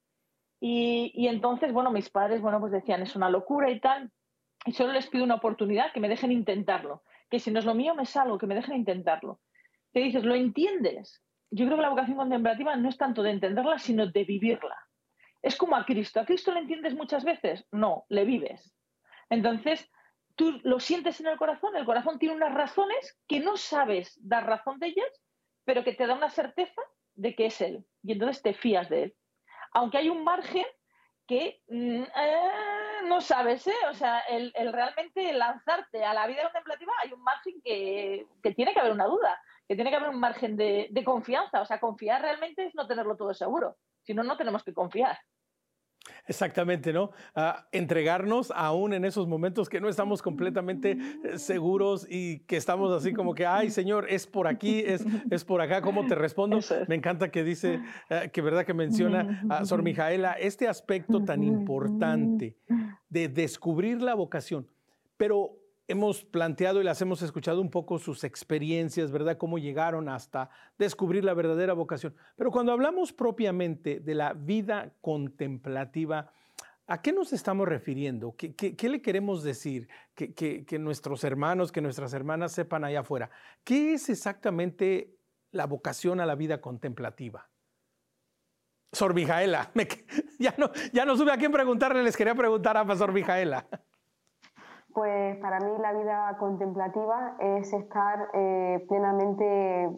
Y, 0.61 1.27
entonces, 1.27 1.73
bueno, 1.73 1.91
mis 1.91 2.09
padres, 2.09 2.41
bueno, 2.41 2.61
pues 2.61 2.73
decían, 2.73 3.03
es 3.03 3.17
una 3.17 3.29
locura 3.29 3.71
y 3.71 3.81
tal, 3.81 4.11
y 4.65 4.73
solo 4.73 4.93
les 4.93 5.09
pido 5.09 5.25
una 5.25 5.35
oportunidad, 5.35 5.93
que 5.93 6.01
me 6.01 6.09
dejen 6.09 6.33
intentarlo, 6.33 7.03
que 7.29 7.41
si 7.41 7.51
no 7.51 7.59
es 7.59 7.65
lo 7.65 7.75
mío, 7.75 7.95
me 7.95 8.07
salgo, 8.07 8.39
que 8.39 8.47
me 8.47 8.55
dejen 8.55 8.77
intentarlo. 8.77 9.41
Te 9.93 10.01
dices, 10.01 10.25
¿lo 10.25 10.35
entiendes? 10.35 11.23
Yo 11.51 11.67
creo 11.67 11.77
que 11.77 11.83
la 11.83 11.91
vocación 11.91 12.17
contemplativa 12.17 12.77
no 12.77 12.89
es 12.89 12.97
tanto 12.97 13.23
de 13.23 13.33
entenderla, 13.33 13.79
sino 13.79 14.07
de 14.07 14.25
vivirla. 14.25 14.79
Es 15.43 15.57
como 15.57 15.77
a 15.77 15.85
Cristo. 15.85 16.21
¿A 16.21 16.25
Cristo 16.25 16.55
le 16.55 16.61
entiendes 16.61 16.95
muchas 16.95 17.25
veces? 17.25 17.67
No, 17.71 18.07
le 18.09 18.25
vives. 18.25 18.73
Entonces, 19.29 19.91
tú 20.37 20.61
lo 20.63 20.81
sientes 20.81 21.21
en 21.21 21.27
el 21.27 21.39
corazón, 21.39 21.77
el 21.77 21.85
corazón 21.85 22.19
tiene 22.19 22.35
unas 22.35 22.55
razones 22.55 23.19
que 23.29 23.41
no 23.41 23.57
sabes 23.57 24.19
dar 24.23 24.47
razón 24.47 24.79
de 24.79 24.89
ellas, 24.89 25.23
pero 25.65 25.85
que 25.85 25.93
te 25.93 26.07
da 26.07 26.15
una 26.15 26.31
certeza 26.31 26.83
de 27.15 27.35
que 27.35 27.47
es 27.47 27.61
Él. 27.61 27.85
Y 28.03 28.13
entonces 28.13 28.43
te 28.43 28.55
fías 28.55 28.89
de 28.89 29.05
Él 29.05 29.17
aunque 29.75 29.99
hay 29.99 30.09
un 30.09 30.25
margen 30.25 30.65
que 31.27 31.61
mm, 31.69 32.03
eh, 32.03 33.03
no 33.05 33.21
sabes, 33.21 33.67
¿eh? 33.67 33.75
O 33.91 33.95
sea, 33.95 34.21
el, 34.21 34.53
realmente 34.73 35.33
lanzarte 35.33 36.05
a 36.05 36.15
la 36.15 36.27
vida 36.27 36.45
contemplativa 36.45 36.93
hay 37.03 37.13
un 37.13 37.23
margen 37.23 37.61
que, 37.63 38.27
tiene 38.57 38.73
que 38.73 38.81
haber 38.81 38.93
una 38.93 39.07
duda, 39.07 39.39
que 39.69 39.75
tiene 39.75 39.91
que 39.91 39.97
haber 39.97 40.11
un 40.11 40.21
margen 40.21 40.57
de, 40.57 40.89
de 40.91 41.05
confianza. 41.05 41.61
O 41.61 41.67
sea, 41.67 41.81
confiar 41.81 42.23
realmente 42.23 42.65
es 42.65 42.75
no 42.75 42.87
tenerlo 42.87 43.17
todo 43.17 43.35
seguro, 43.35 43.77
si 44.03 44.15
no, 44.15 44.23
no 44.23 44.37
tenemos 44.37 44.63
que 44.63 44.73
confiar. 44.73 45.19
Exactamente, 46.27 46.93
¿no? 46.93 47.11
Entregarnos 47.71 48.51
aún 48.55 48.95
en 48.95 49.05
esos 49.05 49.27
momentos 49.27 49.69
que 49.69 49.81
no 49.81 49.89
estamos 49.89 50.23
completamente 50.23 50.93
eh, 50.93 51.39
seguros 51.39 52.07
y 52.09 52.41
que 52.41 52.57
estamos 52.57 52.93
así 52.93 53.13
como 53.13 53.35
que, 53.35 53.47
ay 53.47 53.71
Señor, 53.71 54.07
es 54.09 54.27
por 54.27 54.49
aquí, 54.49 54.81
es, 54.81 55.05
es 55.31 55.45
por 55.45 55.61
acá, 55.61 55.83
¿cómo 55.83 56.07
te 56.07 56.15
respondo? 56.15 56.61
Me 56.89 56.95
encanta 56.95 57.31
que 57.31 57.45
dice, 57.45 57.81
eh, 58.09 58.31
que 58.33 58.41
verdad 58.41 58.65
que 58.65 58.75
menciona 58.75 59.43
a 59.51 59.65
Sor 59.65 59.83
Mijaela, 59.83 60.33
este 60.33 60.67
aspecto 60.67 61.23
tan 61.23 61.43
importante 61.43 62.57
de 63.09 63.29
descubrir 63.29 64.01
la 64.01 64.15
vocación. 64.15 64.67
Pero 65.17 65.59
hemos 65.87 66.25
planteado 66.25 66.81
y 66.81 66.85
las 66.85 67.01
hemos 67.03 67.23
escuchado 67.23 67.61
un 67.61 67.71
poco 67.71 67.99
sus 67.99 68.25
experiencias, 68.25 69.11
¿verdad? 69.11 69.37
Cómo 69.37 69.59
llegaron 69.59 70.09
hasta 70.09 70.49
descubrir 70.79 71.25
la 71.25 71.35
verdadera 71.35 71.75
vocación. 71.75 72.15
Pero 72.37 72.51
cuando 72.51 72.73
hablamos 72.73 73.13
propiamente 73.13 74.01
de 74.01 74.15
la 74.15 74.33
vida 74.33 74.95
contemplativa, 75.01 76.33
¿a 76.87 77.03
qué 77.03 77.13
nos 77.13 77.33
estamos 77.33 77.69
refiriendo? 77.69 78.35
¿Qué, 78.37 78.89
le 78.89 79.03
queremos 79.03 79.43
decir? 79.43 79.89
Que, 80.15 80.79
nuestros 80.79 81.23
hermanos, 81.25 81.71
que 81.71 81.81
nuestras 81.81 82.15
hermanas 82.15 82.53
sepan 82.53 82.85
allá 82.85 83.01
afuera. 83.01 83.31
¿Qué 83.63 83.95
es 83.95 84.09
exactamente 84.09 85.19
la 85.51 85.67
vocación 85.67 86.21
a 86.21 86.27
la 86.27 86.35
vida 86.35 86.61
contemplativa? 86.61 87.49
Sor 88.93 89.13
Mijaela, 89.13 89.73
ya, 90.39 90.55
no, 90.57 90.71
ya 90.93 91.05
no 91.05 91.17
supe 91.17 91.33
a 91.33 91.37
quién 91.37 91.51
preguntarle, 91.51 92.03
les 92.05 92.17
quería 92.17 92.35
preguntar 92.35 92.77
a 92.77 92.97
Sor 92.97 93.13
Mijaela. 93.13 93.67
Pues 94.95 95.37
para 95.39 95.59
mí 95.59 95.73
la 95.81 95.93
vida 95.93 96.37
contemplativa 96.39 97.35
es 97.41 97.73
estar 97.73 98.29
eh, 98.33 98.87
plenamente 98.89 99.91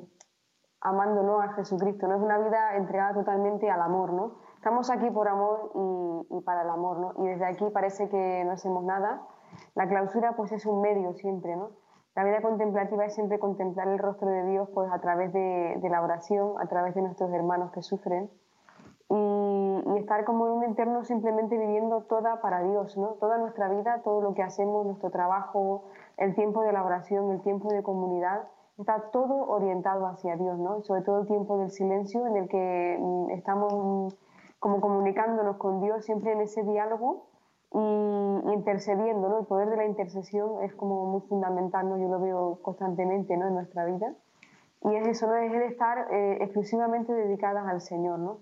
amándolo 0.80 1.40
a 1.42 1.52
Jesucristo, 1.52 2.08
¿no? 2.08 2.16
Es 2.16 2.22
una 2.22 2.38
vida 2.38 2.76
entregada 2.76 3.12
totalmente 3.12 3.70
al 3.70 3.82
amor, 3.82 4.14
¿no? 4.14 4.38
Estamos 4.54 4.90
aquí 4.90 5.10
por 5.10 5.28
amor 5.28 5.70
y, 6.30 6.40
para 6.40 6.62
el 6.62 6.70
amor, 6.70 6.98
¿no? 6.98 7.12
Y 7.22 7.28
desde 7.28 7.44
aquí 7.44 7.68
parece 7.70 8.08
que 8.08 8.42
no 8.46 8.52
hacemos 8.52 8.84
nada. 8.84 9.20
La 9.74 9.86
clausura 9.86 10.34
pues 10.34 10.52
es 10.52 10.64
un 10.64 10.80
medio 10.80 11.12
siempre, 11.12 11.56
¿no? 11.56 11.72
La 12.14 12.24
vida 12.24 12.40
contemplativa 12.40 13.04
es 13.04 13.14
siempre 13.14 13.38
contemplar 13.38 13.88
el 13.88 13.98
rostro 13.98 14.30
de 14.30 14.44
Dios 14.46 14.70
pues 14.72 14.90
a 14.90 14.98
través 15.00 15.30
de 15.30 15.88
la 15.90 16.00
oración, 16.00 16.54
a 16.58 16.66
través 16.66 16.94
de 16.94 17.02
nuestros 17.02 17.30
hermanos 17.34 17.70
que 17.72 17.82
sufren 17.82 18.30
estar 19.98 20.24
como 20.24 20.46
en 20.46 20.52
un 20.52 20.64
entorno 20.64 21.04
simplemente 21.04 21.56
viviendo 21.56 22.02
toda 22.02 22.40
para 22.40 22.62
Dios, 22.62 22.96
¿no? 22.96 23.14
Toda 23.20 23.38
nuestra 23.38 23.68
vida, 23.68 24.02
todo 24.02 24.20
lo 24.20 24.34
que 24.34 24.42
hacemos, 24.42 24.86
nuestro 24.86 25.10
trabajo, 25.10 25.84
el 26.16 26.34
tiempo 26.34 26.62
de 26.62 26.72
la 26.72 26.84
oración, 26.84 27.30
el 27.30 27.40
tiempo 27.42 27.68
de 27.68 27.82
comunidad, 27.82 28.48
está 28.78 29.10
todo 29.10 29.48
orientado 29.48 30.06
hacia 30.06 30.36
Dios, 30.36 30.58
¿no? 30.58 30.82
Sobre 30.82 31.02
todo 31.02 31.20
el 31.20 31.26
tiempo 31.26 31.58
del 31.58 31.70
silencio 31.70 32.26
en 32.26 32.36
el 32.36 32.48
que 32.48 32.98
mm, 33.00 33.30
estamos 33.30 33.72
mm, 33.72 34.08
como 34.58 34.80
comunicándonos 34.80 35.56
con 35.56 35.80
Dios 35.80 36.04
siempre 36.04 36.32
en 36.32 36.40
ese 36.40 36.62
diálogo 36.62 37.26
y 37.72 38.52
intercediendo, 38.52 39.28
¿no? 39.28 39.40
El 39.40 39.46
poder 39.46 39.70
de 39.70 39.76
la 39.76 39.86
intercesión 39.86 40.62
es 40.62 40.74
como 40.74 41.06
muy 41.06 41.20
fundamental, 41.22 41.88
¿no? 41.88 41.98
Yo 41.98 42.08
lo 42.08 42.20
veo 42.20 42.58
constantemente, 42.62 43.36
¿no? 43.36 43.48
En 43.48 43.54
nuestra 43.54 43.84
vida. 43.84 44.14
Y 44.82 44.94
es 44.94 45.06
eso, 45.08 45.26
¿no? 45.26 45.36
Es 45.36 45.52
el 45.52 45.62
estar 45.62 46.12
eh, 46.12 46.38
exclusivamente 46.42 47.12
dedicadas 47.12 47.66
al 47.66 47.80
Señor, 47.80 48.18
¿no? 48.18 48.38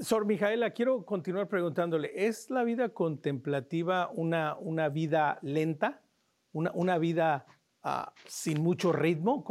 Sor 0.00 0.26
Mijaela, 0.26 0.70
quiero 0.70 1.04
continuar 1.04 1.48
preguntándole, 1.48 2.12
¿es 2.14 2.50
la 2.50 2.62
vida 2.62 2.90
contemplativa 2.90 4.08
una, 4.14 4.56
una 4.56 4.88
vida 4.88 5.38
lenta? 5.42 6.00
¿Una, 6.52 6.70
una 6.74 6.98
vida 6.98 7.46
ah, 7.82 8.12
sin 8.26 8.62
mucho 8.62 8.92
ritmo? 8.92 9.42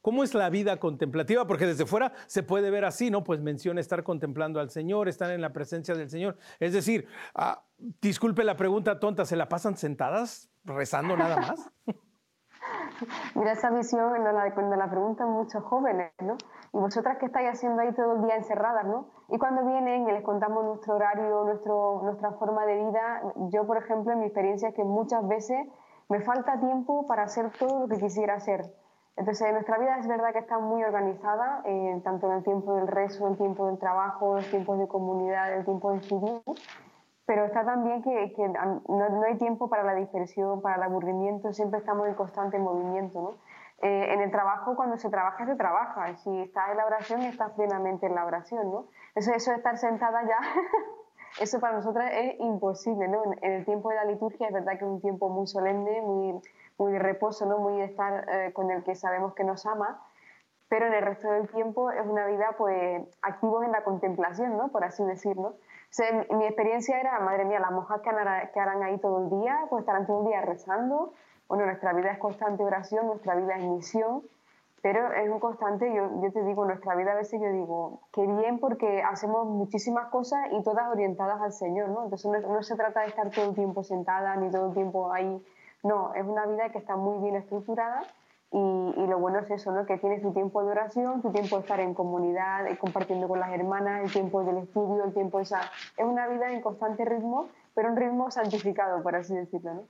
¿Cómo, 0.00 0.22
es 0.22 0.34
la 0.34 0.50
vida 0.50 0.76
contemplativa? 0.76 1.48
Porque 1.48 1.66
desde 1.66 1.84
fuera 1.84 2.12
se 2.26 2.44
puede 2.44 2.70
ver 2.70 2.84
así, 2.84 3.10
¿no? 3.10 3.24
Pues 3.24 3.40
menciona 3.40 3.80
estar 3.80 4.04
contemplando 4.04 4.60
al 4.60 4.70
Señor, 4.70 5.08
estar 5.08 5.32
en 5.32 5.40
la 5.40 5.52
presencia 5.52 5.96
del 5.96 6.08
Señor. 6.08 6.38
Es 6.60 6.72
decir, 6.72 7.08
ah, 7.34 7.64
disculpe 8.00 8.44
la 8.44 8.56
pregunta 8.56 9.00
tonta, 9.00 9.24
¿se 9.24 9.34
la 9.34 9.48
pasan 9.48 9.76
sentadas 9.76 10.48
rezando 10.64 11.16
nada 11.16 11.36
más? 11.38 11.70
Mira 13.34 13.52
esa 13.52 13.70
visión 13.70 14.10
cuando 14.10 14.76
la, 14.76 14.90
preguntan 14.90 15.30
muchos 15.30 15.62
jóvenes, 15.64 16.12
¿no? 16.20 16.36
Y 16.72 16.78
vosotras 16.78 17.18
que 17.18 17.26
estáis 17.26 17.50
haciendo 17.50 17.82
ahí 17.82 17.92
todo 17.92 18.16
el 18.16 18.22
día 18.22 18.36
encerradas, 18.36 18.84
¿no? 18.84 19.06
Y 19.28 19.38
cuando 19.38 19.64
vienen 19.64 20.08
y 20.08 20.12
les 20.12 20.22
contamos 20.22 20.64
nuestro 20.64 20.96
horario, 20.96 21.44
nuestro, 21.44 22.00
nuestra 22.02 22.32
forma 22.32 22.66
de 22.66 22.84
vida, 22.84 23.22
yo, 23.50 23.66
por 23.66 23.76
ejemplo, 23.76 24.12
en 24.12 24.20
mi 24.20 24.26
experiencia 24.26 24.70
es 24.70 24.74
que 24.74 24.84
muchas 24.84 25.26
veces 25.28 25.66
me 26.08 26.20
falta 26.20 26.58
tiempo 26.60 27.06
para 27.06 27.24
hacer 27.24 27.50
todo 27.58 27.80
lo 27.80 27.88
que 27.88 27.98
quisiera 27.98 28.34
hacer. 28.34 28.62
Entonces, 29.16 29.52
nuestra 29.52 29.78
vida 29.78 29.98
es 29.98 30.06
verdad 30.06 30.32
que 30.32 30.38
está 30.38 30.58
muy 30.58 30.82
organizada, 30.84 31.62
eh, 31.64 32.00
tanto 32.04 32.30
en 32.30 32.38
el 32.38 32.44
tiempo 32.44 32.74
del 32.76 32.86
rezo, 32.86 33.26
en 33.26 33.32
el 33.32 33.38
tiempo 33.38 33.66
del 33.66 33.78
trabajo, 33.78 34.38
en 34.38 34.44
el 34.44 34.50
tiempo 34.50 34.76
de 34.76 34.86
comunidad, 34.86 35.52
en 35.52 35.58
el 35.58 35.64
tiempo 35.64 35.90
de 35.90 35.98
estudio, 35.98 36.42
pero 37.28 37.44
está 37.44 37.62
también 37.62 38.02
que, 38.02 38.32
que 38.32 38.48
no, 38.48 38.82
no, 38.88 39.22
hay 39.22 39.36
tiempo 39.36 39.68
para 39.68 39.82
la 39.82 39.94
dispersión, 39.94 40.62
para 40.62 40.76
el 40.76 40.82
aburrimiento, 40.82 41.52
siempre 41.52 41.78
estamos 41.78 42.08
en 42.08 42.14
constante 42.14 42.58
movimiento, 42.58 43.20
¿no? 43.20 43.34
Eh, 43.86 44.14
en 44.14 44.22
el 44.22 44.30
trabajo, 44.30 44.74
cuando 44.74 44.96
se 44.96 45.10
trabaja, 45.10 45.44
se 45.44 45.54
trabaja. 45.54 46.16
Si 46.16 46.40
estás 46.40 46.70
en 46.70 46.78
la 46.78 46.86
oración, 46.86 47.20
estás 47.20 47.52
plenamente 47.52 48.06
en 48.06 48.14
la 48.14 48.24
oración, 48.24 48.70
¿no? 48.70 48.86
Eso, 49.14 49.34
eso 49.34 49.50
de 49.50 49.58
estar 49.58 49.76
sentada 49.76 50.22
ya, 50.26 50.38
eso 51.42 51.60
para 51.60 51.76
nosotras 51.76 52.10
es 52.14 52.40
imposible, 52.40 53.08
¿no? 53.08 53.22
En, 53.22 53.52
el 53.52 53.64
tiempo 53.66 53.90
de 53.90 53.96
la 53.96 54.06
liturgia 54.06 54.46
es 54.46 54.54
verdad 54.54 54.78
que 54.78 54.86
es 54.86 54.90
un 54.90 55.02
tiempo 55.02 55.28
muy 55.28 55.46
solemne, 55.46 56.00
muy, 56.00 56.40
muy 56.78 56.92
de 56.92 56.98
reposo, 56.98 57.44
¿no? 57.44 57.58
Muy 57.58 57.74
de 57.74 57.84
estar 57.84 58.24
eh, 58.26 58.54
con 58.54 58.70
el 58.70 58.82
que 58.84 58.94
sabemos 58.94 59.34
que 59.34 59.44
nos 59.44 59.66
ama, 59.66 60.02
pero 60.70 60.86
en 60.86 60.94
el 60.94 61.02
resto 61.02 61.30
del 61.30 61.46
tiempo 61.50 61.90
es 61.90 62.06
una 62.06 62.26
vida, 62.26 62.54
pues, 62.56 63.02
activos 63.20 63.66
en 63.66 63.72
la 63.72 63.84
contemplación, 63.84 64.56
¿no? 64.56 64.68
Por 64.68 64.82
así 64.82 65.04
decirlo. 65.04 65.56
Mi 66.30 66.44
experiencia 66.44 67.00
era, 67.00 67.18
madre 67.20 67.44
mía, 67.44 67.60
las 67.60 67.70
monjas 67.70 68.00
que, 68.02 68.10
harán 68.60 68.82
ahí 68.82 68.98
todo 68.98 69.24
el 69.24 69.30
día, 69.40 69.66
pues 69.70 69.80
estarán 69.80 70.06
todo 70.06 70.20
el 70.20 70.28
día 70.28 70.42
rezando. 70.42 71.12
Bueno, 71.48 71.66
nuestra 71.66 71.92
vida 71.92 72.12
es 72.12 72.18
constante 72.18 72.62
oración, 72.62 73.06
nuestra 73.06 73.34
vida 73.34 73.56
es 73.56 73.64
misión, 73.64 74.22
pero 74.82 75.12
es 75.12 75.28
un 75.28 75.40
constante, 75.40 75.92
yo, 75.92 76.20
yo 76.22 76.30
te 76.30 76.44
digo, 76.44 76.64
nuestra 76.64 76.94
vida 76.94 77.12
a 77.12 77.16
veces 77.16 77.40
yo 77.40 77.50
digo, 77.50 78.00
qué 78.12 78.26
bien 78.26 78.58
porque 78.58 79.02
hacemos 79.02 79.46
muchísimas 79.46 80.08
cosas 80.08 80.40
y 80.52 80.62
todas 80.62 80.88
orientadas 80.88 81.40
al 81.40 81.52
Señor, 81.52 81.88
¿no? 81.88 82.04
Entonces 82.04 82.30
no, 82.30 82.38
no 82.54 82.62
se 82.62 82.76
trata 82.76 83.00
de 83.00 83.06
estar 83.06 83.30
todo 83.30 83.46
el 83.46 83.54
tiempo 83.54 83.82
sentada 83.82 84.36
ni 84.36 84.50
todo 84.50 84.68
el 84.68 84.74
tiempo 84.74 85.12
ahí, 85.12 85.42
no, 85.82 86.12
es 86.14 86.24
una 86.24 86.46
vida 86.46 86.70
que 86.70 86.78
está 86.78 86.96
muy 86.96 87.18
bien 87.22 87.36
estructurada 87.36 88.02
y, 88.50 88.56
y, 88.58 89.06
lo 89.06 89.18
bueno 89.18 89.40
es 89.40 89.50
eso, 89.50 89.72
¿no? 89.72 89.84
que 89.84 89.98
tienes 89.98 90.22
tu 90.22 90.32
tiempo 90.32 90.62
de 90.64 90.70
oración, 90.70 91.20
tu 91.20 91.30
tiempo 91.30 91.56
de 91.56 91.62
estar 91.62 91.80
en 91.80 91.92
comunidad, 91.92 92.66
eh, 92.66 92.78
compartiendo 92.78 93.28
con 93.28 93.40
las 93.40 93.52
hermanas, 93.52 94.04
el 94.04 94.10
tiempo 94.10 94.42
del 94.42 94.58
estudio, 94.58 95.04
el 95.04 95.12
tiempo 95.12 95.40
esa... 95.40 95.60
Es 95.96 96.04
una 96.04 96.26
vida 96.28 96.50
en 96.52 96.62
constante 96.62 97.04
ritmo, 97.04 97.48
pero 97.74 97.90
un 97.90 97.96
ritmo 97.96 98.30
santificado, 98.30 99.02
por 99.02 99.16
así 99.16 99.34
decirlo. 99.34 99.74
¿no? 99.74 99.82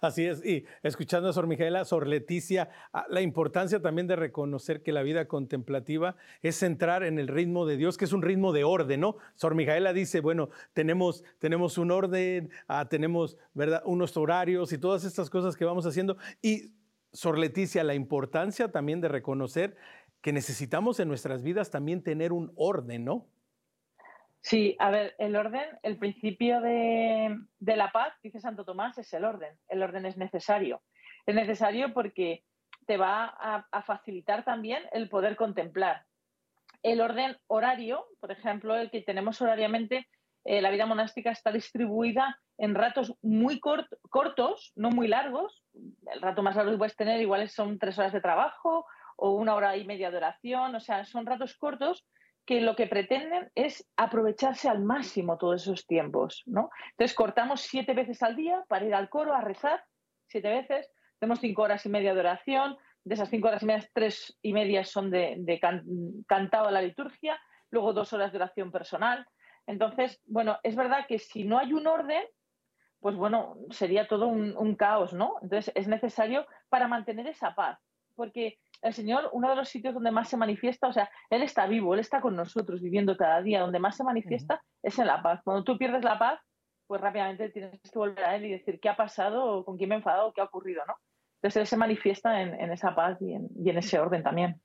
Así 0.00 0.26
es, 0.26 0.44
y 0.44 0.64
escuchando 0.82 1.28
a 1.28 1.32
Sor 1.32 1.48
Mijaela, 1.48 1.84
Sor 1.84 2.06
Leticia, 2.06 2.70
ah, 2.92 3.06
la 3.08 3.20
importancia 3.20 3.80
también 3.80 4.06
de 4.06 4.14
reconocer 4.14 4.82
que 4.82 4.92
la 4.92 5.02
vida 5.02 5.26
contemplativa 5.26 6.16
es 6.42 6.62
entrar 6.62 7.02
en 7.02 7.18
el 7.18 7.26
ritmo 7.26 7.66
de 7.66 7.76
Dios, 7.76 7.96
que 7.96 8.04
es 8.04 8.12
un 8.12 8.22
ritmo 8.22 8.52
de 8.52 8.64
orden, 8.64 9.00
¿no? 9.00 9.16
Sor 9.34 9.54
Mijaela 9.56 9.92
dice, 9.92 10.20
bueno, 10.20 10.50
tenemos, 10.72 11.24
tenemos 11.38 11.78
un 11.78 11.90
orden, 11.90 12.50
ah, 12.68 12.88
tenemos, 12.88 13.38
¿verdad?, 13.54 13.82
unos 13.84 14.16
horarios 14.16 14.72
y 14.72 14.78
todas 14.78 15.04
estas 15.04 15.30
cosas 15.30 15.56
que 15.56 15.64
vamos 15.64 15.84
haciendo. 15.84 16.16
Y 16.42 16.77
Sor 17.12 17.38
Leticia, 17.38 17.84
la 17.84 17.94
importancia 17.94 18.70
también 18.70 19.00
de 19.00 19.08
reconocer 19.08 19.76
que 20.20 20.32
necesitamos 20.32 21.00
en 21.00 21.08
nuestras 21.08 21.42
vidas 21.42 21.70
también 21.70 22.02
tener 22.02 22.32
un 22.32 22.52
orden, 22.56 23.04
¿no? 23.04 23.26
Sí, 24.40 24.76
a 24.78 24.90
ver, 24.90 25.14
el 25.18 25.36
orden, 25.36 25.66
el 25.82 25.98
principio 25.98 26.60
de, 26.60 27.38
la 27.60 27.90
paz, 27.90 28.14
dice 28.22 28.40
Santo 28.40 28.64
Tomás, 28.64 28.96
es 28.98 29.12
el 29.12 29.24
orden. 29.24 29.58
El 29.68 29.82
orden 29.82 30.06
es 30.06 30.16
necesario. 30.16 30.82
Es 31.26 31.34
necesario 31.34 31.92
porque 31.92 32.44
te 32.86 32.96
va 32.96 33.26
a, 33.26 33.82
facilitar 33.82 34.44
también 34.44 34.82
el 34.92 35.08
poder 35.08 35.36
contemplar. 35.36 36.06
El 36.82 37.00
orden 37.00 37.36
horario, 37.48 38.06
por 38.20 38.30
ejemplo, 38.30 38.76
el 38.76 38.90
que 38.90 39.02
tenemos 39.02 39.42
horariamente, 39.42 40.08
eh, 40.50 40.62
la 40.62 40.70
vida 40.70 40.86
monástica 40.86 41.30
está 41.30 41.52
distribuida 41.52 42.40
en 42.56 42.74
ratos 42.74 43.12
muy 43.20 43.60
cortos, 43.60 44.72
no 44.76 44.88
muy 44.88 45.06
largos. 45.06 45.62
El 46.10 46.22
rato 46.22 46.42
más 46.42 46.56
largo 46.56 46.72
que 46.72 46.78
puedes 46.78 46.96
tener 46.96 47.20
igual 47.20 47.46
son 47.50 47.78
tres 47.78 47.98
horas 47.98 48.14
de 48.14 48.22
trabajo 48.22 48.86
o 49.18 49.32
una 49.32 49.54
hora 49.54 49.76
y 49.76 49.84
media 49.84 50.10
de 50.10 50.16
oración, 50.16 50.74
o 50.74 50.80
sea, 50.80 51.04
son 51.04 51.26
ratos 51.26 51.54
cortos 51.58 52.06
que 52.46 52.62
lo 52.62 52.76
que 52.76 52.86
pretenden 52.86 53.50
es 53.54 53.86
aprovecharse 53.94 54.70
al 54.70 54.80
máximo 54.80 55.36
todos 55.36 55.60
esos 55.60 55.86
tiempos, 55.86 56.44
¿no? 56.46 56.70
Entonces 56.92 57.14
cortamos 57.14 57.60
siete 57.60 57.92
veces 57.92 58.22
al 58.22 58.34
día 58.34 58.64
para 58.68 58.86
ir 58.86 58.94
al 58.94 59.10
coro 59.10 59.34
a 59.34 59.42
rezar, 59.42 59.84
siete 60.28 60.48
veces, 60.48 60.90
tenemos 61.18 61.40
cinco 61.40 61.60
horas 61.60 61.84
y 61.84 61.90
media 61.90 62.14
de 62.14 62.20
oración, 62.20 62.78
de 63.04 63.14
esas 63.14 63.28
cinco 63.28 63.48
horas 63.48 63.62
y 63.62 63.66
media, 63.66 63.86
tres 63.92 64.38
y 64.40 64.54
media 64.54 64.82
son 64.82 65.10
de, 65.10 65.60
cantado 66.26 66.68
a 66.68 66.72
la 66.72 66.80
liturgia, 66.80 67.38
luego 67.70 67.92
dos 67.92 68.14
horas 68.14 68.32
de 68.32 68.38
oración 68.38 68.72
personal. 68.72 69.26
Entonces, 69.68 70.18
bueno, 70.24 70.58
es 70.62 70.74
verdad 70.74 71.04
que 71.06 71.18
si 71.18 71.44
no 71.44 71.58
hay 71.58 71.74
un 71.74 71.86
orden, 71.86 72.24
pues 73.00 73.14
bueno, 73.16 73.56
sería 73.70 74.08
todo 74.08 74.26
un, 74.26 74.56
un 74.56 74.74
caos, 74.76 75.12
¿no? 75.12 75.34
Entonces 75.42 75.70
es 75.76 75.86
necesario 75.86 76.46
para 76.70 76.88
mantener 76.88 77.26
esa 77.26 77.54
paz, 77.54 77.78
porque 78.16 78.58
el 78.80 78.94
Señor, 78.94 79.28
uno 79.32 79.50
de 79.50 79.56
los 79.56 79.68
sitios 79.68 79.92
donde 79.92 80.10
más 80.10 80.30
se 80.30 80.38
manifiesta, 80.38 80.88
o 80.88 80.92
sea, 80.92 81.10
Él 81.28 81.42
está 81.42 81.66
vivo, 81.66 81.92
Él 81.92 82.00
está 82.00 82.22
con 82.22 82.34
nosotros 82.34 82.80
viviendo 82.80 83.14
cada 83.18 83.42
día, 83.42 83.60
donde 83.60 83.78
más 83.78 83.96
se 83.98 84.04
manifiesta 84.04 84.62
es 84.82 84.98
en 84.98 85.06
la 85.06 85.22
paz. 85.22 85.42
Cuando 85.44 85.64
tú 85.64 85.76
pierdes 85.76 86.02
la 86.02 86.18
paz, 86.18 86.40
pues 86.86 87.02
rápidamente 87.02 87.50
tienes 87.50 87.78
que 87.78 87.98
volver 87.98 88.24
a 88.24 88.36
Él 88.36 88.46
y 88.46 88.52
decir 88.52 88.80
qué 88.80 88.88
ha 88.88 88.96
pasado, 88.96 89.66
con 89.66 89.76
quién 89.76 89.90
me 89.90 89.96
he 89.96 89.98
enfadado, 89.98 90.32
qué 90.32 90.40
ha 90.40 90.44
ocurrido, 90.44 90.82
¿no? 90.86 90.94
Entonces 91.36 91.60
Él 91.60 91.66
se 91.66 91.76
manifiesta 91.76 92.40
en, 92.40 92.72
esa 92.72 92.94
paz 92.94 93.18
y 93.20 93.34
en 93.34 93.78
ese 93.78 93.98
orden 93.98 94.22
también. 94.22 94.60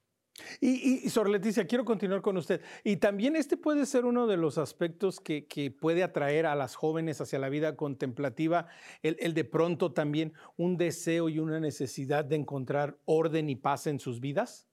Y, 0.60 1.10
Sor 1.10 1.30
Leticia, 1.30 1.67
quiero 1.67 1.86
continuar 1.86 2.22
con 2.22 2.38
usted. 2.38 2.62
Y 2.84 2.98
también 2.98 3.36
este 3.36 3.56
puede 3.58 3.86
ser 3.86 4.06
uno 4.06 4.26
de 4.26 4.38
los 4.38 4.58
aspectos 4.58 5.19
que, 5.19 5.43
puede 5.80 6.04
atraer 6.04 6.46
a 6.46 6.56
las 6.56 6.76
jóvenes 6.76 7.22
hacia 7.22 7.39
la 7.39 7.50
vida 7.50 7.76
contemplativa, 7.76 8.67
el, 9.02 9.34
de 9.34 9.43
pronto 9.43 9.93
también 9.93 10.34
un 10.58 10.78
deseo 10.78 11.30
y 11.30 11.39
una 11.39 11.60
necesidad 11.60 12.26
de 12.26 12.38
encontrar 12.38 12.98
orden 13.06 13.50
y 13.50 13.56
paz 13.56 13.88
en 13.88 14.00
sus 14.00 14.19
vidas. 14.19 14.67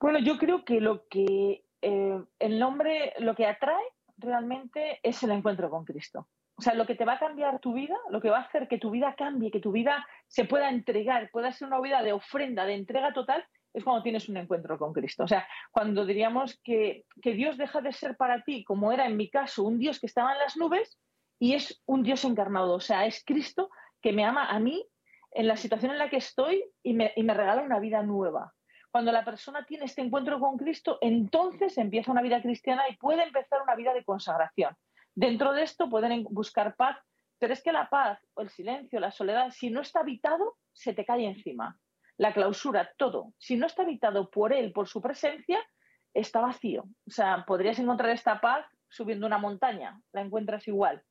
Bueno, 0.00 0.18
yo 0.18 0.36
creo 0.38 0.64
que 0.64 0.80
lo 0.80 1.06
que 1.08 1.64
eh, 1.82 2.24
el 2.38 2.58
nombre, 2.58 3.14
lo 3.18 3.34
que 3.34 3.46
atrae 3.46 3.84
realmente 4.18 5.00
es 5.02 5.22
el 5.22 5.30
encuentro 5.30 5.70
con 5.70 5.84
Cristo. 5.84 6.26
O 6.58 6.62
sea, 6.62 6.74
lo 6.74 6.86
que 6.86 6.94
te 6.94 7.04
va 7.04 7.14
a 7.14 7.18
cambiar 7.18 7.58
tu 7.60 7.74
vida, 7.74 7.96
lo 8.10 8.20
que 8.20 8.30
va 8.30 8.38
a 8.38 8.42
hacer 8.42 8.66
que 8.66 8.78
tu 8.78 8.90
vida 8.90 9.14
cambie, 9.16 9.50
que 9.50 9.60
tu 9.60 9.72
vida 9.72 10.06
se 10.26 10.46
pueda 10.46 10.70
entregar, 10.70 11.30
pueda 11.30 11.52
ser 11.52 11.68
una 11.68 11.80
vida 11.80 12.02
de 12.02 12.12
ofrenda, 12.14 12.64
de 12.64 12.74
entrega 12.74 13.12
total, 13.12 13.44
es 13.74 13.84
cuando 13.84 14.02
tienes 14.02 14.28
un 14.30 14.38
encuentro 14.38 14.78
con 14.78 14.94
Cristo. 14.94 15.24
O 15.24 15.28
sea, 15.28 15.46
cuando 15.70 16.06
diríamos 16.06 16.58
que, 16.64 17.04
que 17.20 17.34
Dios 17.34 17.58
deja 17.58 17.82
de 17.82 17.92
ser 17.92 18.16
para 18.16 18.42
ti, 18.42 18.64
como 18.64 18.90
era 18.90 19.06
en 19.06 19.18
mi 19.18 19.28
caso, 19.28 19.64
un 19.64 19.78
Dios 19.78 20.00
que 20.00 20.06
estaba 20.06 20.32
en 20.32 20.38
las 20.38 20.56
nubes 20.56 20.98
y 21.38 21.52
es 21.52 21.82
un 21.84 22.02
Dios 22.02 22.24
encarnado. 22.24 22.72
O 22.72 22.80
sea, 22.80 23.04
es 23.04 23.22
Cristo 23.22 23.68
que 24.00 24.14
me 24.14 24.24
ama 24.24 24.46
a 24.46 24.58
mí 24.58 24.86
en 25.32 25.48
la 25.48 25.58
situación 25.58 25.92
en 25.92 25.98
la 25.98 26.08
que 26.08 26.16
estoy 26.16 26.64
y 26.82 26.94
me, 26.94 27.12
y 27.16 27.22
me 27.22 27.34
regala 27.34 27.62
una 27.62 27.78
vida 27.78 28.02
nueva. 28.02 28.54
Cuando 28.90 29.12
la 29.12 29.26
persona 29.26 29.66
tiene 29.66 29.84
este 29.84 30.00
encuentro 30.00 30.40
con 30.40 30.56
Cristo, 30.56 30.96
entonces 31.02 31.76
empieza 31.76 32.12
una 32.12 32.22
vida 32.22 32.40
cristiana 32.40 32.88
y 32.88 32.96
puede 32.96 33.24
empezar 33.24 33.60
una 33.60 33.74
vida 33.74 33.92
de 33.92 34.04
consagración. 34.04 34.74
Dentro 35.16 35.54
de 35.54 35.62
esto 35.62 35.88
pueden 35.88 36.24
buscar 36.24 36.76
paz, 36.76 36.98
pero 37.38 37.54
es 37.54 37.62
que 37.62 37.72
la 37.72 37.88
paz 37.88 38.20
el 38.36 38.50
silencio, 38.50 39.00
la 39.00 39.10
soledad, 39.10 39.50
si 39.50 39.70
no 39.70 39.80
está 39.80 40.00
habitado, 40.00 40.58
se 40.74 40.92
te 40.92 41.06
cae 41.06 41.24
encima. 41.24 41.80
La 42.18 42.34
clausura, 42.34 42.90
todo. 42.98 43.32
Si 43.38 43.56
no 43.56 43.66
está 43.66 43.82
habitado 43.82 44.30
por 44.30 44.52
él, 44.52 44.72
por 44.72 44.88
su 44.88 45.00
presencia, 45.00 45.58
está 46.12 46.40
vacío. 46.40 46.84
O 47.06 47.10
sea, 47.10 47.44
podrías 47.46 47.78
encontrar 47.78 48.10
esta 48.10 48.42
paz 48.42 48.66
subiendo 48.90 49.26
una 49.26 49.38
montaña, 49.38 49.98
la 50.12 50.20
encuentras 50.20 50.68
igual. 50.68 51.02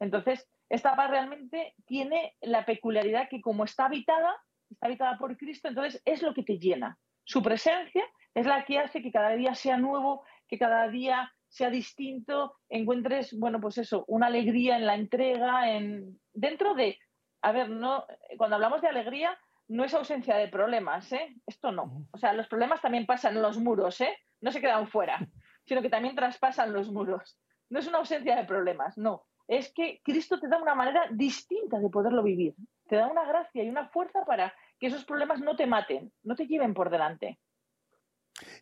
Entonces, 0.00 0.48
esta 0.68 0.96
paz 0.96 1.10
realmente 1.10 1.74
tiene 1.86 2.36
la 2.40 2.66
peculiaridad 2.66 3.28
que 3.28 3.40
como 3.40 3.62
está 3.62 3.86
habitada, 3.86 4.34
está 4.68 4.86
habitada 4.86 5.16
por 5.16 5.36
Cristo, 5.36 5.68
entonces 5.68 6.02
es 6.04 6.22
lo 6.22 6.34
que 6.34 6.42
te 6.42 6.58
llena. 6.58 6.98
Su 7.22 7.40
presencia 7.40 8.04
es 8.34 8.46
la 8.46 8.64
que 8.64 8.80
hace 8.80 9.00
que 9.00 9.12
cada 9.12 9.30
día 9.30 9.54
sea 9.54 9.76
nuevo, 9.76 10.24
que 10.48 10.58
cada 10.58 10.88
día 10.88 11.32
sea 11.54 11.70
distinto, 11.70 12.56
encuentres, 12.68 13.38
bueno, 13.38 13.60
pues 13.60 13.78
eso, 13.78 14.04
una 14.08 14.26
alegría 14.26 14.76
en 14.76 14.86
la 14.86 14.96
entrega, 14.96 15.70
en 15.70 16.20
dentro 16.32 16.74
de, 16.74 16.98
a 17.42 17.52
ver, 17.52 17.70
no, 17.70 18.04
cuando 18.36 18.56
hablamos 18.56 18.82
de 18.82 18.88
alegría, 18.88 19.38
no 19.68 19.84
es 19.84 19.94
ausencia 19.94 20.34
de 20.36 20.48
problemas, 20.48 21.12
¿eh? 21.12 21.32
Esto 21.46 21.70
no. 21.70 22.08
O 22.10 22.18
sea, 22.18 22.32
los 22.32 22.48
problemas 22.48 22.82
también 22.82 23.06
pasan 23.06 23.40
los 23.40 23.56
muros, 23.56 24.00
¿eh? 24.00 24.18
No 24.40 24.50
se 24.50 24.60
quedan 24.60 24.88
fuera, 24.88 25.16
sino 25.64 25.80
que 25.80 25.90
también 25.90 26.16
traspasan 26.16 26.72
los 26.72 26.90
muros. 26.90 27.38
No 27.70 27.78
es 27.78 27.86
una 27.86 27.98
ausencia 27.98 28.34
de 28.34 28.46
problemas, 28.46 28.98
no. 28.98 29.22
Es 29.46 29.72
que 29.72 30.00
Cristo 30.02 30.40
te 30.40 30.48
da 30.48 30.60
una 30.60 30.74
manera 30.74 31.06
distinta 31.12 31.78
de 31.78 31.88
poderlo 31.88 32.24
vivir. 32.24 32.56
Te 32.88 32.96
da 32.96 33.06
una 33.06 33.24
gracia 33.26 33.62
y 33.62 33.68
una 33.68 33.86
fuerza 33.90 34.24
para 34.24 34.52
que 34.80 34.88
esos 34.88 35.04
problemas 35.04 35.40
no 35.40 35.54
te 35.54 35.68
maten, 35.68 36.12
no 36.24 36.34
te 36.34 36.48
lleven 36.48 36.74
por 36.74 36.90
delante. 36.90 37.38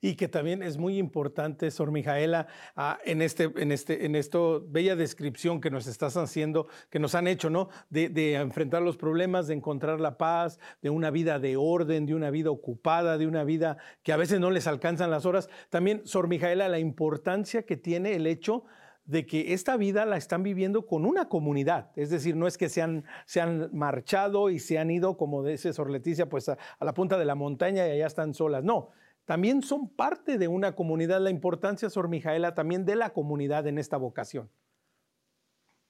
Y 0.02 0.16
que 0.16 0.28
también 0.28 0.62
es 0.62 0.76
muy 0.76 0.98
importante, 0.98 1.70
Sor 1.70 1.92
Mijaela, 1.92 2.46
ah, 2.76 2.98
en, 3.04 3.22
este, 3.22 3.50
en, 3.56 3.72
este, 3.72 4.04
en 4.04 4.14
esto 4.16 4.64
bella 4.68 4.96
descripción 4.96 5.60
que 5.60 5.70
nos 5.70 5.86
estás 5.86 6.16
haciendo, 6.16 6.66
que 6.90 6.98
nos 6.98 7.14
han 7.14 7.26
hecho, 7.26 7.48
¿no? 7.48 7.68
De, 7.88 8.34
enfrentar 8.34 8.82
los 8.82 8.96
problemas, 8.96 9.46
de 9.46 9.54
encontrar 9.54 10.00
la 10.00 10.18
paz, 10.18 10.58
de 10.82 10.90
una 10.90 11.10
vida 11.10 11.38
de 11.38 11.56
orden, 11.56 12.04
de 12.04 12.14
una 12.14 12.30
vida 12.30 12.50
ocupada, 12.50 13.16
de 13.16 13.26
una 13.26 13.44
vida 13.44 13.78
que 14.02 14.12
a 14.12 14.16
veces 14.16 14.40
no 14.40 14.50
les 14.50 14.66
alcanzan 14.66 15.10
las 15.10 15.24
horas. 15.24 15.48
También, 15.70 16.02
Sor 16.04 16.28
Mijaela, 16.28 16.68
la 16.68 16.78
importancia 16.78 17.62
que 17.62 17.76
tiene 17.76 18.14
el 18.14 18.26
hecho 18.26 18.64
de 19.04 19.26
que 19.26 19.52
esta 19.52 19.76
vida 19.76 20.04
la 20.04 20.16
están 20.16 20.42
viviendo 20.42 20.86
con 20.86 21.04
una 21.04 21.28
comunidad. 21.28 21.90
Es 21.96 22.10
decir, 22.10 22.36
no 22.36 22.46
es 22.46 22.56
que 22.56 22.68
se 22.68 22.82
han, 22.82 23.04
se 23.26 23.40
han 23.40 23.70
marchado 23.72 24.50
y 24.50 24.58
se 24.58 24.78
han 24.78 24.90
ido, 24.90 25.16
como 25.16 25.42
dice 25.42 25.72
Sor 25.72 25.90
Leticia, 25.90 26.28
pues 26.28 26.48
a 26.48 26.58
la 26.80 26.94
punta 26.94 27.18
de 27.18 27.24
la 27.24 27.34
montaña 27.34 27.86
y 27.88 27.90
allá 27.92 28.06
están 28.06 28.34
solas. 28.34 28.62
No, 28.62 28.90
también 29.32 29.62
son 29.62 29.88
parte 29.88 30.36
de 30.36 30.46
una 30.46 30.76
comunidad. 30.76 31.18
La 31.18 31.30
importancia, 31.30 31.88
Sor 31.88 32.10
Mijaela, 32.10 32.52
también 32.52 32.84
de 32.84 32.96
la 32.96 33.14
comunidad 33.14 33.66
en 33.66 33.78
esta 33.78 33.96
vocación. 33.96 34.50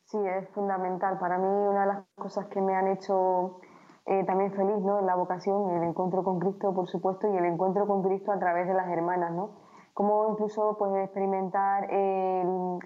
Sí, 0.04 0.16
es 0.16 0.48
fundamental. 0.50 1.18
Para 1.18 1.38
mí 1.38 1.48
una 1.48 1.80
de 1.80 1.86
las 1.88 2.04
cosas 2.14 2.46
que 2.46 2.60
me 2.60 2.76
han 2.76 2.86
hecho 2.86 3.58
eh, 4.06 4.22
también 4.26 4.52
feliz 4.52 4.78
¿no? 4.84 5.00
en 5.00 5.06
la 5.06 5.16
vocación, 5.16 5.72
el 5.72 5.82
encuentro 5.82 6.22
con 6.22 6.38
Cristo, 6.38 6.72
por 6.72 6.88
supuesto, 6.88 7.34
y 7.34 7.36
el 7.36 7.44
encuentro 7.44 7.84
con 7.88 8.04
Cristo 8.04 8.30
a 8.30 8.38
través 8.38 8.68
de 8.68 8.74
las 8.74 8.88
hermanas, 8.88 9.32
¿no? 9.32 9.50
Cómo 9.92 10.28
incluso 10.30 10.76
pues, 10.78 10.94
experimentar 11.02 11.88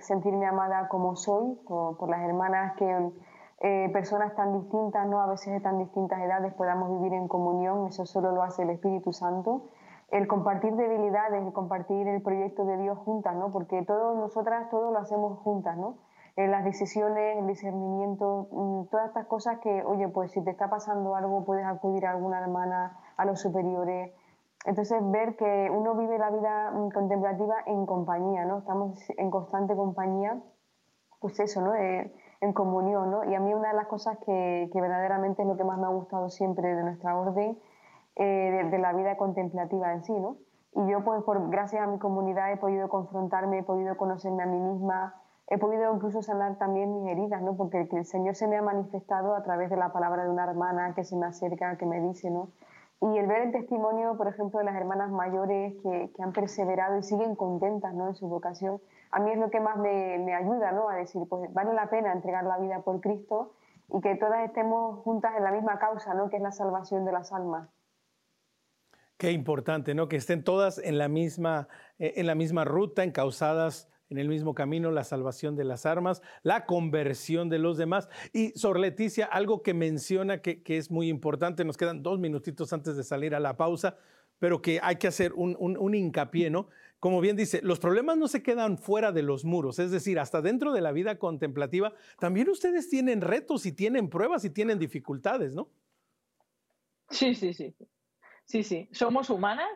sentirme 0.00 0.46
amada 0.46 0.88
como 0.88 1.16
soy, 1.16 1.54
por, 1.66 2.08
las 2.08 2.22
hermanas 2.22 2.76
que 2.78 3.10
eh, 3.60 3.90
personas 3.92 4.34
tan 4.34 4.58
distintas, 4.58 5.06
¿no? 5.06 5.20
a 5.20 5.26
veces 5.26 5.52
de 5.52 5.60
tan 5.60 5.76
distintas 5.78 6.18
edades, 6.18 6.54
podamos 6.54 6.98
vivir 6.98 7.12
en 7.12 7.28
comunión, 7.28 7.88
eso 7.88 8.06
solo 8.06 8.32
lo 8.32 8.42
hace 8.42 8.62
el 8.62 8.70
Espíritu 8.70 9.12
Santo. 9.12 9.68
El 10.08 10.28
compartir 10.28 10.74
debilidades, 10.74 11.44
el 11.44 11.52
compartir 11.52 12.06
el 12.06 12.22
proyecto 12.22 12.64
de 12.64 12.78
Dios 12.78 12.98
juntas, 12.98 13.34
¿no? 13.34 13.50
porque 13.52 13.82
todos 13.82 14.16
nosotras, 14.16 14.70
todo 14.70 14.92
lo 14.92 14.98
hacemos 14.98 15.38
juntas, 15.40 15.76
¿no? 15.76 15.98
en 16.36 16.50
las 16.50 16.64
decisiones, 16.64 17.38
el 17.38 17.46
discernimiento, 17.46 18.48
mm, 18.50 18.86
todas 18.90 19.08
estas 19.08 19.26
cosas 19.26 19.58
que, 19.60 19.82
oye, 19.84 20.06
pues 20.08 20.32
si 20.32 20.44
te 20.44 20.50
está 20.50 20.68
pasando 20.68 21.16
algo, 21.16 21.44
puedes 21.44 21.64
acudir 21.64 22.06
a 22.06 22.10
alguna 22.10 22.40
hermana, 22.40 22.98
a 23.16 23.24
los 23.24 23.40
superiores. 23.40 24.12
Entonces, 24.66 24.98
ver 25.10 25.36
que 25.36 25.70
uno 25.70 25.94
vive 25.94 26.18
la 26.18 26.30
vida 26.30 26.70
mm, 26.72 26.90
contemplativa 26.90 27.56
en 27.66 27.86
compañía, 27.86 28.44
¿no? 28.44 28.58
Estamos 28.58 28.98
en 29.16 29.30
constante 29.30 29.74
compañía, 29.74 30.42
pues 31.20 31.40
eso, 31.40 31.62
¿no? 31.62 31.74
Eh, 31.74 32.14
en 32.42 32.52
comunión, 32.52 33.10
¿no? 33.10 33.24
Y 33.24 33.34
a 33.34 33.40
mí 33.40 33.54
una 33.54 33.68
de 33.70 33.74
las 33.74 33.86
cosas 33.86 34.18
que, 34.18 34.68
que, 34.70 34.80
verdaderamente 34.80 35.42
es 35.42 35.48
lo 35.48 35.56
que 35.56 35.64
más 35.64 35.78
me 35.78 35.86
ha 35.86 35.90
gustado 35.90 36.28
siempre 36.28 36.74
de 36.74 36.82
nuestra 36.82 37.18
orden, 37.18 37.58
eh, 38.16 38.68
de, 38.70 38.78
la 38.78 38.92
vida 38.92 39.16
contemplativa 39.16 39.92
en 39.92 40.04
sí, 40.04 40.12
¿no? 40.18 40.36
Y 40.74 40.90
yo, 40.90 41.04
pues, 41.04 41.22
por, 41.22 41.50
gracias 41.50 41.82
a 41.82 41.86
mi 41.86 41.98
comunidad 41.98 42.52
he 42.52 42.56
podido 42.56 42.88
confrontarme, 42.88 43.58
he 43.58 43.62
podido 43.62 43.96
conocerme 43.96 44.42
a 44.42 44.46
mí 44.46 44.58
misma, 44.58 45.14
he 45.48 45.58
podido 45.58 45.94
incluso 45.94 46.22
sanar 46.22 46.56
también 46.58 46.92
mis 46.92 47.10
heridas, 47.10 47.42
¿no? 47.42 47.56
Porque 47.56 47.88
el 47.90 48.04
Señor 48.04 48.34
se 48.34 48.48
me 48.48 48.56
ha 48.56 48.62
manifestado 48.62 49.34
a 49.34 49.42
través 49.42 49.70
de 49.70 49.76
la 49.76 49.92
palabra 49.92 50.24
de 50.24 50.30
una 50.30 50.44
hermana 50.44 50.94
que 50.94 51.04
se 51.04 51.16
me 51.16 51.26
acerca, 51.26 51.76
que 51.76 51.86
me 51.86 52.00
dice, 52.00 52.30
¿no? 52.30 52.48
Y 53.00 53.18
el 53.18 53.26
ver 53.26 53.42
el 53.42 53.52
testimonio, 53.52 54.16
por 54.16 54.28
ejemplo, 54.28 54.58
de 54.58 54.64
las 54.64 54.74
hermanas 54.74 55.10
mayores 55.10 55.74
que, 55.82 56.10
que 56.14 56.22
han 56.22 56.32
perseverado 56.32 56.96
y 56.96 57.02
siguen 57.02 57.36
contentas, 57.36 57.94
¿no? 57.94 58.08
En 58.08 58.14
su 58.14 58.26
vocación, 58.28 58.80
a 59.10 59.20
mí 59.20 59.30
es 59.30 59.38
lo 59.38 59.50
que 59.50 59.60
más 59.60 59.76
me, 59.76 60.18
me 60.18 60.34
ayuda, 60.34 60.72
¿no? 60.72 60.88
A 60.88 60.94
decir, 60.94 61.22
pues 61.28 61.52
vale 61.52 61.74
la 61.74 61.88
pena 61.90 62.12
entregar 62.12 62.44
la 62.44 62.58
vida 62.58 62.80
por 62.80 63.00
Cristo 63.00 63.52
y 63.88 64.00
que 64.00 64.16
todas 64.16 64.40
estemos 64.44 65.00
juntas 65.00 65.34
en 65.36 65.44
la 65.44 65.52
misma 65.52 65.78
causa, 65.78 66.14
¿no? 66.14 66.28
Que 66.30 66.36
es 66.36 66.42
la 66.42 66.52
salvación 66.52 67.04
de 67.04 67.12
las 67.12 67.32
almas. 67.32 67.68
Qué 69.18 69.32
importante, 69.32 69.94
¿no? 69.94 70.08
Que 70.08 70.16
estén 70.16 70.44
todas 70.44 70.78
en 70.78 70.98
la 70.98 71.08
misma, 71.08 71.68
eh, 71.98 72.14
en 72.16 72.26
la 72.26 72.34
misma 72.34 72.64
ruta, 72.64 73.02
encausadas 73.02 73.88
en 74.08 74.18
el 74.18 74.28
mismo 74.28 74.54
camino, 74.54 74.90
la 74.90 75.04
salvación 75.04 75.56
de 75.56 75.64
las 75.64 75.86
armas, 75.86 76.22
la 76.42 76.64
conversión 76.66 77.48
de 77.48 77.58
los 77.58 77.76
demás. 77.76 78.08
Y 78.32 78.50
Sor 78.50 78.78
Leticia, 78.78 79.26
algo 79.26 79.62
que 79.62 79.74
menciona 79.74 80.42
que, 80.42 80.62
es 80.66 80.90
muy 80.90 81.08
importante, 81.08 81.64
nos 81.64 81.76
quedan 81.76 82.02
dos 82.02 82.18
minutitos 82.18 82.72
antes 82.72 82.96
de 82.96 83.02
salir 83.02 83.34
a 83.34 83.40
la 83.40 83.56
pausa, 83.56 83.96
pero 84.38 84.62
que 84.62 84.80
hay 84.82 84.96
que 84.96 85.08
hacer 85.08 85.32
un, 85.32 85.56
un, 85.58 85.94
hincapié, 85.94 86.50
¿no? 86.50 86.68
Como 87.00 87.20
bien 87.20 87.36
dice, 87.36 87.60
los 87.62 87.78
problemas 87.78 88.16
no 88.16 88.28
se 88.28 88.42
quedan 88.42 88.78
fuera 88.78 89.12
de 89.12 89.22
los 89.22 89.44
muros, 89.44 89.78
es 89.78 89.90
decir, 89.90 90.18
hasta 90.18 90.40
dentro 90.40 90.72
de 90.72 90.80
la 90.80 90.92
vida 90.92 91.18
contemplativa, 91.18 91.92
también 92.18 92.48
ustedes 92.48 92.88
tienen 92.88 93.20
retos 93.20 93.66
y 93.66 93.72
tienen 93.72 94.08
pruebas 94.08 94.44
y 94.44 94.50
tienen 94.50 94.78
dificultades, 94.78 95.54
¿no? 95.54 95.68
Sí, 97.10 97.34
sí, 97.34 97.54
sí. 97.54 97.74
Sí, 98.46 98.62
sí. 98.62 98.88
Somos 98.92 99.28
humanas 99.28 99.68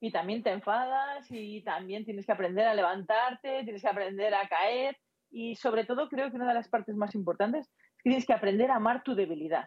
y 0.00 0.12
también 0.12 0.42
te 0.42 0.52
enfadas 0.52 1.26
y 1.30 1.62
también 1.62 2.04
tienes 2.04 2.26
que 2.26 2.32
aprender 2.32 2.66
a 2.68 2.74
levantarte, 2.74 3.64
tienes 3.64 3.82
que 3.82 3.88
aprender 3.88 4.34
a 4.34 4.46
caer 4.48 4.96
y 5.30 5.56
sobre 5.56 5.84
todo 5.84 6.08
creo 6.08 6.30
que 6.30 6.36
una 6.36 6.48
de 6.48 6.54
las 6.54 6.68
partes 6.68 6.94
más 6.94 7.14
importantes 7.14 7.66
es 7.66 8.02
que 8.02 8.10
tienes 8.10 8.26
que 8.26 8.32
aprender 8.32 8.70
a 8.70 8.76
amar 8.76 9.02
tu 9.02 9.14
debilidad. 9.14 9.66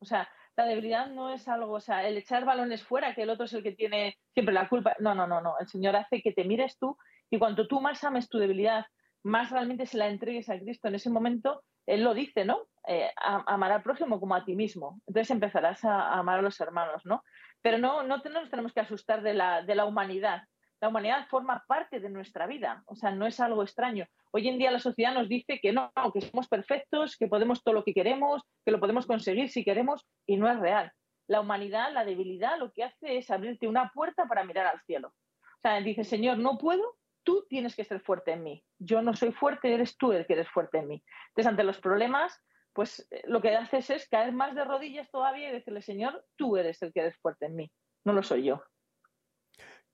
O 0.00 0.04
sea, 0.04 0.28
la 0.56 0.64
debilidad 0.64 1.08
no 1.08 1.32
es 1.32 1.46
algo, 1.48 1.72
o 1.74 1.80
sea, 1.80 2.06
el 2.06 2.16
echar 2.16 2.44
balones 2.44 2.82
fuera, 2.82 3.14
que 3.14 3.22
el 3.22 3.30
otro 3.30 3.44
es 3.44 3.52
el 3.52 3.62
que 3.62 3.72
tiene 3.72 4.16
siempre 4.32 4.54
la 4.54 4.68
culpa. 4.68 4.96
No, 5.00 5.14
no, 5.14 5.26
no, 5.26 5.40
no. 5.40 5.58
El 5.58 5.68
Señor 5.68 5.96
hace 5.96 6.22
que 6.22 6.32
te 6.32 6.44
mires 6.44 6.78
tú 6.78 6.96
y 7.30 7.38
cuando 7.38 7.66
tú 7.68 7.80
más 7.80 8.02
ames 8.04 8.28
tu 8.28 8.38
debilidad, 8.38 8.86
más 9.22 9.50
realmente 9.50 9.86
se 9.86 9.98
la 9.98 10.08
entregues 10.08 10.48
a 10.48 10.58
Cristo 10.58 10.88
en 10.88 10.94
ese 10.94 11.10
momento, 11.10 11.62
Él 11.86 12.02
lo 12.02 12.14
dice, 12.14 12.44
¿no? 12.44 12.66
Eh, 12.86 13.10
amar 13.16 13.72
al 13.72 13.82
prójimo 13.82 14.18
como 14.18 14.34
a 14.34 14.44
ti 14.44 14.54
mismo. 14.54 15.00
Entonces 15.06 15.30
empezarás 15.30 15.84
a 15.84 16.18
amar 16.18 16.38
a 16.38 16.42
los 16.42 16.58
hermanos, 16.60 17.04
¿no? 17.04 17.22
Pero 17.62 17.78
no, 17.78 18.02
no, 18.02 18.18
nos 18.18 18.50
tenemos 18.50 18.72
que 18.72 18.80
asustar 18.80 19.22
de 19.22 19.34
la, 19.34 19.62
de 19.62 19.74
la 19.74 19.84
humanidad. 19.84 20.42
La 20.80 20.88
humanidad 20.88 21.26
forma 21.28 21.64
parte 21.66 21.98
de 21.98 22.08
nuestra 22.08 22.46
vida, 22.46 22.84
o 22.86 22.94
sea, 22.94 23.10
no 23.10 23.26
es 23.26 23.40
algo 23.40 23.64
extraño. 23.64 24.06
Hoy 24.30 24.46
en 24.46 24.58
día 24.58 24.70
la 24.70 24.78
sociedad 24.78 25.12
nos 25.12 25.28
dice 25.28 25.58
que 25.60 25.72
no, 25.72 25.90
que 26.14 26.20
somos 26.20 26.46
perfectos, 26.46 27.16
que 27.16 27.26
podemos 27.26 27.64
todo 27.64 27.74
lo 27.74 27.82
que 27.82 27.94
queremos, 27.94 28.42
que 28.64 28.70
lo 28.70 28.78
podemos 28.78 29.06
conseguir 29.06 29.48
si 29.48 29.64
queremos, 29.64 30.06
y 30.24 30.36
no 30.36 30.48
es 30.48 30.58
real. 30.60 30.92
La 31.26 31.40
humanidad, 31.40 31.92
la 31.92 32.04
debilidad, 32.04 32.58
lo 32.58 32.72
que 32.72 32.84
hace 32.84 33.18
es 33.18 33.30
abrirte 33.30 33.66
una 33.66 33.90
puerta 33.92 34.26
para 34.26 34.44
mirar 34.44 34.66
al 34.66 34.80
cielo. 34.82 35.08
O 35.08 35.60
sea, 35.60 35.80
dice, 35.80 36.04
Señor, 36.04 36.38
no 36.38 36.58
puedo, 36.58 36.96
tú 37.24 37.44
tienes 37.48 37.74
que 37.74 37.84
ser 37.84 38.00
fuerte 38.00 38.32
en 38.32 38.44
mí. 38.44 38.64
Yo 38.78 39.02
no 39.02 39.14
soy 39.14 39.32
fuerte, 39.32 39.74
eres 39.74 39.96
tú 39.96 40.12
el 40.12 40.26
que 40.26 40.34
eres 40.34 40.48
fuerte 40.48 40.78
en 40.78 40.86
mí. 40.86 41.02
Entonces, 41.30 41.50
ante 41.50 41.64
los 41.64 41.80
problemas, 41.80 42.40
pues 42.78 43.04
eh, 43.10 43.22
lo 43.26 43.40
que 43.40 43.56
haces 43.56 43.90
es 43.90 44.08
caer 44.08 44.32
más 44.32 44.54
de 44.54 44.62
rodillas 44.62 45.10
todavía 45.10 45.50
y 45.50 45.52
decirle, 45.52 45.82
Señor, 45.82 46.24
tú 46.36 46.56
eres 46.56 46.80
el 46.80 46.92
que 46.92 47.00
eres 47.00 47.16
fuerte 47.16 47.46
en 47.46 47.56
mí, 47.56 47.72
no 48.04 48.12
lo 48.12 48.22
soy 48.22 48.44
yo. 48.44 48.62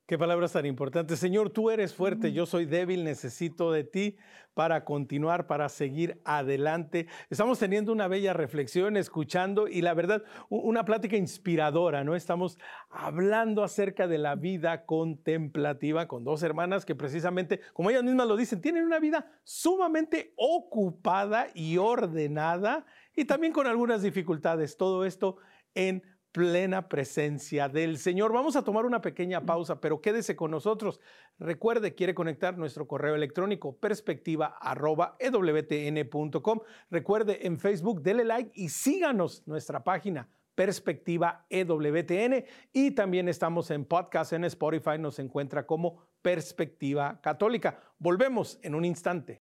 Qué 0.07 0.19
palabras 0.19 0.51
tan 0.51 0.67
importantes. 0.67 1.17
Señor, 1.17 1.49
tú 1.49 1.71
eres 1.71 1.95
fuerte, 1.95 2.31
yo 2.31 2.45
soy 2.45 2.65
débil, 2.65 3.03
necesito 3.03 3.71
de 3.71 3.83
ti 3.83 4.17
para 4.53 4.85
continuar, 4.85 5.47
para 5.47 5.67
seguir 5.67 6.21
adelante. 6.25 7.07
Estamos 7.31 7.57
teniendo 7.57 7.91
una 7.91 8.07
bella 8.07 8.31
reflexión, 8.31 8.97
escuchando 8.97 9.67
y 9.67 9.81
la 9.81 9.95
verdad, 9.95 10.21
una 10.49 10.85
plática 10.85 11.17
inspiradora, 11.17 12.03
¿no? 12.03 12.15
Estamos 12.15 12.59
hablando 12.91 13.63
acerca 13.63 14.07
de 14.07 14.19
la 14.19 14.35
vida 14.35 14.85
contemplativa 14.85 16.07
con 16.07 16.23
dos 16.23 16.43
hermanas 16.43 16.85
que 16.85 16.93
precisamente, 16.93 17.59
como 17.73 17.89
ellas 17.89 18.03
mismas 18.03 18.27
lo 18.27 18.37
dicen, 18.37 18.61
tienen 18.61 18.85
una 18.85 18.99
vida 18.99 19.25
sumamente 19.43 20.35
ocupada 20.37 21.47
y 21.55 21.77
ordenada 21.77 22.85
y 23.15 23.25
también 23.25 23.51
con 23.51 23.65
algunas 23.65 24.03
dificultades. 24.03 24.77
Todo 24.77 25.03
esto 25.03 25.37
en 25.73 26.03
plena 26.35 26.87
presencia 26.89 27.69
del 27.69 27.97
Señor. 27.97 28.33
Vamos 28.33 28.57
a 28.57 28.63
tomar 28.65 28.85
una 28.85 28.99
pequeña 28.99 29.45
pausa, 29.45 29.79
pero 29.79 30.01
quédese 30.01 30.35
con 30.35 30.51
nosotros. 30.51 30.99
Recuerde, 31.39 31.95
quiere 31.95 32.13
conectar 32.13 32.57
nuestro 32.57 32.89
correo 32.89 33.15
electrónico 33.15 33.77
perspectiva.ewtn.com. 33.77 36.59
Recuerde, 36.91 37.47
en 37.47 37.57
Facebook, 37.57 38.01
dele 38.01 38.25
like 38.25 38.51
y 38.53 38.67
síganos 38.67 39.43
nuestra 39.45 39.81
página 39.81 40.27
Perspectiva 40.55 41.45
EWTN 41.49 42.43
y 42.73 42.91
también 42.91 43.29
estamos 43.29 43.71
en 43.71 43.85
podcast 43.85 44.33
en 44.33 44.43
Spotify, 44.43 44.97
nos 44.99 45.19
encuentra 45.19 45.65
como 45.65 46.01
Perspectiva 46.21 47.17
Católica. 47.21 47.79
Volvemos 47.97 48.59
en 48.61 48.75
un 48.75 48.83
instante. 48.83 49.41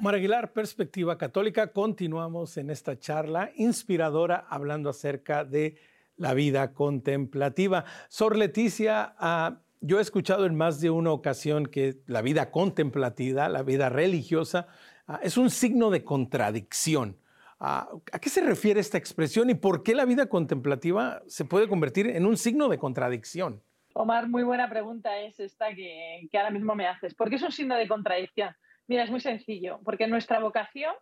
Omar 0.00 0.14
Aguilar, 0.14 0.54
Perspectiva 0.54 1.18
Católica. 1.18 1.74
Continuamos 1.74 2.56
en 2.56 2.70
esta 2.70 2.98
charla 2.98 3.50
inspiradora 3.56 4.46
hablando 4.48 4.88
acerca 4.88 5.44
de 5.44 5.76
la 6.16 6.32
vida 6.32 6.72
contemplativa. 6.72 7.84
Sor 8.08 8.38
Leticia, 8.38 9.14
ah, 9.18 9.58
yo 9.82 9.98
he 9.98 10.00
escuchado 10.00 10.46
en 10.46 10.54
más 10.54 10.80
de 10.80 10.88
una 10.88 11.12
ocasión 11.12 11.66
que 11.66 11.98
la 12.06 12.22
vida 12.22 12.50
contemplativa, 12.50 13.50
la 13.50 13.62
vida 13.62 13.90
religiosa, 13.90 14.68
ah, 15.06 15.20
es 15.22 15.36
un 15.36 15.50
signo 15.50 15.90
de 15.90 16.02
contradicción. 16.02 17.18
Ah, 17.58 17.90
¿A 18.10 18.18
qué 18.20 18.30
se 18.30 18.40
refiere 18.40 18.80
esta 18.80 18.96
expresión 18.96 19.50
y 19.50 19.54
por 19.54 19.82
qué 19.82 19.94
la 19.94 20.06
vida 20.06 20.30
contemplativa 20.30 21.20
se 21.26 21.44
puede 21.44 21.68
convertir 21.68 22.06
en 22.06 22.24
un 22.24 22.38
signo 22.38 22.70
de 22.70 22.78
contradicción? 22.78 23.62
Omar, 23.92 24.30
muy 24.30 24.44
buena 24.44 24.70
pregunta 24.70 25.18
es 25.18 25.38
esta 25.40 25.74
que, 25.74 26.26
que 26.32 26.38
ahora 26.38 26.52
mismo 26.52 26.74
me 26.74 26.86
haces. 26.86 27.14
¿Por 27.14 27.28
qué 27.28 27.36
es 27.36 27.42
un 27.42 27.52
signo 27.52 27.76
de 27.76 27.86
contradicción? 27.86 28.56
Mira, 28.90 29.04
es 29.04 29.10
muy 29.10 29.20
sencillo, 29.20 29.78
porque 29.84 30.08
nuestra 30.08 30.40
vocación 30.40 30.92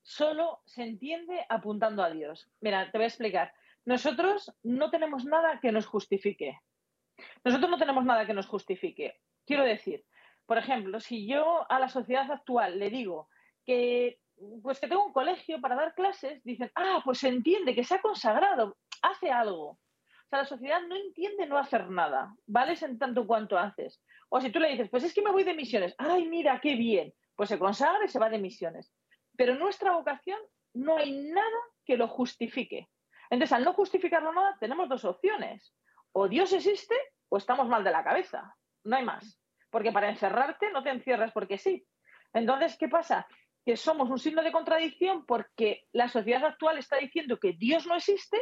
solo 0.00 0.62
se 0.64 0.84
entiende 0.84 1.44
apuntando 1.50 2.02
a 2.02 2.08
Dios. 2.08 2.50
Mira, 2.62 2.90
te 2.90 2.96
voy 2.96 3.04
a 3.04 3.08
explicar. 3.08 3.52
Nosotros 3.84 4.54
no 4.62 4.88
tenemos 4.88 5.26
nada 5.26 5.60
que 5.60 5.70
nos 5.70 5.84
justifique. 5.84 6.58
Nosotros 7.44 7.70
no 7.70 7.76
tenemos 7.76 8.06
nada 8.06 8.26
que 8.26 8.32
nos 8.32 8.46
justifique. 8.46 9.20
Quiero 9.44 9.64
decir, 9.64 10.02
por 10.46 10.56
ejemplo, 10.56 10.98
si 10.98 11.26
yo 11.26 11.70
a 11.70 11.78
la 11.78 11.90
sociedad 11.90 12.32
actual 12.32 12.78
le 12.78 12.88
digo 12.88 13.28
que 13.66 14.18
pues 14.62 14.80
que 14.80 14.88
tengo 14.88 15.04
un 15.04 15.12
colegio 15.12 15.60
para 15.60 15.76
dar 15.76 15.94
clases, 15.94 16.42
dicen, 16.42 16.72
ah, 16.74 17.02
pues 17.04 17.18
se 17.18 17.28
entiende 17.28 17.74
que 17.74 17.84
se 17.84 17.96
ha 17.96 18.00
consagrado, 18.00 18.78
hace 19.02 19.30
algo. 19.30 19.72
O 19.72 20.28
sea, 20.30 20.38
la 20.38 20.46
sociedad 20.46 20.80
no 20.88 20.96
entiende 20.96 21.46
no 21.46 21.58
hacer 21.58 21.90
nada, 21.90 22.34
¿vale? 22.46 22.76
En 22.80 22.98
tanto 22.98 23.26
cuanto 23.26 23.58
haces. 23.58 24.02
O 24.30 24.40
si 24.40 24.50
tú 24.50 24.58
le 24.58 24.70
dices, 24.70 24.88
pues 24.88 25.04
es 25.04 25.12
que 25.12 25.20
me 25.20 25.32
voy 25.32 25.44
de 25.44 25.52
misiones, 25.52 25.94
ay, 25.98 26.26
mira, 26.26 26.60
qué 26.62 26.76
bien, 26.76 27.12
pues 27.36 27.48
se 27.48 27.58
consagra 27.58 28.04
y 28.04 28.08
se 28.08 28.18
va 28.18 28.30
de 28.30 28.38
misiones. 28.38 28.92
Pero 29.36 29.54
nuestra 29.54 29.92
vocación 29.92 30.38
no 30.74 30.96
hay 30.96 31.12
nada 31.12 31.60
que 31.84 31.96
lo 31.96 32.08
justifique. 32.08 32.88
Entonces, 33.30 33.52
al 33.52 33.64
no 33.64 33.72
justificarlo 33.72 34.32
nada, 34.32 34.56
tenemos 34.58 34.88
dos 34.88 35.04
opciones. 35.04 35.74
O 36.12 36.28
Dios 36.28 36.52
existe 36.52 36.94
o 37.28 37.36
estamos 37.36 37.68
mal 37.68 37.84
de 37.84 37.90
la 37.90 38.04
cabeza. 38.04 38.54
No 38.84 38.96
hay 38.96 39.04
más. 39.04 39.40
Porque 39.70 39.92
para 39.92 40.08
encerrarte 40.08 40.70
no 40.72 40.82
te 40.82 40.90
encierras 40.90 41.32
porque 41.32 41.58
sí. 41.58 41.86
Entonces, 42.32 42.76
¿qué 42.78 42.88
pasa? 42.88 43.26
Que 43.64 43.76
somos 43.76 44.08
un 44.10 44.18
signo 44.18 44.42
de 44.42 44.52
contradicción 44.52 45.26
porque 45.26 45.84
la 45.92 46.08
sociedad 46.08 46.44
actual 46.44 46.78
está 46.78 46.96
diciendo 46.96 47.38
que 47.38 47.52
Dios 47.52 47.86
no 47.86 47.96
existe 47.96 48.40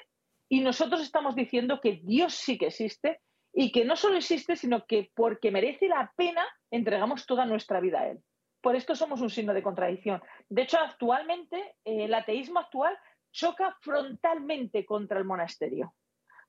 y 0.49 0.61
nosotros 0.61 1.01
estamos 1.03 1.35
diciendo 1.35 1.81
que 1.81 2.01
Dios 2.03 2.35
sí 2.35 2.59
que 2.59 2.67
existe 2.67 3.21
y 3.53 3.73
que 3.73 3.85
no 3.85 3.97
solo 3.97 4.17
existe, 4.17 4.57
sino 4.57 4.85
que 4.85 5.11
porque 5.15 5.51
merece 5.51 5.89
la 5.89 6.13
pena 6.17 6.45
entregamos 6.71 7.25
toda 7.25 7.47
nuestra 7.47 7.81
vida 7.81 8.01
a 8.01 8.09
Él. 8.09 8.23
Por 8.65 8.77
esto 8.77 8.97
somos 8.97 9.21
un 9.21 9.29
signo 9.29 9.53
de 9.53 9.63
contradicción. 9.63 10.23
De 10.49 10.63
hecho, 10.63 10.79
actualmente 10.79 11.77
eh, 11.85 12.07
el 12.07 12.15
ateísmo 12.15 12.61
actual 12.61 12.97
choca 13.31 13.77
frontalmente 13.83 14.87
contra 14.87 15.19
el 15.19 15.27
monasterio, 15.27 15.95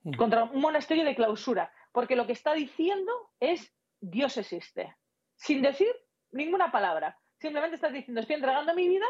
mm. 0.04 0.15
contra 0.15 0.45
un 0.45 0.62
monasterio 0.62 1.04
de 1.04 1.13
clausura, 1.13 1.73
porque 1.91 2.15
lo 2.15 2.25
que 2.25 2.32
está 2.32 2.54
diciendo 2.54 3.12
es 3.41 3.69
Dios 3.99 4.38
existe, 4.38 4.95
sin 5.36 5.62
decir 5.62 5.93
ninguna 6.32 6.71
palabra. 6.71 7.19
Simplemente 7.38 7.75
estás 7.75 7.91
diciendo, 7.91 8.21
estoy 8.21 8.38
entregando 8.38 8.73
mi 8.73 8.88
vida 8.88 9.06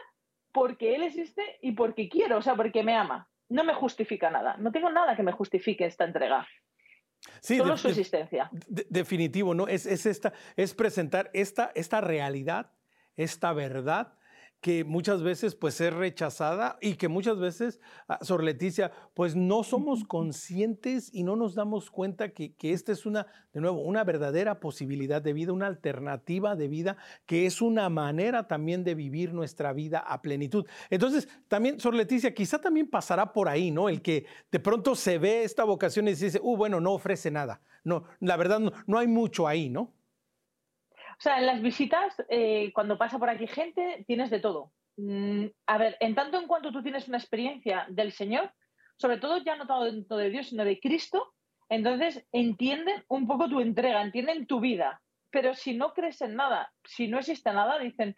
porque 0.52 0.96
Él 0.96 1.04
existe 1.04 1.60
y 1.62 1.74
porque 1.74 2.10
quiero, 2.10 2.40
o 2.40 2.42
sea, 2.42 2.56
porque 2.56 2.82
me 2.82 2.96
ama. 2.96 3.30
No 3.50 3.64
me 3.64 3.76
justifica 3.76 4.32
nada. 4.32 4.58
No 4.58 4.72
tengo 4.72 4.90
nada 4.90 5.16
que 5.16 5.22
me 5.22 5.32
justifique 5.32 5.86
esta 5.86 6.06
entrega. 6.06 6.48
Solo 7.40 7.78
su 7.78 7.90
existencia. 7.90 8.50
definitivo, 8.68 9.54
¿no? 9.54 9.68
Es, 9.68 9.86
es, 9.86 10.08
esta, 10.08 10.34
es 10.56 10.74
presentar 10.74 11.30
esta, 11.34 11.72
esta 11.76 12.02
realidad, 12.02 12.72
esta 13.16 13.54
verdad 13.54 14.14
que 14.66 14.84
muchas 14.84 15.22
veces 15.22 15.54
pues 15.54 15.80
es 15.80 15.94
rechazada 15.94 16.80
y 16.82 16.96
que 16.96 17.08
muchas 17.08 17.38
veces, 17.38 17.80
ah, 18.08 18.18
Sor 18.24 18.44
Leticia, 18.44 18.92
pues 19.14 19.36
no 19.36 19.64
somos 19.64 20.04
conscientes 20.06 21.14
y 21.14 21.22
no 21.22 21.36
nos 21.36 21.54
damos 21.54 21.92
cuenta 21.92 22.30
que, 22.30 22.56
que, 22.56 22.72
esta 22.72 22.92
es 22.92 23.06
una, 23.06 23.28
de 23.54 23.62
nuevo, 23.62 23.82
una 23.82 24.04
verdadera 24.04 24.60
posibilidad 24.60 25.22
de 25.22 25.34
vida, 25.34 25.54
una 25.54 25.68
alternativa 25.68 26.56
de 26.56 26.68
vida, 26.68 26.98
que 27.28 27.46
es 27.46 27.62
una 27.62 27.90
manera 27.90 28.48
también 28.48 28.84
de 28.84 28.96
vivir 28.96 29.36
nuestra 29.36 29.72
vida 29.72 30.00
a 30.00 30.24
plenitud. 30.24 30.66
Entonces, 30.90 31.28
también, 31.48 31.80
Sor 31.80 31.94
Leticia, 31.94 32.34
quizá 32.34 32.60
también 32.60 32.90
pasará 32.90 33.34
por 33.34 33.50
ahí, 33.50 33.70
¿no? 33.70 33.88
El 33.88 34.02
que 34.02 34.26
de 34.52 34.60
pronto 34.60 34.96
se 34.96 35.20
ve 35.20 35.44
esta 35.44 35.64
vocación 35.64 36.08
y 36.08 36.16
se 36.16 36.26
dice, 36.26 36.40
uh, 36.42 36.58
bueno, 36.58 36.82
no 36.82 36.94
ofrece 36.94 37.30
nada. 37.30 37.62
No, 37.84 38.06
la 38.20 38.36
verdad 38.36 38.60
no, 38.60 38.72
no 38.88 38.98
hay 38.98 39.06
mucho 39.06 39.48
ahí, 39.48 39.70
¿no? 39.70 39.94
O 41.18 41.22
sea, 41.22 41.40
en 41.40 41.46
las 41.46 41.62
visitas, 41.62 42.16
eh, 42.30 42.72
cuando 42.74 42.98
pasa 42.98 43.18
por 43.18 43.30
aquí 43.30 43.48
gente, 43.48 44.04
tienes 44.08 44.30
de 44.30 44.40
todo. 44.40 44.72
Mm, 44.98 45.48
a 45.68 45.78
ver, 45.78 45.98
en 46.00 46.16
tanto 46.16 46.40
en 46.40 46.48
cuanto 46.48 46.72
tú 46.72 46.84
tienes 46.84 47.08
una 47.08 47.18
experiencia 47.18 47.86
del 47.90 48.12
Señor, 48.12 48.52
sobre 48.98 49.18
todo 49.18 49.38
ya 49.38 49.56
no 49.56 49.68
tanto 49.68 50.18
de 50.18 50.30
Dios, 50.30 50.48
sino 50.48 50.64
de 50.64 50.80
Cristo, 50.80 51.34
entonces 51.70 52.26
entienden 52.32 53.04
un 53.08 53.28
poco 53.28 53.50
tu 53.50 53.60
entrega, 53.60 54.02
entienden 54.02 54.46
tu 54.48 54.60
vida. 54.60 55.02
Pero 55.32 55.54
si 55.54 55.76
no 55.76 55.94
crees 55.94 56.22
en 56.22 56.36
nada, 56.36 56.72
si 56.84 57.08
no 57.08 57.20
existe 57.20 57.52
nada, 57.52 57.80
dicen, 57.80 58.16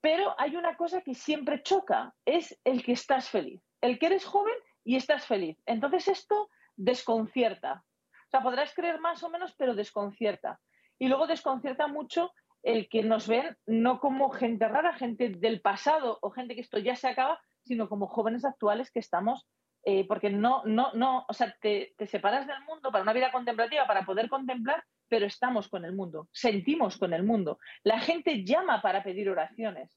pero 0.00 0.34
hay 0.38 0.56
una 0.56 0.76
cosa 0.76 1.02
que 1.02 1.14
siempre 1.14 1.62
choca, 1.62 2.14
es 2.24 2.58
el 2.64 2.82
que 2.84 2.92
estás 2.92 3.28
feliz, 3.28 3.60
el 3.80 3.98
que 3.98 4.06
eres 4.06 4.24
joven 4.24 4.54
y 4.84 4.96
estás 4.96 5.26
feliz. 5.26 5.58
Entonces 5.66 6.08
esto 6.08 6.48
desconcierta. 6.76 7.84
O 8.26 8.30
sea, 8.30 8.42
podrás 8.42 8.74
creer 8.74 9.00
más 9.00 9.22
o 9.22 9.30
menos, 9.30 9.54
pero 9.56 9.74
desconcierta. 9.74 10.60
Y 10.98 11.08
luego 11.08 11.26
desconcierta 11.26 11.86
mucho 11.86 12.32
el 12.62 12.88
que 12.88 13.02
nos 13.02 13.28
ven 13.28 13.56
no 13.66 14.00
como 14.00 14.30
gente 14.30 14.66
rara, 14.66 14.94
gente 14.94 15.28
del 15.28 15.60
pasado 15.60 16.18
o 16.20 16.30
gente 16.30 16.54
que 16.54 16.62
esto 16.62 16.78
ya 16.78 16.96
se 16.96 17.08
acaba, 17.08 17.40
sino 17.64 17.88
como 17.88 18.06
jóvenes 18.06 18.44
actuales 18.44 18.90
que 18.90 18.98
estamos, 18.98 19.46
eh, 19.84 20.06
porque 20.06 20.30
no, 20.30 20.62
no, 20.64 20.92
no, 20.94 21.24
o 21.28 21.32
sea, 21.32 21.54
te, 21.60 21.94
te 21.96 22.06
separas 22.06 22.46
del 22.46 22.60
mundo 22.64 22.90
para 22.90 23.02
una 23.02 23.12
vida 23.12 23.30
contemplativa, 23.30 23.86
para 23.86 24.04
poder 24.04 24.28
contemplar, 24.28 24.82
pero 25.08 25.26
estamos 25.26 25.68
con 25.68 25.84
el 25.84 25.92
mundo, 25.92 26.28
sentimos 26.32 26.98
con 26.98 27.12
el 27.12 27.22
mundo. 27.22 27.58
La 27.84 28.00
gente 28.00 28.44
llama 28.44 28.82
para 28.82 29.04
pedir 29.04 29.30
oraciones. 29.30 29.96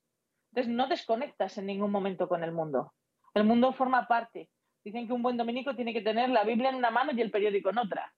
Entonces 0.51 0.73
no 0.73 0.87
desconectas 0.87 1.57
en 1.57 1.65
ningún 1.65 1.91
momento 1.91 2.27
con 2.27 2.43
el 2.43 2.51
mundo. 2.51 2.93
El 3.33 3.43
mundo 3.43 3.73
forma 3.73 4.07
parte. 4.07 4.49
Dicen 4.83 5.07
que 5.07 5.13
un 5.13 5.21
buen 5.21 5.37
dominico 5.37 5.75
tiene 5.75 5.93
que 5.93 6.01
tener 6.01 6.29
la 6.29 6.43
Biblia 6.43 6.69
en 6.69 6.75
una 6.75 6.91
mano 6.91 7.11
y 7.13 7.21
el 7.21 7.31
periódico 7.31 7.69
en 7.69 7.79
otra. 7.79 8.13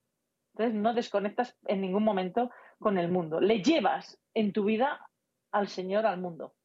Entonces 0.54 0.76
no 0.76 0.94
desconectas 0.94 1.58
en 1.68 1.82
ningún 1.82 2.04
momento 2.04 2.52
con 2.82 2.98
el 2.98 3.10
mundo. 3.10 3.40
Le 3.40 3.62
llevas 3.62 4.20
en 4.34 4.52
tu 4.52 4.66
vida 4.66 5.08
al 5.54 5.70
Señor, 5.70 6.06
al 6.06 6.20
mundo. 6.20 6.56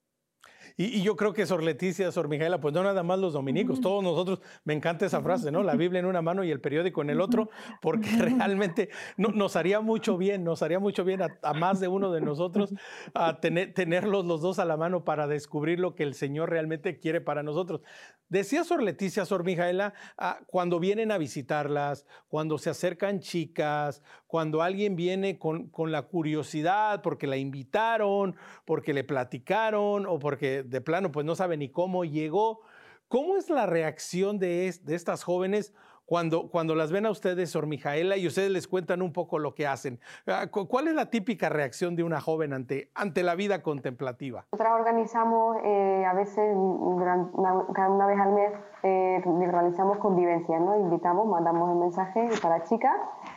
Y, 0.76 1.02
yo 1.02 1.16
creo 1.16 1.32
que 1.32 1.46
Sor 1.46 1.62
Leticia, 1.62 2.12
Sor 2.12 2.28
Mijaela, 2.28 2.60
pues 2.60 2.74
no 2.74 2.82
nada 2.82 3.02
más 3.02 3.18
los 3.18 3.32
dominicos, 3.32 3.80
todos 3.80 4.02
nosotros, 4.02 4.40
me 4.64 4.74
encanta 4.74 5.06
esa 5.06 5.22
frase, 5.22 5.50
¿no? 5.50 5.62
La 5.62 5.74
Biblia 5.76 6.00
en 6.00 6.06
una 6.06 6.22
mano 6.22 6.44
y 6.44 6.50
el 6.50 6.60
periódico 6.60 7.02
en 7.02 7.10
el 7.10 7.20
otro, 7.20 7.48
porque 7.80 8.10
realmente 8.18 8.90
nos 9.16 9.56
haría 9.56 9.80
mucho 9.80 10.18
bien, 10.18 10.44
nos 10.44 10.62
haría 10.62 10.78
mucho 10.78 11.04
bien 11.04 11.22
a, 11.22 11.52
más 11.54 11.80
de 11.80 11.88
uno 11.88 12.12
de 12.12 12.20
nosotros 12.20 12.74
a 13.14 13.40
tener, 13.40 13.72
tenerlos 13.72 14.26
los 14.26 14.40
dos 14.40 14.58
a 14.58 14.64
la 14.64 14.76
mano 14.76 15.04
para 15.04 15.26
descubrir 15.26 15.80
lo 15.80 15.94
que 15.94 16.02
el 16.02 16.14
Señor 16.14 16.50
realmente 16.50 16.98
quiere 16.98 17.20
para 17.20 17.42
nosotros. 17.42 17.80
Decía 18.28 18.64
Sor 18.64 18.82
Leticia, 18.82 19.24
Sor 19.24 19.44
Mijaela, 19.44 19.94
ah, 20.18 20.40
cuando 20.48 20.80
vienen 20.80 21.12
a 21.12 21.18
visitarlas, 21.18 22.06
cuando 22.28 22.58
se 22.58 22.70
acercan 22.70 23.20
chicas, 23.20 24.02
cuando 24.26 24.62
alguien 24.62 24.96
viene 24.96 25.38
con, 25.38 25.68
con, 25.68 25.92
la 25.92 26.02
curiosidad 26.02 27.02
porque 27.02 27.28
la 27.28 27.36
invitaron, 27.36 28.34
porque 28.64 28.92
le 28.92 29.04
platicaron 29.04 30.06
o 30.06 30.18
porque 30.18 30.64
de 30.68 30.80
plano 30.80 31.12
pues 31.12 31.24
no 31.26 31.34
sabe 31.34 31.56
ni 31.56 31.68
cómo 31.68 32.04
llegó, 32.04 32.60
¿cómo 33.08 33.36
es 33.36 33.50
la 33.50 33.66
reacción 33.66 34.38
de, 34.38 34.74
de 34.82 34.94
estas 34.94 35.24
jóvenes? 35.24 35.72
cuando, 36.06 36.48
cuando 36.50 36.74
las 36.74 36.92
ven 36.92 37.04
a 37.04 37.10
ustedes, 37.10 37.50
Sor 37.50 37.66
Mijaela, 37.66 38.16
y 38.16 38.26
ustedes 38.26 38.50
les 38.50 38.68
cuentan 38.68 39.02
un 39.02 39.12
poco 39.12 39.38
lo 39.38 39.54
que 39.54 39.66
hacen. 39.66 39.98
Ah, 40.26 40.46
¿Cuál 40.50 40.88
es 40.88 40.94
la 40.94 41.10
típica 41.10 41.48
reacción 41.48 41.96
de 41.96 42.04
una 42.04 42.20
joven 42.20 42.52
ante, 42.52 42.90
ante 42.94 43.22
la 43.22 43.34
vida 43.34 43.62
contemplativa? 43.62 44.46
Nosotras 44.52 44.72
organizamos 44.78 45.58
eh, 45.64 46.04
a 46.06 46.14
veces, 46.14 46.54
una, 46.56 47.28
cada 47.74 47.90
una 47.90 48.06
vez 48.06 48.20
al 48.20 48.32
mes, 48.32 48.52
eh, 48.84 49.22
realizamos 49.50 49.98
convivencias, 49.98 50.60
¿no? 50.60 50.78
Invitamos, 50.78 51.26
mandamos 51.26 51.70
el 51.72 51.78
mensaje 51.78 52.28
para 52.40 52.62
chicas, 52.62 52.94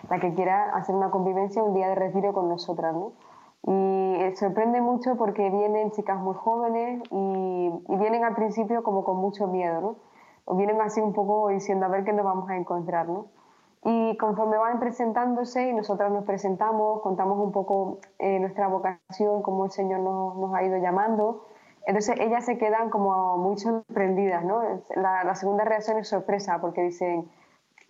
la 0.10 0.20
que 0.20 0.34
quiera 0.36 0.76
hacer 0.76 0.96
una 0.96 1.10
convivencia, 1.10 1.64
un 1.64 1.74
día 1.74 1.90
de 1.90 1.96
retiro 1.96 2.34
con 2.34 2.48
nosotras, 2.48 2.94
¿no? 2.94 3.14
Y 3.64 4.16
eh, 4.16 4.34
sorprende 4.36 4.82
mucho 4.82 5.16
porque 5.18 5.50
vienen 5.50 5.92
chicas 5.92 6.20
muy 6.20 6.36
jóvenes 6.36 7.02
y, 7.12 7.72
y 7.88 7.98
vienen 7.98 8.24
al 8.24 8.36
principio 8.36 8.84
como 8.84 9.04
con 9.04 9.18
mucho 9.18 9.48
miedo, 9.48 9.82
¿no? 9.82 10.10
o 10.50 10.56
vienen 10.56 10.82
así 10.82 11.00
un 11.00 11.14
poco 11.14 11.50
diciendo 11.50 11.86
a 11.86 11.90
ver 11.90 12.04
qué 12.04 12.12
nos 12.12 12.26
vamos 12.26 12.50
a 12.50 12.56
encontrar, 12.56 13.08
¿no? 13.08 13.28
Y 13.84 14.18
conforme 14.18 14.58
van 14.58 14.80
presentándose 14.80 15.70
y 15.70 15.74
nosotras 15.74 16.12
nos 16.12 16.26
presentamos, 16.26 17.02
contamos 17.02 17.38
un 17.38 17.52
poco 17.52 18.00
eh, 18.18 18.40
nuestra 18.40 18.68
vocación, 18.68 19.44
cómo 19.44 19.66
el 19.66 19.72
Señor 19.72 20.00
nos, 20.00 20.36
nos, 20.38 20.54
ha 20.56 20.64
ido 20.64 20.78
llamando, 20.78 21.46
entonces 21.86 22.20
ellas 22.20 22.46
se 22.46 22.58
quedan 22.58 22.90
como 22.90 23.38
muy 23.38 23.60
sorprendidas, 23.60 24.44
¿no? 24.44 24.64
La, 24.96 25.24
la, 25.24 25.36
segunda 25.36 25.66
reacción 25.66 26.00
es 26.00 26.08
sorpresa 26.08 26.60
porque 26.60 26.82
dicen, 26.82 27.30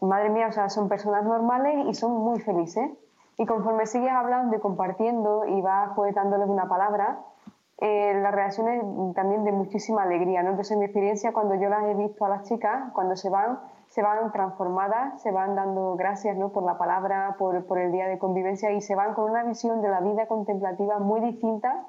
madre 0.02 0.30
mía, 0.30 0.48
o 0.48 0.52
sea, 0.52 0.68
son 0.68 0.90
personas 0.90 1.24
normales 1.24 1.86
y 1.88 1.94
son 1.94 2.12
muy 2.12 2.42
felices. 2.42 2.92
Y 3.40 3.46
conforme 3.46 3.86
sigues 3.86 4.12
hablando 4.12 4.58
y 4.58 4.60
compartiendo 4.60 5.46
y 5.46 5.62
vas 5.62 5.94
poetándoles 5.96 6.50
una 6.50 6.68
palabra, 6.68 7.22
eh, 7.78 8.20
las 8.22 8.36
reacciones 8.36 8.84
también 9.16 9.46
de 9.46 9.54
muchísima 9.54 10.04
alegría. 10.04 10.44
¿no? 10.44 10.50
Entonces, 10.50 10.74
en 10.74 10.80
mi 10.80 10.86
experiencia, 10.86 11.32
cuando 11.32 11.56
yo 11.56 11.70
las 11.70 11.86
he 11.86 11.94
visto 11.94 12.26
a 12.26 12.30
las 12.30 12.44
chicas, 12.44 12.92
cuando 12.92 13.16
se 13.16 13.30
van, 13.30 13.62
se 13.88 14.04
van 14.04 14.34
transformadas, 14.34 15.22
se 15.22 15.32
van 15.32 15.56
dando 15.56 15.96
gracias 15.96 16.36
¿no? 16.36 16.50
por 16.50 16.64
la 16.64 16.78
palabra, 16.78 17.38
por, 17.40 17.66
por, 17.66 17.80
el 17.80 17.94
día 17.94 18.10
de 18.10 18.20
convivencia 18.20 18.74
y 18.74 18.82
se 18.82 18.94
van 18.94 19.14
con 19.14 19.32
una 19.32 19.44
visión 19.44 19.82
de 19.82 19.88
la 19.88 20.02
vida 20.02 20.28
contemplativa 20.28 21.00
muy 21.00 21.22
distinta 21.22 21.88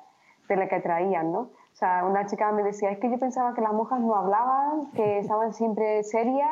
de 0.48 0.54
la 0.54 0.68
que 0.68 0.78
traían. 0.78 1.32
¿no? 1.32 1.40
O 1.40 1.50
sea, 1.72 2.04
una 2.04 2.26
chica 2.26 2.52
me 2.52 2.62
decía, 2.62 2.92
es 2.92 3.00
que 3.00 3.10
yo 3.10 3.18
pensaba 3.18 3.54
que 3.54 3.60
las 3.60 3.72
monjas 3.72 3.98
no 3.98 4.14
hablaban, 4.14 4.92
que 4.92 5.18
estaban 5.18 5.52
siempre 5.52 6.04
serias, 6.04 6.48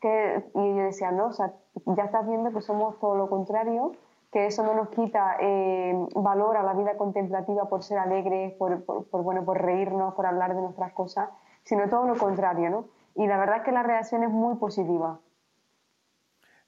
que... 0.00 0.48
y 0.54 0.76
yo 0.76 0.84
decía, 0.84 1.10
no, 1.10 1.26
o 1.26 1.32
sea, 1.32 1.52
ya 1.84 2.04
estás 2.04 2.28
viendo 2.28 2.52
que 2.52 2.60
somos 2.60 2.96
todo 3.00 3.16
lo 3.16 3.28
contrario 3.28 3.90
que 4.32 4.46
eso 4.46 4.62
no 4.62 4.74
nos 4.74 4.88
quita 4.88 5.36
eh, 5.40 5.94
valor 6.14 6.56
a 6.56 6.62
la 6.62 6.74
vida 6.74 6.96
contemplativa 6.96 7.68
por 7.68 7.82
ser 7.82 7.98
alegres, 7.98 8.54
por, 8.54 8.84
bueno, 9.10 9.44
por 9.44 9.60
reírnos, 9.60 10.14
por 10.14 10.26
hablar 10.26 10.54
de 10.54 10.62
nuestras 10.62 10.92
cosas, 10.92 11.30
sino 11.62 11.88
todo 11.88 12.06
lo 12.06 12.16
contrario, 12.16 12.70
¿no? 12.70 12.84
Y 13.14 13.26
la 13.26 13.38
verdad 13.38 13.58
es 13.58 13.62
que 13.62 13.72
la 13.72 13.82
reacción 13.82 14.22
es 14.24 14.30
muy 14.30 14.56
positiva. 14.56 15.20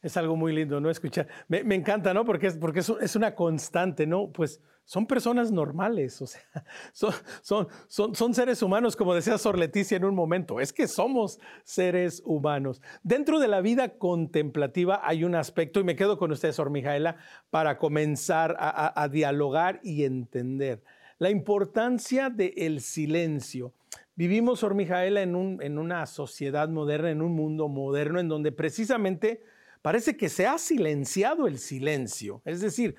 Es 0.00 0.16
algo 0.16 0.36
muy 0.36 0.54
lindo, 0.54 0.80
¿no? 0.80 0.90
Escuchar. 0.90 1.26
Me, 1.48 1.74
encanta, 1.74 2.14
¿no? 2.14 2.24
Porque, 2.24 2.46
es, 2.46 2.56
porque 2.56 2.80
es, 2.80 3.16
una 3.16 3.34
constante, 3.34 4.06
¿no? 4.06 4.30
Pues 4.30 4.60
son 4.84 5.06
personas 5.06 5.50
normales, 5.50 6.22
o 6.22 6.26
sea, 6.26 6.40
son, 6.92 7.12
son, 7.42 7.68
son, 7.88 8.14
son, 8.14 8.32
seres 8.32 8.62
humanos, 8.62 8.94
como 8.96 9.14
decía 9.14 9.36
Sor 9.36 9.58
Leticia 9.58 9.96
en 9.96 10.04
un 10.04 10.14
momento, 10.14 10.60
es 10.60 10.72
que 10.72 10.86
somos 10.86 11.40
seres 11.64 12.22
humanos. 12.24 12.80
Dentro 13.02 13.40
de 13.40 13.48
la 13.48 13.60
vida 13.60 13.98
contemplativa 13.98 15.00
hay 15.02 15.24
un 15.24 15.34
aspecto, 15.34 15.80
y 15.80 15.84
me 15.84 15.96
quedo 15.96 16.16
con 16.16 16.30
usted, 16.30 16.52
Sor 16.52 16.70
Mijaela, 16.70 17.16
para 17.50 17.76
comenzar 17.76 18.56
a, 18.58 19.08
dialogar 19.08 19.80
y 19.82 20.04
entender 20.04 20.82
la 21.18 21.30
importancia 21.30 22.30
del 22.30 22.80
silencio. 22.80 23.74
Vivimos, 24.14 24.60
Sor 24.60 24.74
Mijaela, 24.74 25.22
en, 25.22 25.34
un, 25.34 25.60
en 25.60 25.76
una 25.76 26.06
sociedad 26.06 26.68
moderna, 26.68 27.10
en 27.10 27.20
un 27.20 27.34
mundo 27.34 27.68
moderno, 27.68 28.20
en 28.20 28.28
donde 28.28 28.52
precisamente 28.52 29.42
parece 29.82 30.16
que 30.16 30.28
se 30.28 30.46
ha 30.46 30.58
silenciado 30.58 31.46
el 31.46 31.58
silencio. 31.58 32.42
Es 32.44 32.60
decir, 32.60 32.96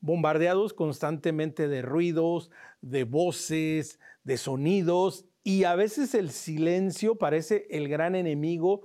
bombardeados 0.00 0.74
constantemente 0.74 1.68
de 1.68 1.82
ruidos, 1.82 2.50
de 2.80 3.04
voces, 3.04 3.98
de 4.24 4.36
sonidos, 4.36 5.26
y 5.44 5.64
a 5.64 5.74
veces 5.74 6.14
el 6.14 6.30
silencio 6.30 7.16
parece 7.16 7.66
el 7.70 7.88
gran 7.88 8.14
enemigo 8.14 8.82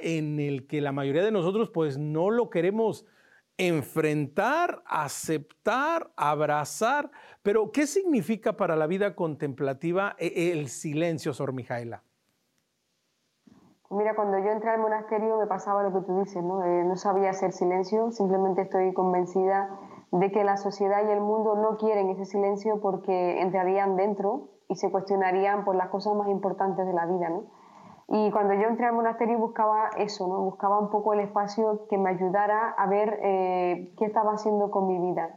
en 0.00 0.40
el 0.40 0.66
que 0.66 0.80
la 0.80 0.92
mayoría 0.92 1.24
de 1.24 1.32
nosotros 1.32 1.70
pues 1.70 1.98
no 1.98 2.30
lo 2.30 2.50
queremos 2.50 3.06
enfrentar, 3.56 4.82
aceptar, 4.86 6.12
abrazar. 6.16 7.10
Pero, 7.42 7.72
¿qué 7.72 7.86
significa 7.86 8.56
para 8.56 8.74
la 8.74 8.86
vida 8.86 9.14
contemplativa 9.14 10.16
e, 10.18 10.52
el 10.52 10.68
silencio, 10.68 11.34
Sor 11.34 11.52
Mijaela? 11.52 12.02
Mira, 13.92 14.14
cuando 14.14 14.38
yo 14.38 14.52
entré 14.52 14.70
al 14.70 14.78
monasterio 14.78 15.36
me 15.36 15.48
pasaba 15.48 15.82
lo 15.82 15.92
que 15.92 16.06
tú 16.06 16.20
dices, 16.20 16.44
¿no? 16.44 16.62
Eh, 16.64 16.84
no 16.84 16.94
sabía 16.94 17.30
hacer 17.30 17.50
silencio, 17.50 18.12
simplemente 18.12 18.62
estoy 18.62 18.94
convencida 18.94 19.68
de 20.12 20.30
que 20.30 20.44
la 20.44 20.56
sociedad 20.58 21.02
y 21.08 21.10
el 21.10 21.20
mundo 21.20 21.56
no 21.56 21.76
quieren 21.76 22.08
ese 22.08 22.24
silencio 22.24 22.80
porque 22.80 23.40
entrarían 23.40 23.96
dentro 23.96 24.50
y 24.68 24.76
se 24.76 24.92
cuestionarían 24.92 25.64
por 25.64 25.74
las 25.74 25.88
cosas 25.88 26.14
más 26.14 26.28
importantes 26.28 26.86
de 26.86 26.92
la 26.92 27.04
vida, 27.06 27.30
¿no? 27.30 27.42
Y 28.06 28.30
cuando 28.30 28.54
yo 28.54 28.68
entré 28.68 28.86
al 28.86 28.92
monasterio 28.92 29.38
buscaba 29.38 29.90
eso, 29.96 30.28
¿no? 30.28 30.38
Buscaba 30.40 30.78
un 30.78 30.90
poco 30.90 31.12
el 31.12 31.20
espacio 31.20 31.88
que 31.88 31.98
me 31.98 32.10
ayudara 32.10 32.70
a 32.70 32.86
ver 32.86 33.18
eh, 33.24 33.92
qué 33.98 34.04
estaba 34.04 34.34
haciendo 34.34 34.70
con 34.70 34.86
mi 34.86 35.00
vida. 35.00 35.34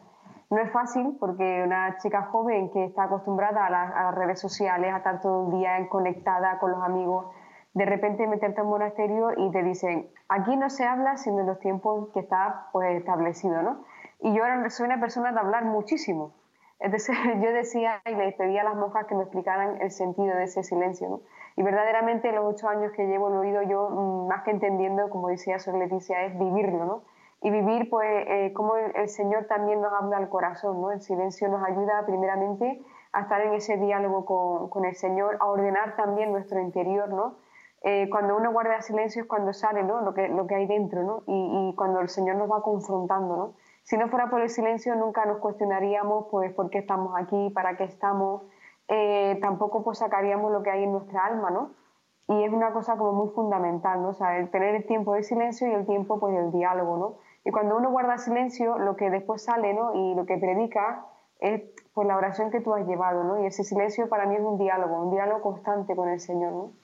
No 0.51 0.59
es 0.59 0.71
fácil 0.71 1.17
porque 1.19 1.63
una 1.65 1.97
chica 1.97 2.29
joven 2.31 2.69
que 2.69 2.85
está 2.85 3.05
acostumbrada 3.05 3.65
a, 3.65 3.67
a 3.67 4.03
las 4.11 4.15
redes 4.15 4.39
sociales, 4.39 4.93
a 4.93 4.97
estar 4.97 5.21
todo 5.21 5.47
el 5.47 5.57
día 5.57 5.89
conectada 5.89 6.59
con 6.59 6.69
los 6.69 6.83
amigos, 6.83 7.25
de 7.73 7.85
repente 7.85 8.27
meterte 8.27 8.61
en 8.61 8.67
un 8.67 8.73
monasterio 8.73 9.31
y 9.35 9.51
te 9.51 9.63
dicen, 9.63 10.07
aquí 10.29 10.55
no 10.55 10.69
se 10.69 10.85
habla 10.85 11.17
sino 11.17 11.39
en 11.39 11.47
los 11.47 11.59
tiempos 11.59 12.09
que 12.13 12.19
está 12.19 12.67
pues, 12.71 12.95
establecido, 12.95 13.61
¿no? 13.61 13.83
Y 14.19 14.33
yo 14.33 14.43
soy 14.69 14.85
una 14.85 14.99
persona 14.99 15.31
de 15.31 15.39
hablar 15.39 15.65
muchísimo. 15.65 16.33
Entonces 16.79 17.15
yo 17.41 17.51
decía 17.51 18.01
y 18.05 18.13
le 18.13 18.31
pedía 18.33 18.61
a 18.61 18.65
las 18.65 18.75
monjas 18.75 19.05
que 19.05 19.15
me 19.15 19.23
explicaran 19.23 19.81
el 19.81 19.91
sentido 19.91 20.35
de 20.35 20.43
ese 20.43 20.63
silencio, 20.63 21.09
¿no? 21.09 21.21
Y 21.55 21.63
verdaderamente 21.63 22.31
los 22.31 22.45
ocho 22.45 22.67
años 22.67 22.91
que 22.93 23.05
llevo 23.05 23.29
lo 23.29 23.43
he 23.43 23.47
oído 23.47 23.61
yo, 23.63 23.89
mm, 23.89 24.27
más 24.27 24.43
que 24.43 24.51
entendiendo, 24.51 25.09
como 25.09 25.29
decía 25.29 25.59
Sor 25.59 25.75
Leticia, 25.75 26.23
es 26.25 26.37
vivirlo, 26.37 26.85
¿no? 26.85 27.03
Y 27.41 27.51
vivir, 27.51 27.89
pues, 27.89 28.07
eh, 28.27 28.53
como 28.53 28.75
el, 28.77 29.09
Señor 29.09 29.45
también 29.45 29.81
nos 29.81 29.91
habla 29.93 30.17
al 30.17 30.29
corazón, 30.29 30.81
¿no? 30.81 30.91
El 30.91 31.01
silencio 31.01 31.49
nos 31.49 31.63
ayuda 31.63 32.05
primeramente 32.05 32.81
a 33.11 33.21
estar 33.21 33.41
en 33.41 33.53
ese 33.53 33.77
diálogo 33.77 34.25
con, 34.25 34.69
con 34.69 34.85
el 34.85 34.95
Señor, 34.95 35.37
a 35.41 35.47
ordenar 35.47 35.95
también 35.95 36.31
nuestro 36.31 36.59
interior, 36.59 37.09
¿no? 37.09 37.35
Eh, 37.85 38.07
cuando 38.09 38.37
uno 38.37 38.53
guarda 38.53 38.81
silencio 38.81 39.23
es 39.23 39.27
cuando 39.27 39.51
sale 39.51 39.83
¿no? 39.83 39.99
lo, 39.99 40.13
que, 40.13 40.29
lo 40.29 40.47
que 40.47 40.55
hay 40.55 40.65
dentro 40.67 41.03
¿no? 41.03 41.23
y, 41.27 41.69
y, 41.69 41.75
cuando 41.75 41.99
el 41.99 42.07
Señor 42.07 42.37
nos 42.37 42.49
va 42.49 42.61
confrontando. 42.61 43.35
¿no? 43.35 43.53
Si 43.83 43.97
no 43.97 44.07
fuera 44.07 44.29
por 44.29 44.39
el 44.39 44.49
silencio 44.49 44.95
nunca 44.95 45.25
nos 45.25 45.39
cuestionaríamos 45.39 46.27
pues, 46.31 46.53
por 46.53 46.69
qué 46.69 46.79
estamos 46.79 47.13
aquí, 47.17 47.49
para 47.49 47.75
qué 47.75 47.83
estamos, 47.83 48.43
eh, 48.87 49.37
tampoco 49.41 49.83
pues, 49.83 49.97
sacaríamos 49.97 50.49
lo 50.53 50.63
que 50.63 50.71
hay 50.71 50.83
en 50.85 50.93
nuestra 50.93 51.25
alma. 51.25 51.51
¿no? 51.51 51.71
Y 52.29 52.45
es 52.45 52.53
una 52.53 52.71
cosa 52.71 52.95
como 52.95 53.11
muy 53.11 53.33
fundamental, 53.33 54.01
¿no? 54.01 54.09
o 54.09 54.13
sea, 54.13 54.37
el 54.37 54.49
tener 54.49 54.75
el 54.75 54.85
tiempo 54.85 55.13
de 55.13 55.23
silencio 55.23 55.67
y 55.67 55.73
el 55.73 55.85
tiempo 55.85 56.21
pues, 56.21 56.33
del 56.33 56.53
diálogo. 56.53 56.97
¿no? 56.97 57.17
Y 57.43 57.51
cuando 57.51 57.75
uno 57.75 57.91
guarda 57.91 58.17
silencio, 58.17 58.77
lo 58.79 58.95
que 58.95 59.09
después 59.09 59.43
sale 59.43 59.73
¿no? 59.73 59.93
y 59.93 60.15
lo 60.15 60.25
que 60.25 60.37
predica 60.37 61.05
es 61.39 61.63
pues, 61.93 62.07
la 62.07 62.15
oración 62.15 62.49
que 62.49 62.61
tú 62.61 62.73
has 62.73 62.87
llevado. 62.87 63.25
¿no? 63.25 63.43
Y 63.43 63.47
ese 63.47 63.65
silencio 63.65 64.07
para 64.07 64.25
mí 64.25 64.35
es 64.35 64.41
un 64.41 64.57
diálogo, 64.57 65.01
un 65.01 65.11
diálogo 65.11 65.41
constante 65.41 65.97
con 65.97 66.07
el 66.07 66.21
Señor. 66.21 66.53
¿no? 66.53 66.82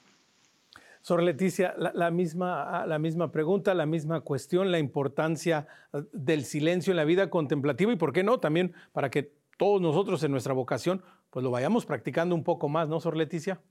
Sor 1.01 1.23
Leticia, 1.23 1.73
la, 1.77 2.11
misma, 2.11 2.85
la 2.85 2.99
misma 2.99 3.31
pregunta, 3.31 3.73
la 3.73 3.85
misma 3.85 4.21
cuestión, 4.21 4.71
la 4.71 4.79
importancia 4.79 5.67
eh, 5.93 6.03
del 6.11 6.43
silencio 6.43 6.91
en 6.91 6.97
la 6.97 7.05
vida 7.05 7.29
contemplativa 7.29 7.91
y, 7.93 7.95
¿por 7.95 8.11
qué 8.11 8.23
no? 8.23 8.39
También 8.39 8.73
para 8.91 9.09
que 9.09 9.33
todos 9.57 9.81
nosotros 9.81 10.23
en 10.23 10.31
nuestra 10.31 10.53
vocación 10.53 11.03
pues 11.29 11.43
lo 11.43 11.51
vayamos 11.51 11.85
practicando 11.85 12.35
un 12.35 12.43
poco 12.43 12.69
más, 12.69 12.89
¿no, 12.89 12.99
Sor 12.99 13.15
Leticia? 13.15 13.61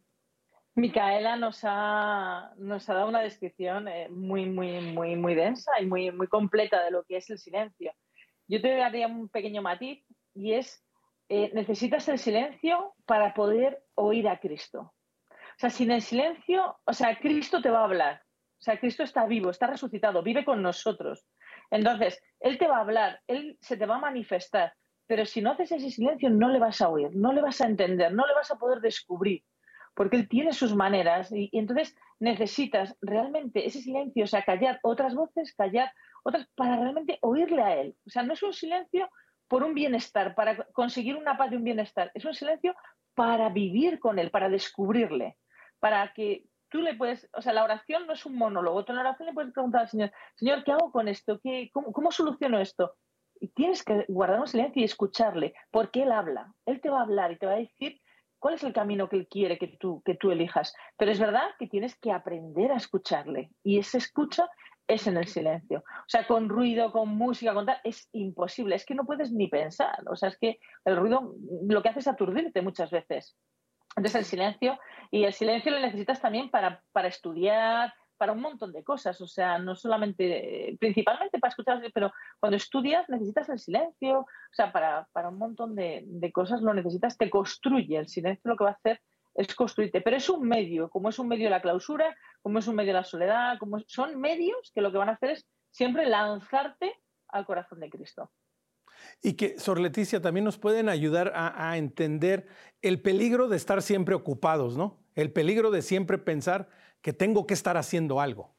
Micaela 0.74 1.36
nos 1.36 1.60
ha, 1.64 2.52
nos 2.56 2.88
ha 2.88 2.94
dado 2.94 3.08
una 3.08 3.20
descripción 3.20 3.88
eh, 3.88 4.08
muy, 4.10 4.46
muy, 4.46 4.80
muy, 4.80 5.16
muy 5.16 5.34
densa 5.34 5.72
y 5.80 5.86
muy, 5.86 6.12
muy 6.12 6.28
completa 6.28 6.84
de 6.84 6.92
lo 6.92 7.02
que 7.04 7.16
es 7.16 7.28
el 7.30 7.38
silencio. 7.38 7.92
Yo 8.46 8.62
te 8.62 8.76
daría 8.76 9.08
un 9.08 9.28
pequeño 9.28 9.60
matiz 9.60 10.04
y 10.34 10.52
es, 10.52 10.84
eh, 11.28 11.50
necesitas 11.52 12.08
el 12.08 12.18
silencio 12.18 12.94
para 13.06 13.34
poder 13.34 13.82
oír 13.94 14.28
a 14.28 14.38
Cristo. 14.38 14.92
O 15.58 15.60
sea, 15.60 15.70
sin 15.70 15.90
el 15.90 16.02
silencio, 16.02 16.78
o 16.84 16.92
sea, 16.92 17.18
Cristo 17.18 17.60
te 17.60 17.68
va 17.68 17.80
a 17.80 17.84
hablar. 17.84 18.22
O 18.60 18.62
sea, 18.62 18.78
Cristo 18.78 19.02
está 19.02 19.26
vivo, 19.26 19.50
está 19.50 19.66
resucitado, 19.66 20.22
vive 20.22 20.44
con 20.44 20.62
nosotros. 20.62 21.26
Entonces, 21.72 22.22
Él 22.38 22.58
te 22.58 22.68
va 22.68 22.76
a 22.76 22.82
hablar, 22.82 23.20
Él 23.26 23.58
se 23.60 23.76
te 23.76 23.84
va 23.84 23.96
a 23.96 24.00
manifestar, 24.00 24.72
pero 25.08 25.26
si 25.26 25.42
no 25.42 25.50
haces 25.50 25.72
ese 25.72 25.90
silencio 25.90 26.30
no 26.30 26.48
le 26.48 26.60
vas 26.60 26.80
a 26.80 26.88
oír, 26.88 27.10
no 27.12 27.32
le 27.32 27.42
vas 27.42 27.60
a 27.60 27.66
entender, 27.66 28.12
no 28.12 28.24
le 28.24 28.34
vas 28.34 28.52
a 28.52 28.56
poder 28.56 28.80
descubrir, 28.80 29.42
porque 29.94 30.16
Él 30.16 30.28
tiene 30.28 30.52
sus 30.52 30.76
maneras 30.76 31.32
y, 31.32 31.50
entonces 31.52 31.96
necesitas 32.20 32.96
realmente 33.02 33.66
ese 33.66 33.82
silencio, 33.82 34.22
o 34.22 34.28
sea, 34.28 34.44
callar 34.44 34.78
otras 34.84 35.12
voces, 35.16 35.52
callar 35.56 35.90
otras, 36.22 36.46
para 36.54 36.76
realmente 36.76 37.18
oírle 37.20 37.62
a 37.62 37.74
Él. 37.80 37.96
O 38.06 38.10
sea, 38.10 38.22
no 38.22 38.34
es 38.34 38.44
un 38.44 38.52
silencio 38.52 39.10
por 39.48 39.64
un 39.64 39.74
bienestar, 39.74 40.36
para 40.36 40.56
conseguir 40.72 41.16
una 41.16 41.36
paz 41.36 41.50
de 41.50 41.56
un 41.56 41.64
bienestar, 41.64 42.12
es 42.14 42.24
un 42.24 42.34
silencio 42.34 42.76
para 43.14 43.48
vivir 43.48 43.98
con 43.98 44.20
Él, 44.20 44.30
para 44.30 44.48
descubrirle 44.48 45.36
para 45.80 46.12
que 46.12 46.44
tú 46.70 46.80
le 46.80 46.94
puedes, 46.94 47.28
o 47.32 47.42
sea, 47.42 47.52
la 47.52 47.64
oración 47.64 48.06
no 48.06 48.12
es 48.12 48.26
un 48.26 48.36
monólogo, 48.36 48.84
tú 48.84 48.92
en 48.92 48.96
la 48.96 49.02
oración 49.02 49.26
le 49.26 49.34
puedes 49.34 49.52
preguntar 49.52 49.82
al 49.82 49.88
Señor, 49.88 50.12
Señor, 50.36 50.64
¿qué 50.64 50.72
hago 50.72 50.92
con 50.92 51.08
esto? 51.08 51.40
¿Qué, 51.42 51.70
cómo, 51.72 52.10
soluciono 52.10 52.58
esto? 52.60 52.94
Y 53.40 53.48
tienes 53.48 53.82
que 53.82 54.04
guardar 54.08 54.40
un 54.40 54.48
silencio 54.48 54.82
y 54.82 54.84
escucharle, 54.84 55.54
porque 55.70 56.02
Él 56.02 56.12
habla, 56.12 56.52
Él 56.66 56.80
te 56.80 56.90
va 56.90 57.00
a 57.00 57.02
hablar 57.02 57.32
y 57.32 57.38
te 57.38 57.46
va 57.46 57.52
a 57.52 57.58
decir 57.58 58.00
cuál 58.38 58.54
es 58.54 58.64
el 58.64 58.72
camino 58.72 59.08
que 59.08 59.16
Él 59.16 59.28
quiere 59.28 59.58
que 59.58 59.68
tú, 59.68 60.02
que 60.04 60.14
tú 60.14 60.30
elijas. 60.30 60.74
Pero 60.96 61.10
es 61.10 61.20
verdad 61.20 61.48
que 61.58 61.68
tienes 61.68 61.96
que 61.98 62.12
aprender 62.12 62.72
a 62.72 62.76
escucharle 62.76 63.50
y 63.62 63.78
esa 63.78 63.98
escucha 63.98 64.48
es 64.88 65.06
en 65.06 65.18
el 65.18 65.26
silencio. 65.26 65.80
O 65.80 66.08
sea, 66.08 66.26
con 66.26 66.48
ruido, 66.48 66.90
con 66.90 67.10
música, 67.10 67.54
con 67.54 67.66
tal, 67.66 67.78
es 67.84 68.08
imposible, 68.12 68.74
es 68.74 68.86
que 68.86 68.94
no 68.94 69.04
puedes 69.04 69.30
ni 69.30 69.46
pensar. 69.48 70.02
O 70.10 70.16
sea, 70.16 70.30
es 70.30 70.38
que 70.38 70.58
el 70.84 70.96
ruido 70.96 71.34
lo 71.68 71.82
que 71.82 71.90
hace 71.90 72.00
es 72.00 72.08
aturdirte 72.08 72.62
muchas 72.62 72.90
veces. 72.90 73.36
Entonces 73.98 74.20
el 74.20 74.24
silencio, 74.24 74.78
y 75.10 75.24
el 75.24 75.32
silencio 75.32 75.72
lo 75.72 75.80
necesitas 75.80 76.20
también 76.20 76.50
para, 76.50 76.82
para 76.92 77.08
estudiar, 77.08 77.92
para 78.16 78.32
un 78.32 78.40
montón 78.40 78.72
de 78.72 78.84
cosas, 78.84 79.20
o 79.20 79.26
sea, 79.26 79.58
no 79.58 79.74
solamente, 79.74 80.76
principalmente 80.80 81.38
para 81.38 81.50
escuchar, 81.50 81.80
pero 81.92 82.12
cuando 82.40 82.56
estudias 82.56 83.08
necesitas 83.08 83.48
el 83.48 83.58
silencio, 83.58 84.20
o 84.20 84.26
sea, 84.52 84.72
para, 84.72 85.08
para 85.12 85.30
un 85.30 85.38
montón 85.38 85.74
de, 85.74 86.04
de, 86.06 86.32
cosas 86.32 86.62
lo 86.62 86.74
necesitas, 86.74 87.16
te 87.16 87.30
construye, 87.30 87.96
el 87.96 88.08
silencio 88.08 88.50
lo 88.50 88.56
que 88.56 88.64
va 88.64 88.70
a 88.70 88.74
hacer 88.74 89.00
es 89.34 89.54
construirte, 89.54 90.00
pero 90.00 90.16
es 90.16 90.28
un 90.28 90.46
medio, 90.46 90.90
como 90.90 91.08
es 91.08 91.18
un 91.18 91.28
medio 91.28 91.50
la 91.50 91.62
clausura, 91.62 92.16
como 92.40 92.58
es 92.58 92.66
un 92.66 92.76
medio 92.76 92.92
la 92.92 93.04
soledad, 93.04 93.58
como 93.58 93.78
son 93.86 94.20
medios 94.20 94.72
que 94.74 94.80
lo 94.80 94.90
que 94.90 94.98
van 94.98 95.08
a 95.08 95.12
hacer 95.12 95.30
es 95.30 95.46
siempre 95.70 96.06
lanzarte 96.06 96.92
al 97.28 97.46
corazón 97.46 97.80
de 97.80 97.90
Cristo. 97.90 98.30
Y 99.22 99.34
que, 99.34 99.58
Sor 99.58 99.80
Leticia, 99.80 100.20
también 100.20 100.44
nos 100.44 100.58
pueden 100.58 100.88
ayudar 100.88 101.32
a, 101.34 101.76
entender 101.76 102.46
el 102.82 103.02
peligro 103.02 103.48
de 103.48 103.56
estar 103.56 103.82
siempre 103.82 104.14
ocupados, 104.14 104.76
¿no? 104.76 104.98
El 105.16 105.32
peligro 105.32 105.70
de 105.70 105.82
siempre 105.82 106.18
pensar 106.18 106.68
que 107.02 107.12
tengo 107.12 107.46
que 107.46 107.54
estar 107.54 107.76
haciendo 107.76 108.20
algo. 108.20 108.54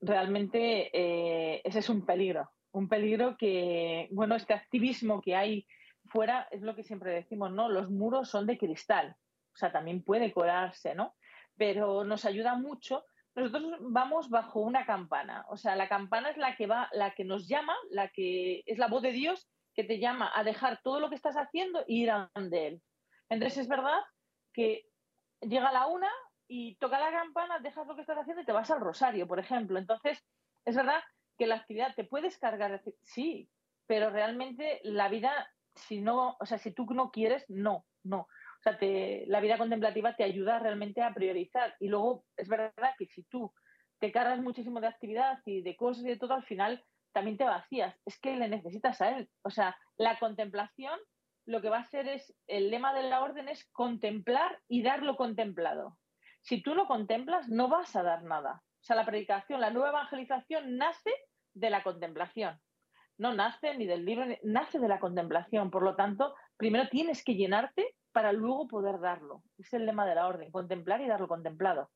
Realmente 0.00 0.90
eh, 0.92 1.60
ese 1.64 1.80
es 1.80 1.88
un 1.88 2.06
peligro, 2.06 2.50
un 2.70 2.88
peligro 2.88 3.36
que, 3.36 4.08
bueno, 4.12 4.36
este 4.36 4.54
activismo 4.54 5.20
que 5.20 5.34
hay 5.34 5.66
fuera 6.04 6.46
es 6.52 6.62
lo 6.62 6.76
que 6.76 6.84
siempre 6.84 7.12
decimos, 7.12 7.50
¿no? 7.50 7.68
Los 7.68 7.90
muros 7.90 8.28
son 8.28 8.46
de 8.46 8.58
cristal, 8.58 9.16
o 9.54 9.56
sea, 9.56 9.72
también 9.72 10.04
puede 10.04 10.32
colarse, 10.32 10.94
¿no? 10.94 11.14
Pero 11.56 12.04
nos 12.04 12.24
ayuda 12.24 12.54
mucho. 12.54 13.04
Nosotros 13.34 13.78
vamos 13.80 14.30
bajo 14.30 14.60
una 14.60 14.86
campana, 14.86 15.44
o 15.48 15.56
sea, 15.56 15.74
la 15.74 15.88
campana 15.88 16.30
es 16.30 16.36
la 16.36 16.54
que 16.54 16.66
va, 16.66 16.88
la 16.92 17.12
que 17.14 17.24
nos 17.24 17.48
llama, 17.48 17.74
la 17.90 18.08
que 18.08 18.62
es 18.66 18.78
la 18.78 18.86
voz 18.86 19.02
de 19.02 19.12
Dios 19.12 19.48
que 19.76 19.84
te 19.84 19.98
llama 19.98 20.32
a 20.34 20.42
dejar 20.42 20.80
todo 20.82 20.98
lo 20.98 21.10
que 21.10 21.14
estás 21.14 21.36
haciendo 21.36 21.84
y 21.86 22.04
ir 22.04 22.10
a 22.10 22.30
de 22.34 22.66
él. 22.66 22.82
Entonces 23.28 23.58
es 23.58 23.68
verdad 23.68 24.00
que 24.52 24.86
llega 25.42 25.70
la 25.70 25.86
una 25.86 26.10
y 26.48 26.76
toca 26.76 26.98
la 26.98 27.10
campana, 27.10 27.58
dejas 27.58 27.86
lo 27.86 27.94
que 27.94 28.00
estás 28.00 28.18
haciendo 28.18 28.42
y 28.42 28.46
te 28.46 28.52
vas 28.52 28.70
al 28.70 28.80
rosario, 28.80 29.26
por 29.26 29.38
ejemplo. 29.38 29.78
Entonces 29.78 30.24
es 30.64 30.74
verdad 30.74 31.02
que 31.38 31.46
la 31.46 31.56
actividad 31.56 31.94
te 31.94 32.04
puedes 32.04 32.38
cargar, 32.38 32.82
sí, 33.02 33.50
pero 33.86 34.10
realmente 34.10 34.80
la 34.82 35.08
vida, 35.08 35.48
si 35.74 36.00
no, 36.00 36.36
o 36.40 36.46
sea, 36.46 36.56
si 36.56 36.72
tú 36.72 36.86
no 36.86 37.10
quieres, 37.10 37.44
no, 37.48 37.84
no. 38.02 38.20
O 38.20 38.62
sea, 38.62 38.78
la 38.80 39.40
vida 39.40 39.58
contemplativa 39.58 40.16
te 40.16 40.24
ayuda 40.24 40.58
realmente 40.58 41.02
a 41.02 41.12
priorizar. 41.12 41.76
Y 41.78 41.88
luego 41.88 42.24
es 42.36 42.48
verdad 42.48 42.94
que 42.98 43.06
si 43.06 43.22
tú 43.24 43.52
te 43.98 44.10
cargas 44.10 44.40
muchísimo 44.40 44.80
de 44.80 44.88
actividad 44.88 45.38
y 45.44 45.62
de 45.62 45.76
cosas 45.76 46.04
y 46.04 46.08
de 46.08 46.16
todo, 46.16 46.34
al 46.34 46.44
final 46.44 46.82
también 47.16 47.38
te 47.38 47.44
vacías. 47.44 47.98
Es 48.04 48.20
que 48.20 48.36
le 48.36 48.46
necesitas 48.46 49.00
a 49.00 49.16
él. 49.16 49.30
O 49.40 49.48
sea, 49.48 49.74
la 49.96 50.18
contemplación 50.18 51.00
lo 51.46 51.62
que 51.62 51.70
va 51.70 51.78
a 51.78 51.88
ser 51.88 52.06
es, 52.08 52.36
el 52.46 52.70
lema 52.70 52.92
de 52.92 53.04
la 53.04 53.22
orden 53.22 53.48
es 53.48 53.64
contemplar 53.72 54.60
y 54.68 54.82
dar 54.82 55.02
lo 55.02 55.16
contemplado. 55.16 55.96
Si 56.42 56.62
tú 56.62 56.74
no 56.74 56.86
contemplas, 56.86 57.48
no 57.48 57.68
vas 57.68 57.96
a 57.96 58.02
dar 58.02 58.22
nada. 58.22 58.62
O 58.82 58.84
sea, 58.84 58.96
la 58.96 59.06
predicación, 59.06 59.62
la 59.62 59.70
nueva 59.70 59.88
evangelización 59.88 60.76
nace 60.76 61.10
de 61.54 61.70
la 61.70 61.82
contemplación. 61.82 62.60
No 63.16 63.32
nace 63.32 63.74
ni 63.78 63.86
del 63.86 64.04
libro, 64.04 64.26
nace 64.42 64.78
de 64.78 64.88
la 64.88 65.00
contemplación. 65.00 65.70
Por 65.70 65.84
lo 65.84 65.96
tanto, 65.96 66.34
primero 66.58 66.86
tienes 66.90 67.24
que 67.24 67.34
llenarte 67.34 67.94
para 68.12 68.32
luego 68.32 68.68
poder 68.68 69.00
darlo. 69.00 69.42
Es 69.56 69.72
el 69.72 69.86
lema 69.86 70.04
de 70.04 70.16
la 70.16 70.26
orden, 70.26 70.50
contemplar 70.50 71.00
y 71.00 71.08
dar 71.08 71.20
lo 71.20 71.28
contemplado. 71.28 71.90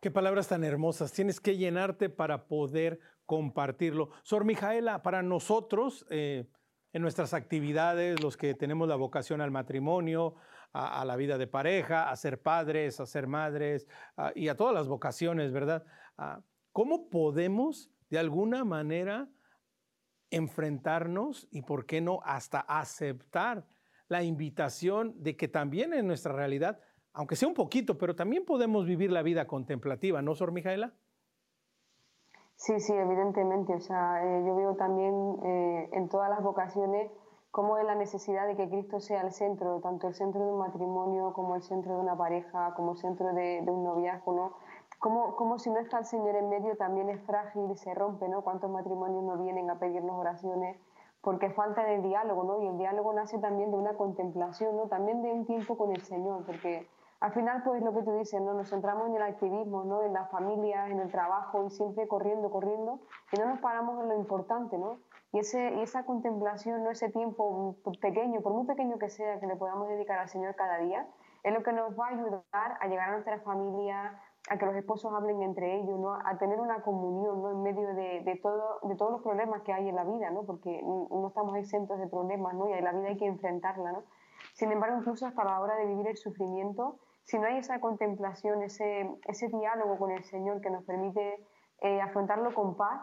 Qué 0.00 0.10
palabras 0.10 0.48
tan 0.48 0.64
hermosas. 0.64 1.12
Tienes 1.12 1.40
que 1.40 1.58
llenarte 1.58 2.08
para 2.08 2.48
poder 2.48 3.00
compartirlo. 3.30 4.10
Sor 4.24 4.44
Mijaela, 4.44 5.04
para 5.04 5.22
nosotros, 5.22 6.04
eh, 6.10 6.48
en 6.92 7.00
nuestras 7.00 7.32
actividades, 7.32 8.20
los 8.20 8.36
que 8.36 8.54
tenemos 8.54 8.88
la 8.88 8.96
vocación 8.96 9.40
al 9.40 9.52
matrimonio, 9.52 10.34
a, 10.72 11.04
la 11.04 11.14
vida 11.14 11.38
de 11.38 11.46
pareja, 11.46 12.10
a 12.10 12.16
ser 12.16 12.42
padres, 12.42 12.98
a 12.98 13.06
ser 13.06 13.28
madres 13.28 13.86
y 14.34 14.48
a 14.48 14.56
todas 14.56 14.74
las 14.74 14.88
vocaciones, 14.88 15.52
¿verdad? 15.52 15.84
¿Cómo 16.72 17.08
podemos 17.08 17.92
de 18.08 18.18
alguna 18.18 18.64
manera 18.64 19.28
enfrentarnos 20.30 21.46
y, 21.52 21.62
por 21.62 21.86
qué 21.86 22.00
no, 22.00 22.22
hasta 22.24 22.58
aceptar 22.58 23.64
la 24.08 24.24
invitación 24.24 25.14
de 25.22 25.36
que 25.36 25.46
también 25.46 25.94
en 25.94 26.08
nuestra 26.08 26.32
realidad, 26.32 26.80
aunque 27.12 27.36
sea 27.36 27.46
un 27.46 27.54
poquito, 27.54 27.96
pero 27.96 28.16
también 28.16 28.44
podemos 28.44 28.86
vivir 28.86 29.12
la 29.12 29.22
vida 29.22 29.46
contemplativa, 29.46 30.20
¿no, 30.20 30.34
Sor 30.34 30.50
Mijaela? 30.50 30.94
Sí, 32.60 32.78
sí, 32.78 32.92
evidentemente. 32.92 33.74
O 33.74 33.80
sea, 33.80 34.22
eh, 34.22 34.44
yo 34.46 34.54
veo 34.54 34.76
también 34.76 35.38
eh, 35.42 35.88
en 35.92 36.10
todas 36.10 36.28
las 36.28 36.42
vocaciones 36.42 37.10
cómo 37.50 37.78
es 37.78 37.86
la 37.86 37.94
necesidad 37.94 38.46
de 38.46 38.54
que 38.54 38.68
Cristo 38.68 39.00
sea 39.00 39.22
el 39.22 39.32
centro, 39.32 39.80
tanto 39.80 40.08
el 40.08 40.14
centro 40.14 40.44
de 40.44 40.52
un 40.52 40.58
matrimonio 40.58 41.32
como 41.32 41.56
el 41.56 41.62
centro 41.62 41.94
de 41.94 42.00
una 42.02 42.18
pareja, 42.18 42.74
como 42.74 42.92
el 42.92 42.98
centro 42.98 43.32
de, 43.32 43.64
un 43.66 43.82
noviazgo, 43.82 44.34
¿no? 44.34 44.52
Como, 44.98 45.36
como, 45.36 45.58
si 45.58 45.70
no 45.70 45.78
está 45.78 46.00
el 46.00 46.04
Señor 46.04 46.36
en 46.36 46.50
medio 46.50 46.76
también 46.76 47.08
es 47.08 47.22
frágil 47.22 47.70
y 47.70 47.76
se 47.76 47.94
rompe, 47.94 48.28
¿no? 48.28 48.42
¿Cuántos 48.42 48.70
matrimonios 48.70 49.24
no 49.24 49.38
vienen 49.38 49.70
a 49.70 49.78
pedirnos 49.78 50.18
oraciones? 50.18 50.76
Porque 51.22 51.48
falta 51.48 51.84
de 51.84 52.02
diálogo, 52.02 52.44
¿no? 52.44 52.62
Y 52.62 52.66
el 52.66 52.76
diálogo 52.76 53.14
nace 53.14 53.38
también 53.38 53.70
de 53.70 53.78
una 53.78 53.94
contemplación, 53.94 54.76
¿no? 54.76 54.86
También 54.88 55.22
de 55.22 55.32
un 55.32 55.46
tiempo 55.46 55.78
con 55.78 55.92
el 55.92 56.02
Señor, 56.02 56.44
porque 56.44 56.86
al 57.20 57.32
final, 57.32 57.62
pues 57.62 57.82
lo 57.82 57.92
que 57.94 58.02
tú 58.02 58.12
dices, 58.14 58.40
¿no? 58.40 58.54
Nos 58.54 58.70
centramos 58.70 59.08
en 59.08 59.16
el 59.16 59.22
activismo, 59.22 59.84
¿no? 59.84 60.02
En 60.02 60.14
las 60.14 60.30
familias, 60.30 60.90
en 60.90 61.00
el 61.00 61.10
trabajo 61.10 61.66
y 61.66 61.70
siempre 61.70 62.08
corriendo, 62.08 62.50
corriendo 62.50 63.00
y 63.32 63.38
no 63.38 63.46
nos 63.46 63.60
paramos 63.60 64.00
en 64.02 64.08
lo 64.08 64.16
importante, 64.16 64.78
¿no? 64.78 64.98
Y, 65.32 65.40
ese, 65.40 65.74
y 65.74 65.82
esa 65.82 66.04
contemplación, 66.04 66.82
¿no? 66.82 66.90
Ese 66.90 67.10
tiempo 67.10 67.76
pequeño, 68.00 68.40
por 68.40 68.52
muy 68.54 68.66
pequeño 68.66 68.98
que 68.98 69.10
sea, 69.10 69.38
que 69.38 69.46
le 69.46 69.56
podamos 69.56 69.88
dedicar 69.88 70.18
al 70.18 70.28
Señor 70.28 70.54
cada 70.56 70.78
día, 70.78 71.06
es 71.42 71.52
lo 71.52 71.62
que 71.62 71.72
nos 71.72 71.98
va 71.98 72.06
a 72.06 72.10
ayudar 72.10 72.78
a 72.80 72.86
llegar 72.88 73.10
a 73.10 73.12
nuestra 73.12 73.38
familia, 73.40 74.18
a 74.48 74.56
que 74.56 74.64
los 74.66 74.74
esposos 74.74 75.12
hablen 75.12 75.42
entre 75.42 75.76
ellos, 75.76 75.98
¿no? 75.98 76.14
a 76.14 76.38
tener 76.38 76.58
una 76.58 76.82
comunión 76.82 77.42
¿no? 77.42 77.50
en 77.50 77.62
medio 77.62 77.94
de, 77.94 78.22
de, 78.24 78.36
todo, 78.42 78.80
de 78.82 78.96
todos 78.96 79.12
los 79.12 79.22
problemas 79.22 79.60
que 79.62 79.72
hay 79.72 79.88
en 79.88 79.96
la 79.96 80.04
vida, 80.04 80.30
¿no? 80.30 80.44
porque 80.44 80.82
no 80.82 81.28
estamos 81.28 81.56
exentos 81.56 81.98
de 81.98 82.06
problemas 82.06 82.54
¿no? 82.54 82.68
y 82.68 82.72
en 82.72 82.84
la 82.84 82.92
vida 82.92 83.08
hay 83.08 83.16
que 83.16 83.26
enfrentarla. 83.26 83.92
¿no? 83.92 84.02
Sin 84.54 84.72
embargo, 84.72 84.98
incluso 84.98 85.26
hasta 85.26 85.44
la 85.44 85.60
hora 85.60 85.76
de 85.76 85.86
vivir 85.86 86.08
el 86.08 86.16
sufrimiento, 86.16 86.98
si 87.24 87.38
no 87.38 87.46
hay 87.46 87.58
esa 87.58 87.80
contemplación, 87.80 88.62
ese, 88.62 89.08
ese 89.26 89.48
diálogo 89.48 89.98
con 89.98 90.10
el 90.10 90.24
Señor 90.24 90.60
que 90.60 90.70
nos 90.70 90.84
permite 90.84 91.46
eh, 91.80 92.00
afrontarlo 92.00 92.52
con 92.54 92.76
paz, 92.76 93.00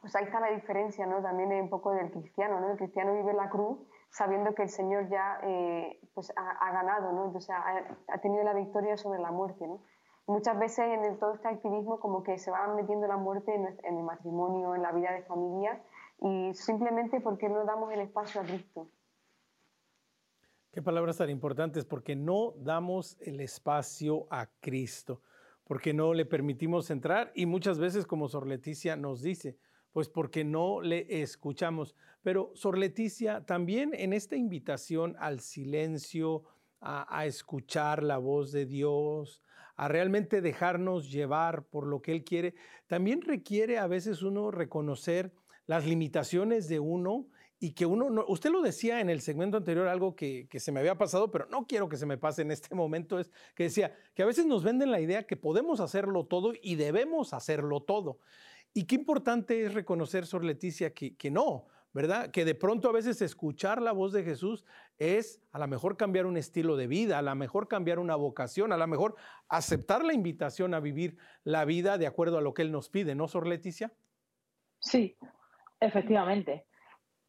pues 0.00 0.14
ahí 0.16 0.24
está 0.24 0.40
la 0.40 0.50
diferencia 0.50 1.06
¿no? 1.06 1.22
también 1.22 1.50
un 1.52 1.70
poco 1.70 1.92
del 1.92 2.10
cristiano. 2.10 2.60
¿no? 2.60 2.70
El 2.70 2.76
cristiano 2.76 3.14
vive 3.14 3.32
la 3.32 3.48
cruz 3.48 3.78
sabiendo 4.10 4.54
que 4.54 4.62
el 4.62 4.68
Señor 4.68 5.08
ya 5.08 5.40
eh, 5.42 6.00
pues 6.14 6.32
ha, 6.36 6.72
ganado, 6.72 7.12
¿no? 7.12 7.26
Entonces 7.26 7.54
ha, 7.54 8.18
tenido 8.18 8.42
la 8.42 8.54
victoria 8.54 8.96
sobre 8.96 9.20
la 9.20 9.30
muerte. 9.30 9.66
¿no? 9.66 9.80
Muchas 10.26 10.58
veces 10.58 10.86
en 10.86 11.18
todo 11.18 11.34
este 11.34 11.48
activismo 11.48 12.00
como 12.00 12.22
que 12.22 12.38
se 12.38 12.50
va 12.50 12.66
metiendo 12.68 13.06
la 13.06 13.16
muerte 13.16 13.54
en, 13.54 13.66
en 13.82 13.98
el 13.98 14.04
matrimonio, 14.04 14.74
en 14.74 14.82
la 14.82 14.92
vida 14.92 15.12
de 15.12 15.22
familia, 15.22 15.82
y 16.20 16.54
simplemente 16.54 17.20
porque 17.20 17.48
no 17.48 17.64
damos 17.64 17.92
el 17.92 18.00
espacio 18.00 18.40
a 18.40 18.44
Cristo. 18.44 18.88
Palabras 20.82 21.18
tan 21.18 21.30
importantes, 21.30 21.84
porque 21.84 22.16
no 22.16 22.54
damos 22.58 23.16
el 23.20 23.40
espacio 23.40 24.26
a 24.30 24.48
Cristo, 24.60 25.22
porque 25.64 25.92
no 25.92 26.14
le 26.14 26.24
permitimos 26.24 26.90
entrar 26.90 27.32
y 27.34 27.46
muchas 27.46 27.78
veces, 27.78 28.06
como 28.06 28.28
Sor 28.28 28.46
Leticia 28.46 28.96
nos 28.96 29.22
dice, 29.22 29.56
pues 29.92 30.08
porque 30.08 30.44
no 30.44 30.80
le 30.80 31.22
escuchamos. 31.22 31.94
Pero 32.22 32.52
Sor 32.54 32.78
Leticia, 32.78 33.44
también 33.44 33.92
en 33.94 34.12
esta 34.12 34.36
invitación 34.36 35.16
al 35.18 35.40
silencio, 35.40 36.44
a 36.80 37.26
escuchar 37.26 38.04
la 38.04 38.18
voz 38.18 38.52
de 38.52 38.64
Dios, 38.64 39.42
a 39.74 39.88
realmente 39.88 40.40
dejarnos 40.40 41.10
llevar 41.10 41.64
por 41.64 41.86
lo 41.86 42.02
que 42.02 42.12
Él 42.12 42.24
quiere, 42.24 42.54
también 42.86 43.20
requiere 43.22 43.78
a 43.78 43.86
veces 43.86 44.22
uno 44.22 44.50
reconocer 44.50 45.32
las 45.66 45.86
limitaciones 45.86 46.68
de 46.68 46.80
uno 46.80 47.26
y 47.60 47.72
que 47.72 47.86
uno, 47.86 48.08
no, 48.08 48.24
usted 48.28 48.50
lo 48.50 48.62
decía 48.62 49.00
en 49.00 49.10
el 49.10 49.20
segmento 49.20 49.56
anterior, 49.56 49.88
algo 49.88 50.14
que, 50.14 50.46
que, 50.48 50.60
se 50.60 50.70
me 50.70 50.80
había 50.80 50.96
pasado, 50.96 51.30
pero 51.30 51.46
no 51.46 51.66
quiero 51.66 51.88
que 51.88 51.96
se 51.96 52.06
me 52.06 52.16
pase 52.16 52.42
en 52.42 52.52
este 52.52 52.74
momento, 52.74 53.18
es 53.18 53.30
que 53.54 53.64
decía 53.64 53.96
que 54.14 54.22
a 54.22 54.26
veces 54.26 54.46
nos 54.46 54.62
venden 54.62 54.90
la 54.90 55.00
idea 55.00 55.26
que 55.26 55.36
podemos 55.36 55.80
hacerlo 55.80 56.24
todo 56.26 56.52
y 56.60 56.76
debemos 56.76 57.32
hacerlo 57.32 57.80
todo. 57.80 58.18
Y 58.74 58.84
qué 58.84 58.94
importante 58.94 59.64
es 59.64 59.74
reconocer, 59.74 60.26
Sor 60.26 60.44
Leticia, 60.44 60.94
que, 60.94 61.16
que 61.16 61.30
no, 61.30 61.66
¿verdad? 61.92 62.30
Que 62.30 62.44
de 62.44 62.54
pronto 62.54 62.88
a 62.88 62.92
veces 62.92 63.20
escuchar 63.22 63.82
la 63.82 63.92
voz 63.92 64.12
de 64.12 64.22
Jesús 64.22 64.64
es 64.98 65.40
a 65.50 65.58
lo 65.58 65.66
mejor 65.66 65.96
cambiar 65.96 66.26
un 66.26 66.36
estilo 66.36 66.76
de 66.76 66.86
vida, 66.86 67.18
a 67.18 67.22
lo 67.22 67.34
mejor 67.34 67.66
cambiar 67.66 67.98
una 67.98 68.14
vocación, 68.14 68.72
a 68.72 68.76
lo 68.76 68.86
mejor 68.86 69.16
aceptar 69.48 70.04
la 70.04 70.12
invitación 70.12 70.74
a 70.74 70.80
vivir 70.80 71.16
la 71.42 71.64
vida 71.64 71.98
de 71.98 72.06
acuerdo 72.06 72.38
a 72.38 72.42
lo 72.42 72.54
que 72.54 72.62
Él 72.62 72.70
nos 72.70 72.88
pide, 72.88 73.16
¿no, 73.16 73.26
Sor 73.26 73.48
Leticia? 73.48 73.92
Sí, 74.78 75.16
efectivamente 75.80 76.68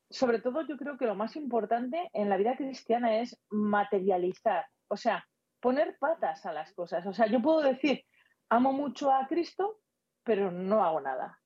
sobre 0.10 0.40
todo 0.40 0.62
yo 0.62 0.78
creo 0.78 0.98
que 0.98 1.06
lo 1.06 1.16
más 1.16 1.36
importante 1.36 2.10
en 2.14 2.30
la 2.30 2.38
vida 2.38 2.56
cristiana 2.56 3.20
es 3.20 3.40
materializar, 3.50 4.66
o 4.88 4.98
sea, 4.98 5.26
poner 5.60 5.98
patas 6.00 6.46
a 6.46 6.54
las 6.54 6.74
cosas. 6.74 7.06
O 7.06 7.14
sea, 7.14 7.28
yo 7.28 7.42
puedo 7.42 7.62
decir, 7.62 8.04
amo 8.50 8.74
mucho 8.74 9.12
a 9.14 9.28
Cristo, 9.28 9.80
pero 10.24 10.52
no 10.52 10.84
hago 10.84 11.02
nada. 11.02 11.40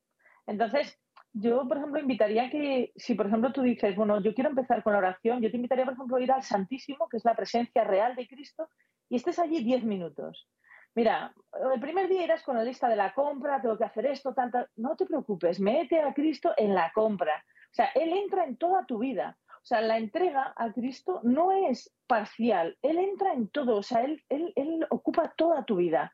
Entonces, 0.45 0.99
yo, 1.34 1.68
por 1.68 1.78
ejemplo, 1.78 1.99
invitaría 1.99 2.49
que, 2.49 2.91
si 2.95 3.16
por 3.16 3.28
ejemplo 3.28 3.51
tú 3.51 3.61
dices, 3.61 3.95
bueno, 3.95 4.22
yo 4.22 4.34
quiero 4.34 4.51
empezar 4.51 4.84
con 4.84 4.93
la 4.93 4.99
oración, 4.99 5.41
yo 5.41 5.49
te 5.49 5.57
invitaría, 5.57 5.86
por 5.86 5.95
ejemplo, 5.95 6.18
a 6.18 6.22
ir 6.22 6.32
al 6.32 6.43
Santísimo, 6.43 7.07
que 7.09 7.18
es 7.18 7.26
la 7.26 7.36
presencia 7.36 7.84
real 7.84 8.16
de 8.16 8.28
Cristo, 8.28 8.70
y 9.09 9.16
estés 9.16 9.39
allí 9.39 9.64
10 9.64 9.84
minutos. 9.84 10.47
Mira, 10.95 11.34
el 11.74 11.80
primer 11.80 12.07
día 12.07 12.24
irás 12.24 12.43
con 12.43 12.55
la 12.55 12.64
lista 12.64 12.88
de 12.88 12.95
la 12.95 13.14
compra, 13.14 13.59
tengo 13.61 13.78
que 13.78 13.84
hacer 13.84 14.05
esto, 14.05 14.34
tal. 14.34 14.51
No 14.76 14.95
te 14.95 15.07
preocupes, 15.07 15.59
mete 15.59 15.99
a 15.99 16.14
Cristo 16.14 16.53
en 16.55 16.76
la 16.76 16.91
compra. 16.93 17.43
O 17.74 17.76
sea, 17.76 17.89
Él 17.95 18.13
entra 18.13 18.45
en 18.45 18.55
toda 18.55 18.86
tu 18.86 18.99
vida. 18.99 19.36
O 19.47 19.65
sea, 19.65 19.82
la 19.82 19.97
entrega 19.97 20.53
a 20.55 20.71
Cristo 20.71 21.21
no 21.24 21.51
es 21.51 21.91
parcial, 22.05 22.78
Él 22.84 22.99
entra 22.99 23.34
en 23.34 23.47
todo, 23.47 23.78
o 23.78 23.84
sea, 23.84 24.03
Él, 24.03 24.24
él, 24.30 24.86
ocupa 24.91 25.34
toda 25.36 25.65
tu 25.65 25.78
vida. 25.78 26.13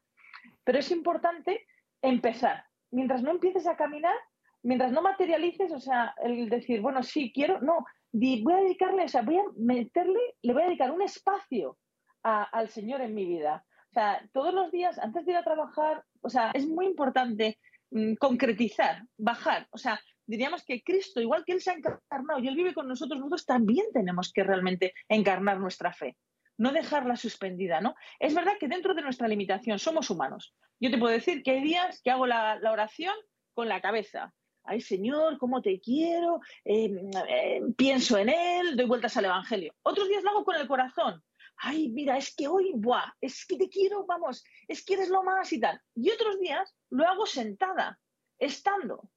Pero 0.64 0.80
es 0.80 0.90
importante 0.90 1.66
empezar. 2.02 2.64
Mientras 2.92 3.24
no 3.24 3.32
empieces 3.32 3.68
a 3.68 3.76
caminar, 3.76 4.16
mientras 4.64 4.94
no 4.94 5.02
materialices, 5.02 5.74
o 5.74 5.82
sea, 5.82 6.16
el 6.24 6.48
decir, 6.48 6.80
bueno, 6.80 7.04
sí, 7.04 7.34
quiero, 7.34 7.60
no, 7.60 7.86
voy 8.14 8.54
a 8.54 8.62
dedicarle, 8.62 9.04
o 9.04 9.08
sea, 9.10 9.24
voy 9.24 9.38
a 9.38 9.44
meterle, 9.58 10.20
le 10.42 10.54
voy 10.54 10.62
a 10.62 10.68
dedicar 10.68 10.92
un 10.92 11.02
espacio 11.02 11.78
al 12.24 12.70
Señor 12.70 13.02
en 13.02 13.14
mi 13.14 13.26
vida. 13.26 13.66
O 13.90 13.94
sea, 13.94 14.26
todos 14.32 14.54
los 14.54 14.72
días, 14.72 14.98
antes 15.00 15.26
de 15.26 15.34
ir 15.34 15.38
a 15.38 15.44
trabajar, 15.44 16.06
o 16.22 16.30
sea, 16.30 16.52
es 16.54 16.68
muy 16.68 16.86
importante 16.86 17.58
mm, 17.92 18.14
concretizar, 18.16 19.04
bajar, 19.18 19.68
o 19.72 19.78
sea, 19.78 20.00
diríamos 20.30 20.64
que 20.64 20.84
Cristo, 20.84 21.20
igual 21.20 21.44
que 21.44 21.54
Él 21.54 21.62
se 21.62 21.72
ha 21.72 21.74
encarnado 21.74 22.40
y 22.40 22.48
Él 22.48 22.56
vive 22.56 22.76
con 22.76 22.88
nosotros, 22.88 23.20
nosotros 23.20 23.46
también 23.48 23.88
tenemos 23.92 24.32
que 24.32 24.44
realmente 24.44 24.94
encarnar 25.08 25.60
nuestra 25.60 25.92
fe, 25.92 26.18
no 26.58 26.72
dejarla 26.72 27.16
suspendida, 27.16 27.82
¿no? 27.82 27.96
Es 28.20 28.36
verdad 28.36 28.54
que 28.60 28.68
dentro 28.68 28.94
de 28.94 29.02
nuestra 29.02 29.28
limitación 29.28 29.80
somos 29.80 30.12
humanos. 30.12 30.54
Yo 30.80 30.92
te 30.92 31.00
puedo 31.00 31.12
decir 31.12 31.42
que 31.42 31.52
hay 31.52 31.64
días 31.64 32.00
que 32.04 32.12
hago 32.12 32.28
la, 32.28 32.60
oración 32.72 33.16
con 33.56 33.68
la 33.68 33.82
cabeza. 33.82 34.32
Ay, 34.64 34.82
Señor, 34.82 35.40
cómo 35.40 35.64
te 35.64 35.80
quiero, 35.80 36.42
em, 36.64 37.10
em, 37.28 37.74
pienso 37.74 38.20
en 38.20 38.30
Él, 38.30 38.78
doy 38.78 38.86
vueltas 38.86 39.18
al 39.18 39.26
Evangelio. 39.26 39.74
Otros 39.82 40.08
días 40.10 40.24
lo 40.24 40.30
hago 40.30 40.46
con 40.46 40.58
el 40.58 40.68
corazón. 40.68 41.24
Ay, 41.58 41.90
mira, 41.90 42.18
es 42.18 42.36
que 42.36 42.48
hoy, 42.48 42.72
buah, 42.76 43.14
es 43.20 43.48
que 43.48 43.58
te 43.58 43.68
quiero, 43.68 44.06
vamos, 44.06 44.44
es 44.68 44.86
que 44.86 44.94
eres 44.94 45.10
lo 45.10 45.24
más 45.24 45.52
y 45.52 45.60
tal. 45.60 45.82
Y 45.96 46.12
otros 46.12 46.40
días 46.40 46.76
lo 46.92 47.08
hago 47.08 47.26
sentada, 47.26 48.00
estando 48.38 49.10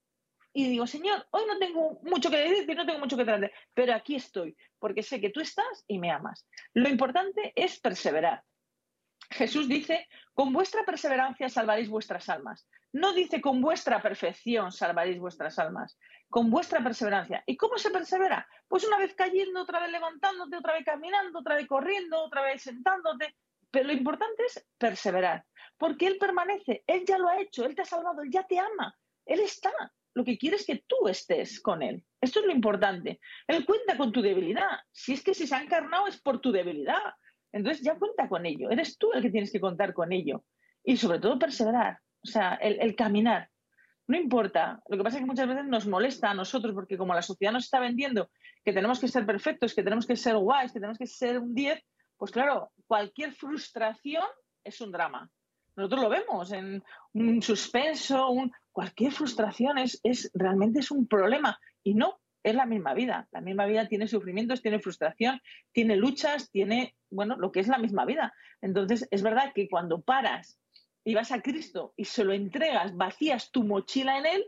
y 0.53 0.69
digo, 0.69 0.87
Señor, 0.87 1.27
hoy 1.31 1.45
no 1.47 1.59
tengo 1.59 1.99
mucho 2.03 2.31
que 2.31 2.37
decir, 2.37 2.77
no 2.77 2.85
tengo 2.85 2.99
mucho 2.99 3.17
que 3.17 3.25
tratar, 3.25 3.53
pero 3.73 3.95
aquí 3.95 4.17
estoy, 4.17 4.57
porque 4.79 5.03
sé 5.03 5.21
que 5.21 5.31
tú 5.31 5.41
estás 5.41 5.85
y 5.87 5.99
me 5.99 6.11
amas. 6.11 6.47
Lo 6.75 6.89
importante 6.89 7.53
es 7.57 7.81
perseverar. 7.81 8.43
Jesús 9.31 9.67
dice, 9.67 10.09
con 10.35 10.53
vuestra 10.53 10.85
perseverancia 10.85 11.49
salvaréis 11.49 11.89
vuestras 11.89 12.29
almas. 12.29 12.69
No 12.93 13.15
dice 13.15 13.41
con 13.41 13.63
vuestra 13.63 14.03
perfección 14.03 14.71
salvaréis 14.71 15.19
vuestras 15.19 15.59
almas, 15.59 15.99
con 16.29 16.51
vuestra 16.51 16.83
perseverancia. 16.83 17.43
¿Y 17.47 17.57
cómo 17.57 17.79
se 17.79 17.91
persevera? 17.91 18.47
Pues 18.69 18.87
una 18.87 18.99
vez 18.99 19.15
cayendo, 19.15 19.63
otra 19.63 19.81
vez 19.81 19.91
levantándote, 19.91 20.57
otra 20.57 20.75
vez 20.75 20.85
caminando, 20.85 21.39
otra 21.39 21.55
vez 21.55 21.67
corriendo, 21.67 22.23
otra 22.23 22.43
vez 22.43 22.63
sentándote. 22.63 23.35
Pero 23.71 23.87
lo 23.87 23.95
importante 23.95 24.45
es 24.45 24.67
perseverar, 24.77 25.47
porque 25.79 26.07
Él 26.07 26.19
permanece, 26.19 26.85
Él 26.87 27.05
ya 27.07 27.17
lo 27.17 27.29
ha 27.29 27.41
hecho, 27.41 27.65
Él 27.65 27.75
te 27.75 27.83
ha 27.83 27.87
salvado, 27.87 28.21
Él 28.21 28.31
ya 28.31 28.47
te 28.47 28.59
ama, 28.59 28.95
Él 29.25 29.41
está. 29.41 29.73
Lo 30.15 30.25
que 30.25 30.37
quiere 30.37 30.57
es 30.57 30.67
que 30.67 30.85
tú 30.87 31.09
estés 31.09 31.61
con 31.61 31.83
Él. 31.83 32.05
Esto 32.21 32.41
es 32.41 32.47
lo 32.47 32.53
importante. 32.53 33.21
Él 33.47 33.65
cuenta 33.65 33.97
con 33.97 34.13
tu 34.13 34.21
debilidad. 34.21 34.81
Si 34.91 35.15
es 35.15 35.23
que 35.23 35.35
si 35.35 35.47
se 35.47 35.55
ha 35.55 35.63
encarnado 35.63 36.07
es 36.07 36.21
por 36.21 36.41
tu 36.41 36.53
debilidad. 36.53 37.15
Entonces 37.53 37.83
ya 37.83 37.99
cuenta 37.99 38.29
con 38.29 38.47
ello. 38.47 38.71
Eres 38.71 38.99
tú 38.99 39.13
el 39.13 39.23
que 39.23 39.31
tienes 39.31 39.51
que 39.51 39.61
contar 39.61 39.93
con 39.93 40.13
ello. 40.13 40.45
Y 40.85 40.97
sobre 40.97 41.19
todo 41.19 41.39
perseverar. 41.39 41.99
O 42.23 42.27
sea, 42.27 42.55
el, 42.55 42.95
caminar. 42.95 43.49
No 44.07 44.17
importa. 44.17 44.81
Lo 44.89 44.97
que 44.97 45.03
pasa 45.03 45.17
es 45.17 45.23
que 45.23 45.27
muchas 45.27 45.49
veces 45.49 45.65
nos 45.65 45.87
molesta 45.87 46.31
a 46.31 46.35
nosotros 46.35 46.75
porque 46.75 46.99
como 46.99 47.15
la 47.15 47.23
sociedad 47.23 47.53
nos 47.53 47.65
está 47.65 47.81
vendiendo 47.81 48.31
que 48.65 48.73
tenemos 48.73 49.01
que 49.01 49.09
ser 49.09 49.27
perfectos, 49.27 49.75
que 49.75 49.83
tenemos 49.83 50.07
que 50.07 50.17
ser 50.17 50.37
guays, 50.37 50.73
que 50.73 50.81
tenemos 50.81 50.99
que 50.99 51.07
ser 51.07 51.39
un 51.39 51.55
10, 51.55 51.83
pues 52.17 52.31
claro, 52.31 52.71
cualquier 52.87 53.33
frustración 53.33 54.25
es 54.63 54.81
un 54.81 54.93
drama. 54.93 55.29
Nosotros 55.77 56.03
lo 56.03 56.09
vemos 56.09 56.53
en 56.53 56.83
un 57.15 57.43
suspenso, 57.43 58.31
un, 58.31 58.53
cualquier 58.73 59.13
frustración 59.13 59.79
es, 59.79 60.01
es 60.03 60.31
realmente 60.35 60.81
es 60.81 60.91
un 60.91 61.07
problema. 61.07 61.59
Y 61.83 61.95
no, 61.95 62.21
es 62.43 62.55
la 62.55 62.67
misma 62.67 62.95
vida. 62.95 63.29
La 63.33 63.41
misma 63.41 63.67
vida 63.67 63.89
tiene 63.89 64.09
sufrimientos, 64.09 64.63
tiene 64.63 64.81
frustración, 64.81 65.41
tiene 65.73 65.97
luchas, 65.97 66.51
tiene, 66.51 66.97
bueno, 67.11 67.37
lo 67.37 67.53
que 67.53 67.61
es 67.61 67.69
la 67.69 67.79
misma 67.79 68.05
vida. 68.05 68.35
Entonces, 68.61 69.07
es 69.11 69.23
verdad 69.23 69.53
que 69.55 69.69
cuando 69.69 70.03
paras 70.03 70.59
y 71.05 71.15
vas 71.15 71.33
a 71.33 71.43
Cristo 71.43 71.95
y 71.97 72.05
se 72.05 72.25
lo 72.25 72.33
entregas, 72.33 72.97
vacías 72.97 73.51
tu 73.51 73.65
mochila 73.65 74.19
en 74.19 74.27
Él, 74.27 74.47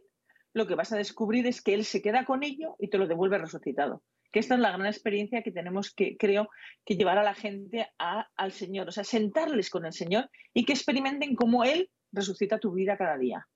lo 0.53 0.67
que 0.67 0.75
vas 0.75 0.93
a 0.93 0.97
descubrir 0.97 1.47
es 1.47 1.63
que 1.63 1.75
Él 1.75 1.85
se 1.85 2.01
queda 2.01 2.25
con 2.25 2.43
ello 2.43 2.77
y 2.79 2.89
te 2.89 2.99
lo 2.99 3.07
devuelve 3.07 3.39
resucitado. 3.39 4.03
Que 4.35 4.41
esta 4.41 4.55
es 4.55 4.61
la 4.61 4.73
gran 4.73 4.87
experiencia 4.87 5.45
que 5.45 5.53
tenemos 5.53 5.95
que, 5.95 6.17
creo, 6.17 6.49
que 6.85 6.97
llevar 6.97 7.19
a 7.19 7.23
la 7.23 7.35
gente 7.35 7.87
al 7.97 8.51
Señor. 8.51 8.89
O 8.89 8.91
sea, 8.91 9.05
sentarles 9.05 9.71
con 9.71 9.87
el 9.87 9.93
Señor 9.93 10.29
y 10.53 10.65
que 10.65 10.73
experimenten 10.73 11.37
cómo 11.37 11.63
Él 11.63 11.89
resucita 12.11 12.59
tu 12.59 12.73
vida 12.73 12.97
cada 12.97 13.17
día. 13.17 13.47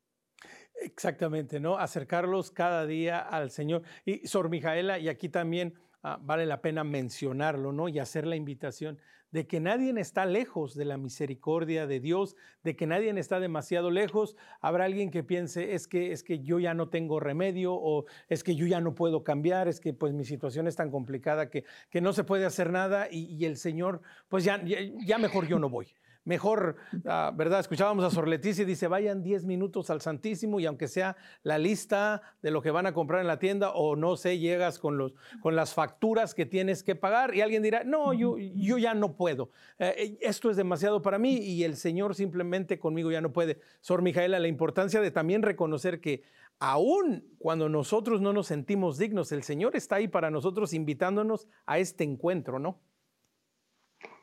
Exactamente, 0.81 1.59
¿no? 1.59 1.77
Acercarlos 1.77 2.53
cada 2.53 2.87
día 2.87 3.19
al 3.19 3.51
Señor. 3.51 3.83
Y 4.05 4.25
Sor 4.29 4.51
Mijaela, 4.51 5.01
y 5.01 5.09
aquí 5.09 5.29
también 5.29 5.75
ah, 6.05 6.17
vale 6.23 6.47
la 6.47 6.61
pena 6.61 6.85
mencionarlo, 6.85 7.73
¿no? 7.73 7.89
Y 7.89 7.99
hacer 7.99 8.25
la 8.25 8.37
invitación 8.37 9.01
de 9.31 9.47
que 9.47 9.61
nadie 9.61 9.93
está 10.01 10.27
lejos 10.27 10.75
de 10.75 10.85
la 10.85 10.97
misericordia 10.97 11.87
de 11.87 12.01
Dios, 12.01 12.37
de 12.63 12.77
que 12.77 12.87
nadie 12.87 13.11
está 13.19 13.41
demasiado 13.41 13.91
lejos. 13.91 14.37
Habrá 14.61 14.85
alguien 14.85 15.11
que 15.11 15.23
piense, 15.23 15.75
es 15.75 15.87
que, 15.87 16.13
es 16.13 16.23
que 16.23 16.41
yo 16.41 16.59
ya 16.59 16.75
no 16.75 16.89
tengo 16.89 17.21
remedio 17.21 17.75
o 17.75 18.07
es 18.29 18.43
que 18.43 18.55
yo 18.55 18.67
ya 18.67 18.81
no 18.81 18.95
puedo 18.95 19.25
cambiar, 19.25 19.69
es 19.69 19.81
que 19.81 19.93
pues 19.93 20.13
mi 20.13 20.25
situación 20.25 20.67
es 20.67 20.77
tan 20.77 20.91
complicada 20.91 21.51
que, 21.51 21.65
que 21.91 22.01
no 22.01 22.13
se 22.13 22.25
puede 22.25 22.47
hacer 22.47 22.71
nada 22.71 23.09
y, 23.11 23.45
el 23.45 23.57
Señor, 23.57 24.03
pues 24.29 24.45
ya, 24.45 24.63
ya 24.65 25.19
mejor 25.19 25.47
yo 25.47 25.59
no 25.59 25.69
voy 25.69 25.89
mejor, 26.29 26.77
ah, 27.07 27.33
¿verdad? 27.35 27.61
Escuchábamos 27.61 28.05
a 28.05 28.11
Sor 28.11 28.29
Leticia 28.29 28.63
y 28.63 28.67
dice, 28.67 28.87
vayan 28.87 29.23
10 29.23 29.47
minutos 29.47 29.89
al 29.89 30.03
Santísimo 30.03 30.61
y 30.61 30.67
aunque 30.67 30.87
sea 30.87 31.17
la 31.43 31.57
lista 31.57 32.21
de 32.43 32.51
lo 32.51 32.61
que 32.61 32.71
van 32.71 32.87
a 32.87 32.93
comprar 32.93 33.23
en 33.23 33.27
la 33.27 33.39
tienda 33.39 33.71
o 33.71 33.97
no 33.97 34.15
sé, 34.15 34.39
llegas 34.39 34.79
con, 34.79 34.99
los, 34.99 35.15
con 35.41 35.57
las 35.57 35.73
facturas 35.73 36.35
que 36.35 36.45
tienes 36.45 36.83
que 36.83 36.95
pagar 36.95 37.35
y 37.35 37.41
alguien 37.41 37.63
dirá, 37.63 37.83
no, 37.83 38.13
yo, 38.13 38.37
yo 38.39 38.77
ya 38.77 38.93
no 38.93 39.17
puedo, 39.17 39.51
eh, 39.79 39.95
eh, 39.97 40.19
esto 40.21 40.51
es 40.51 40.59
demasiado 40.59 41.01
para 41.01 41.19
mí 41.19 41.39
y 41.39 41.65
el 41.65 41.77
Señor 41.77 42.15
simplemente 42.15 42.79
conmigo 42.79 43.11
ya 43.11 43.23
no 43.23 43.33
puede. 43.33 43.59
Sor 43.81 44.03
Mijaela, 44.03 44.39
la 44.39 44.49
importancia 44.49 45.01
de 45.01 45.11
también 45.11 45.41
reconocer 45.43 45.99
que 46.03 46.25
aún 46.59 47.25
cuando 47.39 47.71
nosotros 47.71 48.21
no 48.21 48.35
nos 48.35 48.49
sentimos 48.49 48.99
dignos, 48.99 49.33
el 49.33 49.45
Señor 49.45 49.77
está 49.77 49.97
ahí 49.97 50.09
para 50.09 50.31
nosotros 50.31 50.75
invitándonos 50.75 51.49
a 51.65 51.79
este 51.79 52.05
encuentro, 52.05 52.59
¿no? 52.59 52.83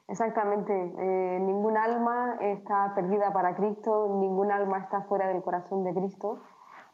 Exactamente, 0.07 0.71
eh, 0.99 1.39
ningún 1.39 1.77
alma 1.77 2.37
está 2.39 2.93
perdida 2.93 3.33
para 3.33 3.55
Cristo, 3.55 4.07
ningún 4.19 4.51
alma 4.51 4.77
está 4.77 5.01
fuera 5.01 5.27
del 5.27 5.41
corazón 5.41 5.83
de 5.83 5.93
Cristo. 5.93 6.41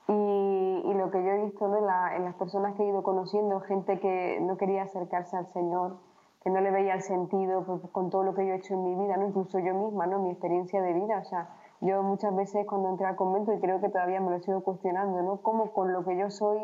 Y, 0.08 0.94
lo 0.94 1.10
que 1.10 1.24
yo 1.24 1.32
he 1.32 1.46
visto 1.46 1.66
en, 1.76 1.86
las 1.86 2.36
personas 2.36 2.76
que 2.76 2.84
he 2.84 2.88
ido 2.88 3.02
conociendo, 3.02 3.60
gente 3.62 4.00
que 4.00 4.40
no 4.42 4.56
quería 4.56 4.84
acercarse 4.84 5.36
al 5.36 5.48
Señor, 5.48 5.98
que 6.44 6.50
no 6.52 6.62
le 6.62 6.70
veía 6.70 6.94
el 6.94 7.02
sentido 7.02 7.64
pues, 7.66 7.82
con 7.92 8.10
todo 8.12 8.24
lo 8.24 8.36
que 8.36 8.46
yo 8.46 8.54
he 8.54 8.58
hecho 8.58 8.76
en 8.76 8.84
mi 8.84 8.96
vida, 8.96 9.18
¿no? 9.18 9.28
incluso 9.28 9.58
yo 9.60 9.74
misma, 9.74 10.06
¿no? 10.06 10.20
mi 10.20 10.30
experiencia 10.30 10.82
de 10.82 10.94
vida. 10.94 11.20
O 11.20 11.24
sea, 11.24 11.50
yo 11.80 12.04
muchas 12.04 12.36
veces 12.36 12.68
cuando 12.68 12.90
entré 12.90 13.08
al 13.08 13.16
convento, 13.16 13.52
y 13.52 13.60
creo 13.60 13.82
que 13.82 13.90
todavía 13.90 14.22
me 14.22 14.30
lo 14.32 14.40
sigo 14.42 14.62
cuestionando, 14.62 15.22
¿no? 15.24 15.42
cómo 15.42 15.72
con 15.72 15.92
lo 15.92 16.06
que 16.06 16.16
yo 16.18 16.30
soy 16.30 16.60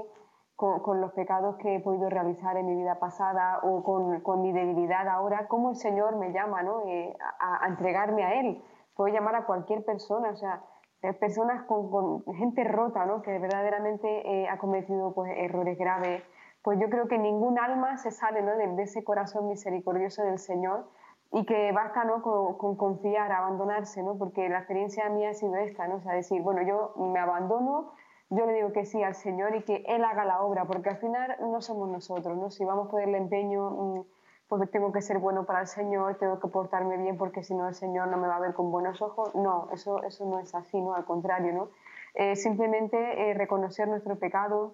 con, 0.57 0.99
los 1.01 1.13
pecados 1.13 1.55
que 1.57 1.75
he 1.75 1.79
podido 1.79 2.09
realizar 2.09 2.57
en 2.57 2.65
mi 2.65 2.75
vida 2.75 2.99
pasada 2.99 3.59
o 3.61 3.83
con, 3.83 4.41
mi 4.41 4.51
debilidad 4.51 5.07
ahora, 5.07 5.47
cómo 5.47 5.69
el 5.69 5.75
Señor 5.75 6.17
me 6.17 6.33
llama 6.33 6.63
¿no? 6.63 6.81
Eh, 6.87 7.15
a, 7.39 7.67
entregarme 7.67 8.23
a 8.23 8.39
Él. 8.39 8.63
Puedo 8.95 9.13
llamar 9.13 9.35
a 9.35 9.45
cualquier 9.45 9.85
persona, 9.85 10.31
o 10.31 10.35
sea, 10.35 10.63
eh, 11.03 11.13
personas 11.13 11.63
con, 11.65 12.23
gente 12.37 12.63
rota, 12.63 13.05
¿no? 13.05 13.21
que 13.21 13.37
verdaderamente 13.37 14.07
eh, 14.07 14.49
ha 14.49 14.57
cometido 14.57 15.13
pues, 15.13 15.31
errores 15.37 15.77
graves. 15.77 16.23
Pues 16.63 16.79
yo 16.79 16.89
creo 16.89 17.07
que 17.07 17.19
ningún 17.19 17.59
alma 17.59 17.97
se 17.97 18.09
sale 18.09 18.41
¿no? 18.41 18.57
de, 18.57 18.81
ese 18.81 19.03
corazón 19.03 19.47
misericordioso 19.47 20.23
del 20.23 20.39
Señor 20.39 20.89
y 21.31 21.45
que 21.45 21.71
basta 21.71 22.03
¿no? 22.03 22.23
con, 22.23 22.75
confiar, 22.77 23.31
abandonarse, 23.31 24.01
¿no? 24.01 24.17
porque 24.17 24.49
la 24.49 24.57
experiencia 24.57 25.07
mía 25.09 25.29
ha 25.29 25.33
sido 25.35 25.55
esta, 25.57 25.87
¿no? 25.87 25.97
o 25.97 26.01
sea, 26.01 26.13
decir, 26.13 26.41
bueno, 26.41 26.63
yo 26.63 26.95
me 26.97 27.19
abandono, 27.19 27.91
yo 28.29 28.45
le 28.45 28.53
digo 28.53 28.73
que 28.73 28.85
sí 28.85 29.01
al 29.03 29.15
Señor 29.15 29.55
y 29.55 29.63
que 29.63 29.83
Él 29.87 30.03
haga 30.03 30.25
la 30.25 30.41
obra, 30.41 30.65
porque 30.65 30.89
al 30.89 30.97
final 30.97 31.37
no 31.39 31.61
somos 31.61 31.89
nosotros, 31.89 32.37
¿no? 32.37 32.51
Si 32.51 32.65
vamos 32.65 32.87
a 32.87 32.91
ponerle 32.91 33.17
empeño, 33.17 34.05
porque 34.49 34.67
tengo 34.67 34.91
que 34.91 35.01
ser 35.01 35.19
bueno 35.19 35.45
para 35.45 35.61
el 35.61 35.67
Señor, 35.67 36.15
tengo 36.15 36.39
que 36.39 36.47
portarme 36.47 36.97
bien 36.97 37.17
porque 37.17 37.43
si 37.43 37.53
no 37.53 37.67
el 37.67 37.75
Señor 37.75 38.07
no 38.07 38.17
me 38.17 38.27
va 38.27 38.37
a 38.37 38.39
ver 38.39 38.53
con 38.53 38.71
buenos 38.71 39.01
ojos, 39.01 39.33
no, 39.35 39.69
eso, 39.71 40.03
eso 40.03 40.25
no 40.25 40.39
es 40.39 40.53
así, 40.55 40.79
¿no? 40.81 40.93
Al 40.93 41.05
contrario, 41.05 41.53
¿no? 41.53 41.69
Eh, 42.15 42.35
simplemente 42.35 43.29
eh, 43.29 43.33
reconocer 43.33 43.87
nuestro 43.87 44.17
pecado, 44.17 44.73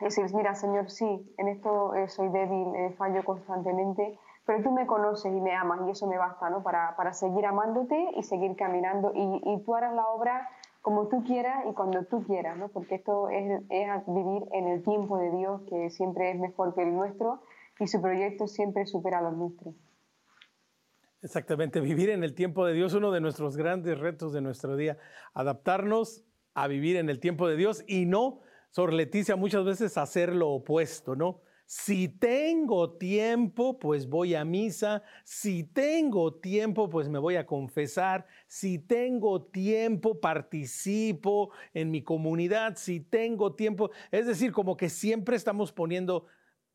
decir, 0.00 0.26
mira 0.34 0.54
Señor, 0.54 0.90
sí, 0.90 1.34
en 1.38 1.48
esto 1.48 1.94
eh, 1.94 2.08
soy 2.08 2.28
débil, 2.28 2.94
fallo 2.96 3.24
constantemente, 3.24 4.18
pero 4.44 4.62
tú 4.62 4.72
me 4.72 4.86
conoces 4.86 5.32
y 5.32 5.40
me 5.40 5.54
amas 5.54 5.80
y 5.86 5.90
eso 5.90 6.06
me 6.06 6.18
basta, 6.18 6.50
¿no? 6.50 6.62
Para, 6.62 6.96
para 6.96 7.12
seguir 7.12 7.46
amándote 7.46 8.10
y 8.16 8.22
seguir 8.22 8.56
caminando 8.56 9.12
y, 9.14 9.40
y 9.44 9.62
tú 9.62 9.74
harás 9.74 9.94
la 9.94 10.06
obra 10.08 10.48
como 10.82 11.06
tú 11.08 11.22
quieras 11.24 11.64
y 11.70 11.72
cuando 11.74 12.04
tú 12.04 12.24
quieras, 12.24 12.58
¿no? 12.58 12.68
porque 12.68 12.96
esto 12.96 13.30
es, 13.30 13.62
vivir 14.06 14.42
en 14.52 14.66
el 14.66 14.82
tiempo 14.82 15.16
de 15.16 15.30
Dios, 15.30 15.62
que 15.68 15.90
siempre 15.90 16.32
es 16.32 16.38
mejor 16.38 16.74
que 16.74 16.82
el 16.82 16.92
nuestro 16.92 17.40
y 17.78 17.86
su 17.86 18.02
proyecto 18.02 18.48
siempre 18.48 18.84
supera 18.86 19.20
a 19.20 19.22
los 19.22 19.36
nuestros. 19.36 19.74
Exactamente, 21.22 21.80
vivir 21.80 22.10
en 22.10 22.24
el 22.24 22.34
tiempo 22.34 22.66
de 22.66 22.74
Dios, 22.74 22.94
uno 22.94 23.12
de 23.12 23.20
nuestros 23.20 23.56
grandes 23.56 23.98
retos 23.98 24.32
de 24.32 24.40
nuestro 24.40 24.76
día, 24.76 24.98
adaptarnos 25.34 26.24
a 26.52 26.66
vivir 26.66 26.96
en 26.96 27.08
el 27.08 27.20
tiempo 27.20 27.46
de 27.46 27.56
Dios 27.56 27.84
y 27.86 28.04
no, 28.06 28.40
Sor 28.70 28.92
Leticia, 28.92 29.36
muchas 29.36 29.64
veces 29.64 29.96
hacer 29.96 30.34
lo 30.34 30.48
opuesto, 30.50 31.14
¿no? 31.14 31.42
Si 31.74 32.06
tengo 32.06 32.98
tiempo, 32.98 33.78
pues 33.78 34.06
voy 34.06 34.34
a 34.34 34.44
misa. 34.44 35.02
Si 35.24 35.64
tengo 35.64 36.34
tiempo, 36.34 36.90
pues 36.90 37.08
me 37.08 37.18
voy 37.18 37.36
a 37.36 37.46
confesar. 37.46 38.26
Si 38.46 38.78
tengo 38.78 39.44
tiempo, 39.46 40.20
participo 40.20 41.50
en 41.72 41.90
mi 41.90 42.02
comunidad. 42.02 42.76
Si 42.76 43.00
tengo 43.00 43.54
tiempo, 43.54 43.90
es 44.10 44.26
decir, 44.26 44.52
como 44.52 44.76
que 44.76 44.90
siempre 44.90 45.34
estamos 45.34 45.72
poniendo 45.72 46.26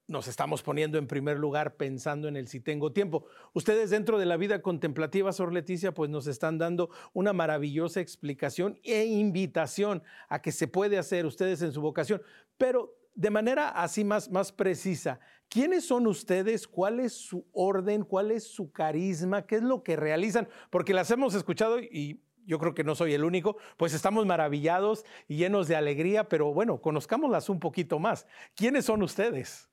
nos 0.07 0.29
estamos 0.29 0.63
poniendo 0.63 0.97
en 0.97 1.05
primer 1.05 1.37
lugar 1.37 1.75
pensando 1.75 2.29
en 2.29 2.37
el 2.37 2.47
si 2.47 2.61
tengo 2.61 2.93
tiempo. 2.93 3.25
Ustedes 3.53 3.89
dentro 3.89 4.17
de 4.17 4.25
la 4.25 4.37
vida 4.37 4.61
contemplativa, 4.61 5.33
Sor 5.33 5.53
Leticia, 5.53 5.93
pues 5.93 6.09
nos 6.09 6.27
están 6.27 6.57
dando 6.57 6.89
una 7.11 7.33
maravillosa 7.33 7.99
explicación 7.99 8.79
e 8.83 9.05
invitación 9.05 10.01
a 10.29 10.41
que 10.41 10.53
se 10.53 10.69
puede 10.69 10.97
hacer 10.97 11.25
ustedes 11.25 11.61
en 11.61 11.73
su 11.73 11.81
vocación. 11.81 12.21
Pero 12.57 12.95
de 13.17 13.31
manera 13.31 13.69
así 13.69 14.03
más, 14.03 14.29
más 14.29 14.51
precisa, 14.51 15.19
¿quiénes 15.49 15.87
son 15.87 16.05
ustedes? 16.05 16.67
¿Cuál 16.67 16.99
es 16.99 17.13
su 17.13 17.47
orden? 17.51 18.03
¿Cuál 18.03 18.29
es 18.29 18.47
su 18.47 18.71
carisma? 18.71 19.47
¿Qué 19.47 19.55
es 19.55 19.63
lo 19.63 19.81
que 19.81 19.95
realizan? 19.95 20.47
Porque 20.69 20.93
las 20.93 21.09
hemos 21.09 21.33
escuchado 21.33 21.79
y 21.79 22.21
yo 22.45 22.59
creo 22.59 22.75
que 22.75 22.83
no 22.83 22.93
soy 22.93 23.15
el 23.15 23.23
único, 23.23 23.57
pues 23.75 23.95
estamos 23.95 24.27
maravillados 24.27 25.03
y 25.27 25.37
llenos 25.37 25.67
de 25.67 25.75
alegría, 25.75 26.29
pero 26.29 26.53
bueno, 26.53 26.79
conozcámoslas 26.79 27.49
un 27.49 27.59
poquito 27.59 27.97
más. 27.97 28.27
¿Quiénes 28.55 28.85
son 28.85 29.01
ustedes? 29.01 29.67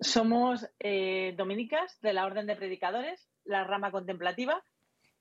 Somos 0.00 0.68
eh, 0.80 1.32
dominicas 1.36 2.00
de 2.00 2.12
la 2.12 2.26
Orden 2.26 2.46
de 2.48 2.56
Predicadores, 2.56 3.30
la 3.44 3.62
rama 3.62 3.92
contemplativa. 3.92 4.64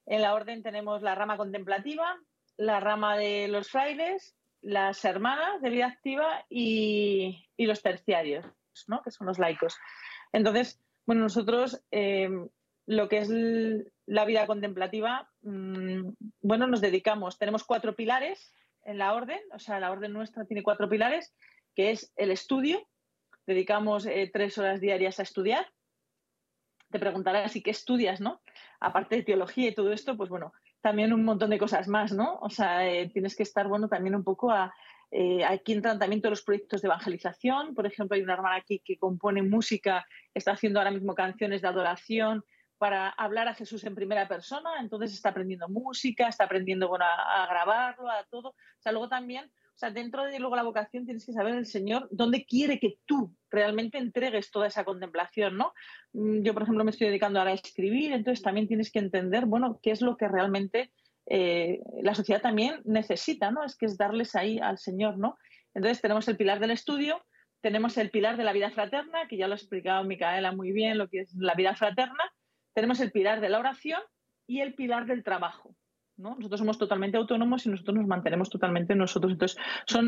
En 0.08 0.24
la 0.24 0.34
orden 0.34 0.64
tenemos 0.64 1.04
la 1.04 1.14
rama 1.14 1.38
contemplativa, 1.38 2.18
la 2.58 2.80
rama 2.80 3.16
de 3.16 3.48
los 3.48 3.70
frailes, 3.70 4.36
las 4.64 5.04
hermanas 5.06 5.62
de 5.62 5.70
vida 5.70 5.88
activa 5.88 6.46
y, 6.50 7.46
los 7.58 7.82
terciarios, 7.82 8.46
¿no? 8.88 9.02
que 9.04 9.12
son 9.12 9.28
los 9.28 9.38
laicos. 9.38 9.78
Entonces, 10.32 10.82
bueno, 11.06 11.22
nosotros 11.22 11.84
eh, 11.92 12.30
lo 12.86 13.10
que 13.10 13.18
es 13.20 13.30
la 14.06 14.26
vida 14.26 14.48
contemplativa, 14.48 15.30
mm, 15.42 16.10
bueno, 16.42 16.68
nos 16.68 16.82
dedicamos, 16.82 17.38
tenemos 17.38 17.64
cuatro 17.64 17.96
pilares 17.96 18.54
en 18.84 18.98
la 18.98 19.14
orden, 19.14 19.40
o 19.54 19.60
sea, 19.60 19.80
la 19.80 19.92
orden 19.92 20.14
nuestra 20.14 20.46
tiene 20.46 20.64
cuatro 20.64 20.90
pilares, 20.90 21.34
que 21.76 21.92
es 21.92 22.12
el 22.16 22.32
estudio, 22.32 22.88
dedicamos 23.46 24.06
eh, 24.06 24.30
tres 24.32 24.58
horas 24.58 24.80
diarias 24.80 25.20
a 25.20 25.24
estudiar. 25.24 25.72
Te 26.90 27.00
preguntarás, 27.00 27.56
¿y 27.56 27.64
qué 27.64 27.72
estudias, 27.72 28.22
no? 28.22 28.42
Aparte 28.80 29.16
de 29.16 29.24
teología 29.24 29.70
y 29.70 29.76
todo 29.76 29.92
esto, 29.92 30.16
pues 30.16 30.30
bueno, 30.30 30.54
también 30.84 31.14
un 31.14 31.24
montón 31.24 31.50
de 31.50 31.58
cosas 31.58 31.88
más, 31.88 32.12
¿no? 32.12 32.40
O 32.42 32.50
sea, 32.50 32.86
eh, 32.86 33.10
tienes 33.10 33.38
que 33.38 33.44
estar, 33.44 33.70
bueno, 33.70 33.88
también 33.88 34.16
un 34.16 34.24
poco 34.24 34.52
a... 34.52 34.76
Eh, 35.12 35.46
aquí 35.46 35.72
entran 35.72 35.98
también 35.98 36.22
todos 36.22 36.32
los 36.32 36.44
proyectos 36.44 36.82
de 36.82 36.88
evangelización. 36.90 37.74
Por 37.74 37.86
ejemplo, 37.86 38.16
hay 38.16 38.22
una 38.22 38.34
hermana 38.34 38.58
aquí 38.58 38.82
que 38.84 38.98
compone 38.98 39.42
música, 39.44 40.06
está 40.34 40.52
haciendo 40.52 40.80
ahora 40.80 40.92
mismo 40.92 41.16
canciones 41.16 41.62
de 41.62 41.70
adoración 41.70 42.44
para 42.78 43.08
hablar 43.12 43.48
a 43.48 43.54
Jesús 43.54 43.86
en 43.86 43.96
primera 43.96 44.28
persona, 44.28 44.72
entonces 44.82 45.14
está 45.14 45.30
aprendiendo 45.30 45.70
música, 45.70 46.28
está 46.28 46.44
aprendiendo 46.44 46.90
bueno, 46.90 47.06
a, 47.06 47.48
grabarlo, 47.48 48.10
a 48.10 48.26
todo. 48.26 48.50
O 48.50 48.82
sea, 48.82 48.92
luego 48.92 49.08
también, 49.08 49.50
sea, 49.84 49.92
dentro 49.92 50.24
de 50.24 50.40
luego 50.40 50.56
la 50.56 50.64
vocación 50.64 51.06
tienes 51.06 51.26
que 51.26 51.34
saber 51.34 51.56
el 51.56 51.66
Señor 51.66 52.08
dónde 52.12 52.46
quiere 52.46 52.80
que 52.80 52.98
tú 53.06 53.36
realmente 53.50 53.98
entregues 53.98 54.52
toda 54.52 54.68
esa 54.68 54.86
contemplación, 54.86 55.58
¿no? 55.58 55.74
Mm, 56.14 56.42
yo, 56.44 56.54
por 56.54 56.64
ejemplo, 56.64 56.84
me 56.84 56.92
estoy 56.92 57.08
dedicando 57.08 57.40
ahora 57.40 57.52
a 57.52 57.56
escribir, 57.56 58.14
entonces 58.14 58.42
también 58.42 58.68
tienes 58.68 58.92
que 58.92 59.00
entender, 59.00 59.46
bueno, 59.46 59.80
qué 59.82 59.92
es 59.92 60.02
lo 60.02 60.16
que 60.16 60.28
realmente 60.28 60.92
eh, 61.26 61.80
la 62.02 62.16
sociedad 62.16 62.42
también 62.42 62.82
necesita, 62.86 63.52
¿no? 63.52 63.64
Es 63.64 63.76
que 63.76 63.86
es 63.86 63.98
darles 63.98 64.36
ahí 64.36 64.60
al 64.60 64.78
Señor, 64.78 65.18
¿no? 65.18 65.38
Entonces 65.74 66.02
tenemos 66.02 66.28
el 66.28 66.38
pilar 66.38 66.60
del 66.60 66.72
estudio, 66.72 67.24
tenemos 67.62 67.98
el 67.98 68.10
pilar 68.10 68.38
de 68.38 68.44
la 68.44 68.54
vida 68.54 68.72
fraterna, 68.72 69.28
que 69.28 69.38
ya 69.38 69.48
lo 69.48 69.54
ha 69.54 69.58
explicado 69.58 70.04
Micaela 70.04 70.52
muy 70.52 70.72
bien, 70.72 70.98
lo 70.98 71.08
que 71.10 71.22
es 71.22 71.34
la 71.36 71.56
vida 71.56 71.76
fraterna, 71.76 72.24
tenemos 72.74 73.00
el 73.00 73.12
pilar 73.12 73.42
de 73.42 73.50
la 73.50 73.60
oración 73.60 74.02
y 74.48 74.62
el 74.62 74.76
pilar 74.76 75.06
del 75.06 75.24
trabajo. 75.24 75.76
¿No? 76.24 76.36
Nosotros 76.36 76.60
somos 76.60 76.78
totalmente 76.80 77.18
autónomos 77.18 77.66
y 77.66 77.70
nosotros 77.70 77.98
nos 77.98 78.08
mantenemos 78.08 78.50
totalmente 78.50 78.96
nosotros. 78.96 79.34
Entonces, 79.34 79.58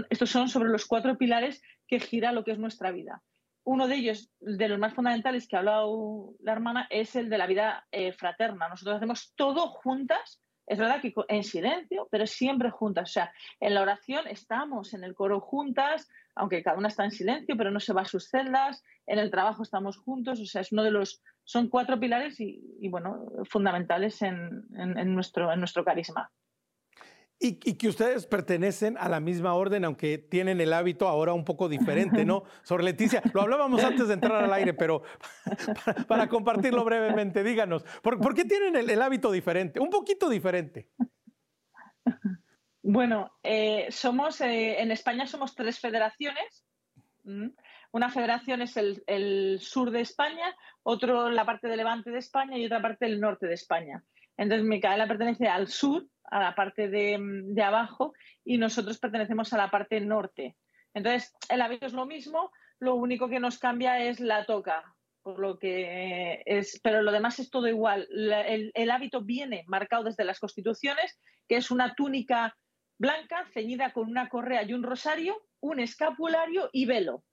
estos 0.10 0.30
son 0.30 0.50
sobre 0.50 0.70
los 0.70 0.86
cuatro 0.86 1.18
pilares 1.18 1.62
que 1.88 2.00
gira 2.00 2.32
lo 2.32 2.44
que 2.44 2.52
es 2.52 2.58
nuestra 2.58 2.92
vida. 2.92 3.22
Uno 3.64 3.88
de 3.88 3.96
ellos, 3.96 4.32
de 4.40 4.70
los 4.70 4.80
más 4.80 4.94
fundamentales 4.94 5.48
que 5.48 5.56
ha 5.56 5.60
hablado 5.60 6.34
la 6.40 6.54
hermana, 6.54 6.88
es 6.90 7.16
el 7.16 7.30
de 7.30 7.38
la 7.38 7.48
vida 7.48 7.86
eh, 7.92 8.14
fraterna. 8.14 8.70
Nosotros 8.70 8.96
hacemos 8.96 9.34
todo 9.36 9.68
juntas 9.68 10.42
es 10.68 10.80
verdad 10.80 11.02
que 11.02 11.14
en 11.28 11.44
silencio, 11.44 12.08
pero 12.10 12.26
siempre 12.26 12.72
juntas. 12.72 13.10
O 13.10 13.14
sea, 13.14 13.34
en 13.60 13.74
la 13.74 13.82
oración 13.82 14.28
estamos 14.28 14.94
en 14.94 15.04
el 15.04 15.14
coro 15.14 15.40
juntas, 15.40 16.10
aunque 16.34 16.64
cada 16.64 16.78
una 16.78 16.88
está 16.88 17.06
en 17.06 17.12
silencio, 17.12 17.56
pero 17.56 17.72
no 17.72 17.80
se 17.80 17.94
va 17.94 18.02
a 18.02 18.06
sus 18.06 18.30
celdas. 18.30 18.84
En 19.06 19.20
el 19.20 19.30
trabajo 19.30 19.62
estamos 19.62 19.98
juntos. 19.98 20.40
O 20.40 20.46
sea, 20.46 20.62
es 20.62 20.72
uno 20.72 20.84
de 20.84 20.92
los 20.92 21.22
son 21.46 21.70
cuatro 21.70 22.00
pilares 22.00 22.40
y, 22.40 22.88
bueno, 22.90 23.28
fundamentales 23.50 24.22
en, 24.24 24.66
nuestro, 25.14 25.54
en 25.54 25.60
nuestro 25.60 25.86
carisma. 25.86 26.32
Y, 27.38 27.54
que 27.58 27.88
ustedes 27.88 28.26
pertenecen 28.26 28.98
a 28.98 29.10
la 29.10 29.20
misma 29.20 29.54
orden, 29.54 29.86
aunque 29.86 30.18
tienen 30.18 30.60
el 30.60 30.74
hábito 30.74 31.08
ahora 31.08 31.34
un 31.34 31.46
poco 31.46 31.70
diferente, 31.70 32.26
¿no? 32.26 32.44
Sor 32.64 32.84
Leticia, 32.84 33.22
lo 33.34 33.42
hablábamos 33.42 33.84
antes 33.84 34.08
de 34.08 34.16
entrar 34.16 34.44
al 34.44 34.54
aire, 34.54 34.74
pero 34.74 35.04
para, 36.08 36.28
compartirlo 36.28 36.84
brevemente, 36.84 37.44
díganos, 37.44 37.84
¿por, 38.02 38.34
qué 38.34 38.46
tienen 38.46 38.76
el, 38.76 39.02
hábito 39.02 39.32
diferente? 39.32 39.80
Un 39.80 39.92
poquito 39.92 40.30
diferente. 40.30 40.90
Bueno, 42.82 43.32
eh, 43.44 43.88
somos, 43.92 44.42
eh, 44.42 44.82
en 44.82 44.92
España 44.92 45.28
somos 45.28 45.54
tres 45.54 45.80
federaciones. 45.80 46.66
Una 47.96 48.10
federación 48.10 48.62
es 48.62 48.76
el, 48.76 49.58
sur 49.62 49.90
de 49.90 50.02
España, 50.02 50.54
otro 50.84 51.30
la 51.30 51.46
parte 51.46 51.70
de 51.70 51.78
levante 51.78 52.12
de 52.12 52.18
España 52.18 52.58
y 52.58 52.66
otra 52.66 52.82
parte 52.82 53.06
del 53.06 53.22
norte 53.22 53.48
de 53.48 53.54
España. 53.54 54.04
Entonces, 54.36 54.68
Micaela 54.68 55.08
pertenece 55.08 55.48
al 55.48 55.70
sur, 55.70 56.06
a 56.26 56.42
la 56.42 56.56
parte 56.56 56.90
de, 56.90 57.64
abajo, 57.64 58.12
y 58.44 58.58
nosotros 58.58 59.00
pertenecemos 59.00 59.54
a 59.54 59.58
la 59.58 59.72
parte 59.72 60.02
norte. 60.02 60.58
Entonces, 60.94 61.34
el 61.48 61.62
hábito 61.62 61.86
es 61.86 61.94
lo 61.94 62.06
mismo, 62.06 62.52
lo 62.80 62.96
único 62.96 63.30
que 63.30 63.40
nos 63.40 63.60
cambia 63.60 64.04
es 64.04 64.20
la 64.20 64.46
toca, 64.46 64.84
por 65.22 65.40
lo 65.40 65.58
que 65.58 66.44
es, 66.46 66.82
pero 66.84 67.02
lo 67.02 67.14
demás 67.14 67.40
es 67.40 67.50
todo 67.50 67.70
igual. 67.70 68.10
el, 68.12 68.74
el, 68.74 68.92
hábito 68.92 69.22
viene 69.22 69.64
marcado 69.68 70.04
desde 70.04 70.26
las 70.26 70.42
constituciones, 70.42 71.18
que 71.48 71.56
es 71.56 71.72
una 71.72 71.96
túnica 71.96 72.58
blanca 72.98 73.46
ceñida 73.54 73.94
con 73.94 74.10
una 74.10 74.28
correa 74.28 74.64
y 74.64 74.74
un 74.74 74.84
rosario, 74.84 75.42
un 75.62 75.80
escapulario 75.80 76.70
y 76.74 76.88
velo 76.88 77.24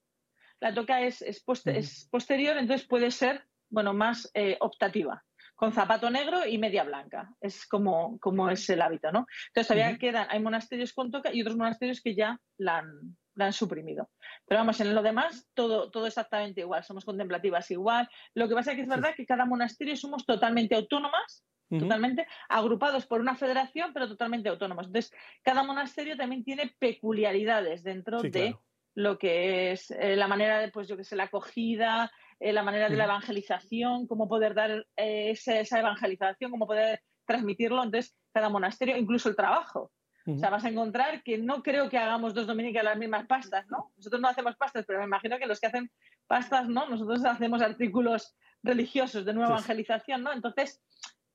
la 0.63 0.73
toca 0.73 1.01
es, 1.01 1.23
es, 1.23 1.43
posterior, 1.43 2.57
entonces 2.57 2.87
puede 2.87 3.11
ser 3.11 3.45
bueno, 3.69 3.93
más 3.95 4.31
eh, 4.33 4.57
optativa, 4.61 5.25
con 5.57 5.73
zapato 5.73 6.09
negro 6.09 6.47
y 6.47 6.57
media 6.57 6.85
blanca. 6.85 7.35
Es 7.41 7.67
como, 7.67 8.17
como 8.21 8.49
es 8.49 8.71
el 8.71 8.81
hábito, 8.81 9.11
¿no? 9.11 9.27
Entonces 9.49 9.67
todavía 9.67 9.99
quedan, 9.99 10.29
hay 10.31 10.39
monasterios 10.39 10.93
con 10.93 11.11
toca 11.11 11.35
y 11.35 11.43
otros 11.43 11.57
monasterios 11.57 12.01
que 12.01 12.15
ya 12.15 12.39
la 12.59 12.79
han, 12.79 13.17
han 13.37 13.53
suprimido. 13.53 14.09
Pero 14.47 14.61
vamos, 14.61 14.81
en 14.81 14.95
lo 14.95 15.03
demás, 15.03 15.49
todo, 15.53 15.91
todo 15.91 16.07
exactamente 16.07 16.61
igual, 16.61 16.85
somos 16.85 17.05
contemplativas 17.05 17.69
igual. 17.73 18.09
Lo 18.35 18.47
que 18.47 18.55
pasa 18.55 18.71
es 18.71 18.77
que 18.77 18.83
es 18.83 18.89
verdad 18.89 19.15
que 19.17 19.27
cada 19.27 19.45
monasterio 19.45 19.97
somos 19.97 20.25
totalmente 20.25 20.77
autónomas, 20.77 21.45
totalmente 21.71 22.27
agrupados 22.49 23.07
por 23.07 23.21
una 23.21 23.35
federación, 23.35 23.93
pero 23.93 24.07
totalmente 24.07 24.49
autónomos. 24.49 24.87
Entonces, 24.87 25.13
cada 25.43 25.65
monasterio 25.65 26.17
también 26.17 26.45
tiene 26.45 26.73
peculiaridades 26.79 27.83
dentro 27.83 28.21
de 28.21 28.55
lo 28.95 29.18
que 29.18 29.72
es 29.72 29.90
eh, 29.90 30.16
la 30.16 30.28
manera 30.28 30.59
de, 30.61 30.68
pues 30.68 30.88
yo 30.88 30.97
que 30.97 31.05
sé, 31.05 31.16
la 31.16 31.24
acogida, 31.24 32.11
eh, 32.40 32.53
la 32.53 32.62
manera 32.62 32.88
de 32.88 32.97
la 32.97 33.05
evangelización, 33.05 34.07
cómo 34.07 34.28
poder 34.28 34.55
dar 34.55 34.86
eh, 34.97 35.30
esa, 35.30 35.78
evangelización, 35.78 36.51
cómo 36.51 36.66
poder 36.66 37.01
transmitirlo. 37.24 37.82
Entonces, 37.82 38.14
cada 38.32 38.49
monasterio, 38.49 38.97
incluso 38.97 39.28
el 39.28 39.36
trabajo. 39.36 39.90
O 40.24 40.38
sea, 40.38 40.51
vas 40.51 40.64
a 40.64 40.68
encontrar 40.68 41.24
que 41.24 41.36
no 41.36 41.64
creo 41.64 41.88
que 41.88 41.99
hagamos 41.99 42.32
dos 42.32 42.47
dominicas 42.47 42.84
las 42.84 42.97
mismas 42.97 43.26
pastas, 43.26 43.66
¿no? 43.68 43.90
Nosotros 43.97 44.22
no 44.22 44.28
hacemos 44.28 44.55
pastas, 44.55 44.84
pero 44.86 45.01
me 45.01 45.07
imagino 45.07 45.36
que 45.36 45.47
los 45.47 45.59
que 45.59 45.66
hacen 45.66 45.90
pastas, 46.28 46.68
¿no? 46.68 46.88
Nosotros 46.88 47.24
hacemos 47.24 47.61
artículos 47.61 48.36
religiosos 48.62 49.24
de 49.24 49.34
nueva 49.34 49.51
evangelización, 49.51 50.22
¿no? 50.22 50.32
Entonces, 50.32 50.80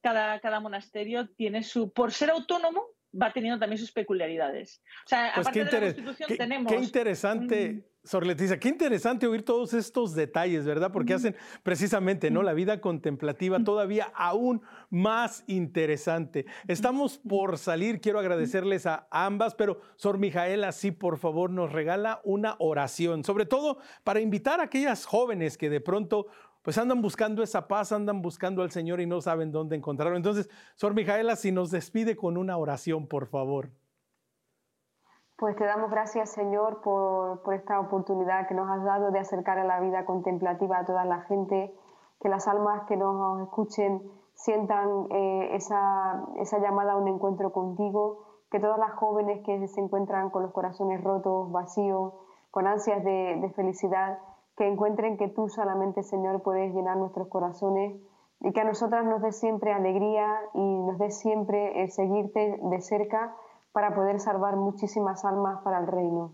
cada, 0.01 0.39
cada 0.39 0.61
monasterio 0.61 1.27
tiene 1.27 1.63
su, 1.63 1.91
por 1.91 2.13
ser 2.13 2.29
autónomo, 2.29 2.85
va 3.21 3.33
teniendo 3.33 3.59
también 3.59 3.79
sus 3.79 3.91
peculiaridades. 3.91 4.81
O 5.05 5.09
sea, 5.09 5.31
pues 5.35 5.47
aparte 5.47 5.63
de 5.63 5.71
la 5.71 5.93
Constitución 5.93 6.37
tenemos... 6.37 6.71
Qué 6.71 6.79
interesante, 6.79 7.83
Sor 8.03 8.25
Leticia, 8.25 8.59
qué 8.59 8.69
interesante 8.69 9.27
oír 9.27 9.43
todos 9.43 9.73
estos 9.73 10.15
detalles, 10.15 10.65
¿verdad? 10.65 10.91
Porque 10.91 11.13
hacen 11.13 11.35
precisamente, 11.63 12.31
¿no? 12.31 12.43
La 12.43 12.53
vida 12.53 12.79
contemplativa 12.79 13.63
todavía 13.63 14.11
aún 14.15 14.61
más 14.89 15.43
interesante. 15.47 16.45
Estamos 16.67 17.17
por 17.17 17.57
salir, 17.57 17.99
quiero 17.99 18.19
agradecerles 18.19 18.85
a 18.85 19.07
ambas, 19.11 19.55
pero 19.55 19.81
Sor 19.97 20.19
Mijaela, 20.19 20.71
sí, 20.71 20.91
por 20.91 21.17
favor, 21.17 21.49
nos 21.49 21.71
regala 21.71 22.21
una 22.23 22.55
oración, 22.59 23.23
sobre 23.23 23.45
todo 23.45 23.79
para 24.03 24.21
invitar 24.21 24.61
a 24.61 24.63
aquellas 24.63 25.05
jóvenes 25.05 25.57
que 25.57 25.69
de 25.69 25.81
pronto 25.81 26.27
pues 26.61 26.77
andan 26.77 27.01
buscando 27.01 27.43
esa 27.43 27.67
paz, 27.67 27.91
andan 27.91 28.21
buscando 28.21 28.61
al 28.61 28.71
Señor 28.71 28.99
y 28.99 29.05
no 29.05 29.21
saben 29.21 29.51
dónde 29.51 29.75
encontrarlo. 29.75 30.17
Entonces, 30.17 30.49
Sor 30.75 30.93
Mijaela, 30.93 31.35
si 31.35 31.51
nos 31.51 31.71
despide 31.71 32.15
con 32.15 32.37
una 32.37 32.57
oración, 32.57 33.07
por 33.07 33.27
favor. 33.27 33.69
Pues 35.37 35.55
te 35.55 35.65
damos 35.65 35.91
gracias, 35.91 36.31
Señor, 36.31 36.81
por, 36.81 37.53
esta 37.53 37.79
oportunidad 37.79 38.47
que 38.47 38.55
nos 38.55 38.67
has 38.71 38.83
dado 38.83 39.11
de 39.11 39.19
acercar 39.19 39.59
a 39.59 39.65
la 39.65 39.79
vida 39.79 40.03
contemplativa 40.03 40.79
a 40.79 40.85
toda 40.85 41.05
la 41.05 41.21
gente, 41.21 41.75
que 42.19 42.27
las 42.27 42.47
almas 42.47 42.87
que 42.87 42.97
nos 42.97 43.43
escuchen 43.43 44.01
sientan 44.33 45.05
eh, 45.11 45.49
esa, 45.53 46.25
llamada 46.59 46.93
a 46.93 46.97
un 46.97 47.07
encuentro 47.07 47.51
contigo, 47.51 48.41
que 48.49 48.59
todas 48.59 48.79
las 48.79 48.93
jóvenes 48.93 49.45
que 49.45 49.67
se 49.67 49.79
encuentran 49.79 50.31
con 50.31 50.41
los 50.41 50.51
corazones 50.53 51.03
rotos, 51.03 51.51
vacíos, 51.51 52.15
con 52.49 52.65
ansias 52.65 53.03
de, 53.03 53.37
de 53.39 53.49
felicidad, 53.51 54.17
que 54.57 54.67
encuentren 54.67 55.17
que 55.17 55.27
tú 55.27 55.49
solamente, 55.49 56.03
Señor, 56.03 56.41
puedes 56.41 56.73
llenar 56.73 56.97
nuestros 56.97 57.27
corazones 57.27 57.95
y 58.41 58.51
que 58.51 58.61
a 58.61 58.65
nosotras 58.65 59.05
nos 59.05 59.21
dé 59.21 59.31
siempre 59.31 59.71
alegría 59.71 60.27
y 60.53 60.79
nos 60.79 60.97
dé 60.97 61.11
siempre 61.11 61.81
el 61.81 61.91
seguirte 61.91 62.59
de 62.61 62.81
cerca 62.81 63.35
para 63.71 63.93
poder 63.93 64.19
salvar 64.19 64.55
muchísimas 64.55 65.23
almas 65.25 65.61
para 65.61 65.79
el 65.79 65.87
reino. 65.87 66.33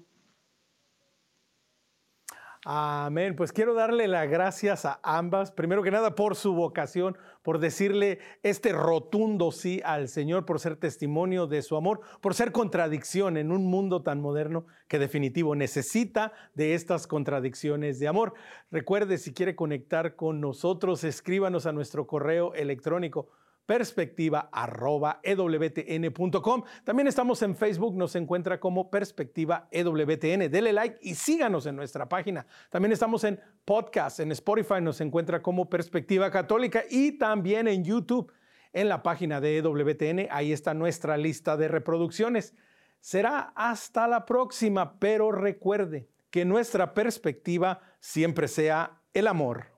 Amén. 2.65 3.35
Pues 3.35 3.51
quiero 3.51 3.73
darle 3.73 4.07
las 4.07 4.29
gracias 4.29 4.85
a 4.85 4.97
ambas, 5.03 5.51
primero 5.51 5.83
que 5.83 5.91
nada 5.91 6.15
por 6.15 6.37
su 6.37 6.53
vocación, 6.53 7.17
por 7.41 7.59
decirle 7.59 8.19
este 8.41 8.71
rotundo 8.71 9.51
sí 9.51 9.81
al 9.83 10.07
Señor, 10.07 10.45
por 10.45 10.61
ser 10.61 10.77
testimonio 10.77 11.45
de 11.45 11.61
su 11.61 11.75
amor, 11.75 11.99
por 12.21 12.35
ser 12.35 12.53
contradicción 12.53 13.35
en 13.35 13.51
un 13.51 13.65
mundo 13.65 14.01
tan 14.01 14.21
moderno 14.21 14.65
que 14.87 14.97
definitivo 14.97 15.55
necesita 15.55 16.31
de 16.53 16.73
estas 16.73 17.05
contradicciones 17.05 17.99
de 17.99 18.07
amor. 18.07 18.33
Recuerde, 18.71 19.17
si 19.17 19.33
quiere 19.33 19.57
conectar 19.57 20.15
con 20.15 20.39
nosotros, 20.39 21.03
escríbanos 21.03 21.65
a 21.65 21.73
nuestro 21.73 22.07
correo 22.07 22.53
electrónico 22.53 23.27
perspectiva.ewtn.com. 23.65 26.63
También 26.83 27.07
estamos 27.07 27.41
en 27.41 27.55
Facebook, 27.55 27.95
nos 27.95 28.15
encuentra 28.15 28.59
como 28.59 28.89
Perspectiva 28.89 29.67
EWTN. 29.71 30.51
Dele 30.51 30.73
like 30.73 30.97
y 31.01 31.15
síganos 31.15 31.65
en 31.65 31.75
nuestra 31.75 32.09
página. 32.09 32.45
También 32.69 32.91
estamos 32.91 33.23
en 33.23 33.39
podcast, 33.65 34.19
en 34.19 34.31
Spotify 34.31 34.81
nos 34.81 35.01
encuentra 35.01 35.41
como 35.41 35.69
Perspectiva 35.69 36.31
Católica 36.31 36.83
y 36.89 37.13
también 37.13 37.67
en 37.67 37.83
YouTube, 37.83 38.31
en 38.73 38.89
la 38.89 39.03
página 39.03 39.39
de 39.39 39.57
EWTN. 39.57 40.27
Ahí 40.29 40.51
está 40.51 40.73
nuestra 40.73 41.17
lista 41.17 41.57
de 41.57 41.67
reproducciones. 41.67 42.55
Será 42.99 43.53
hasta 43.55 44.07
la 44.07 44.25
próxima, 44.25 44.99
pero 44.99 45.31
recuerde 45.31 46.09
que 46.29 46.45
nuestra 46.45 46.93
perspectiva 46.93 47.81
siempre 47.99 48.47
sea 48.47 49.01
el 49.13 49.27
amor. 49.27 49.72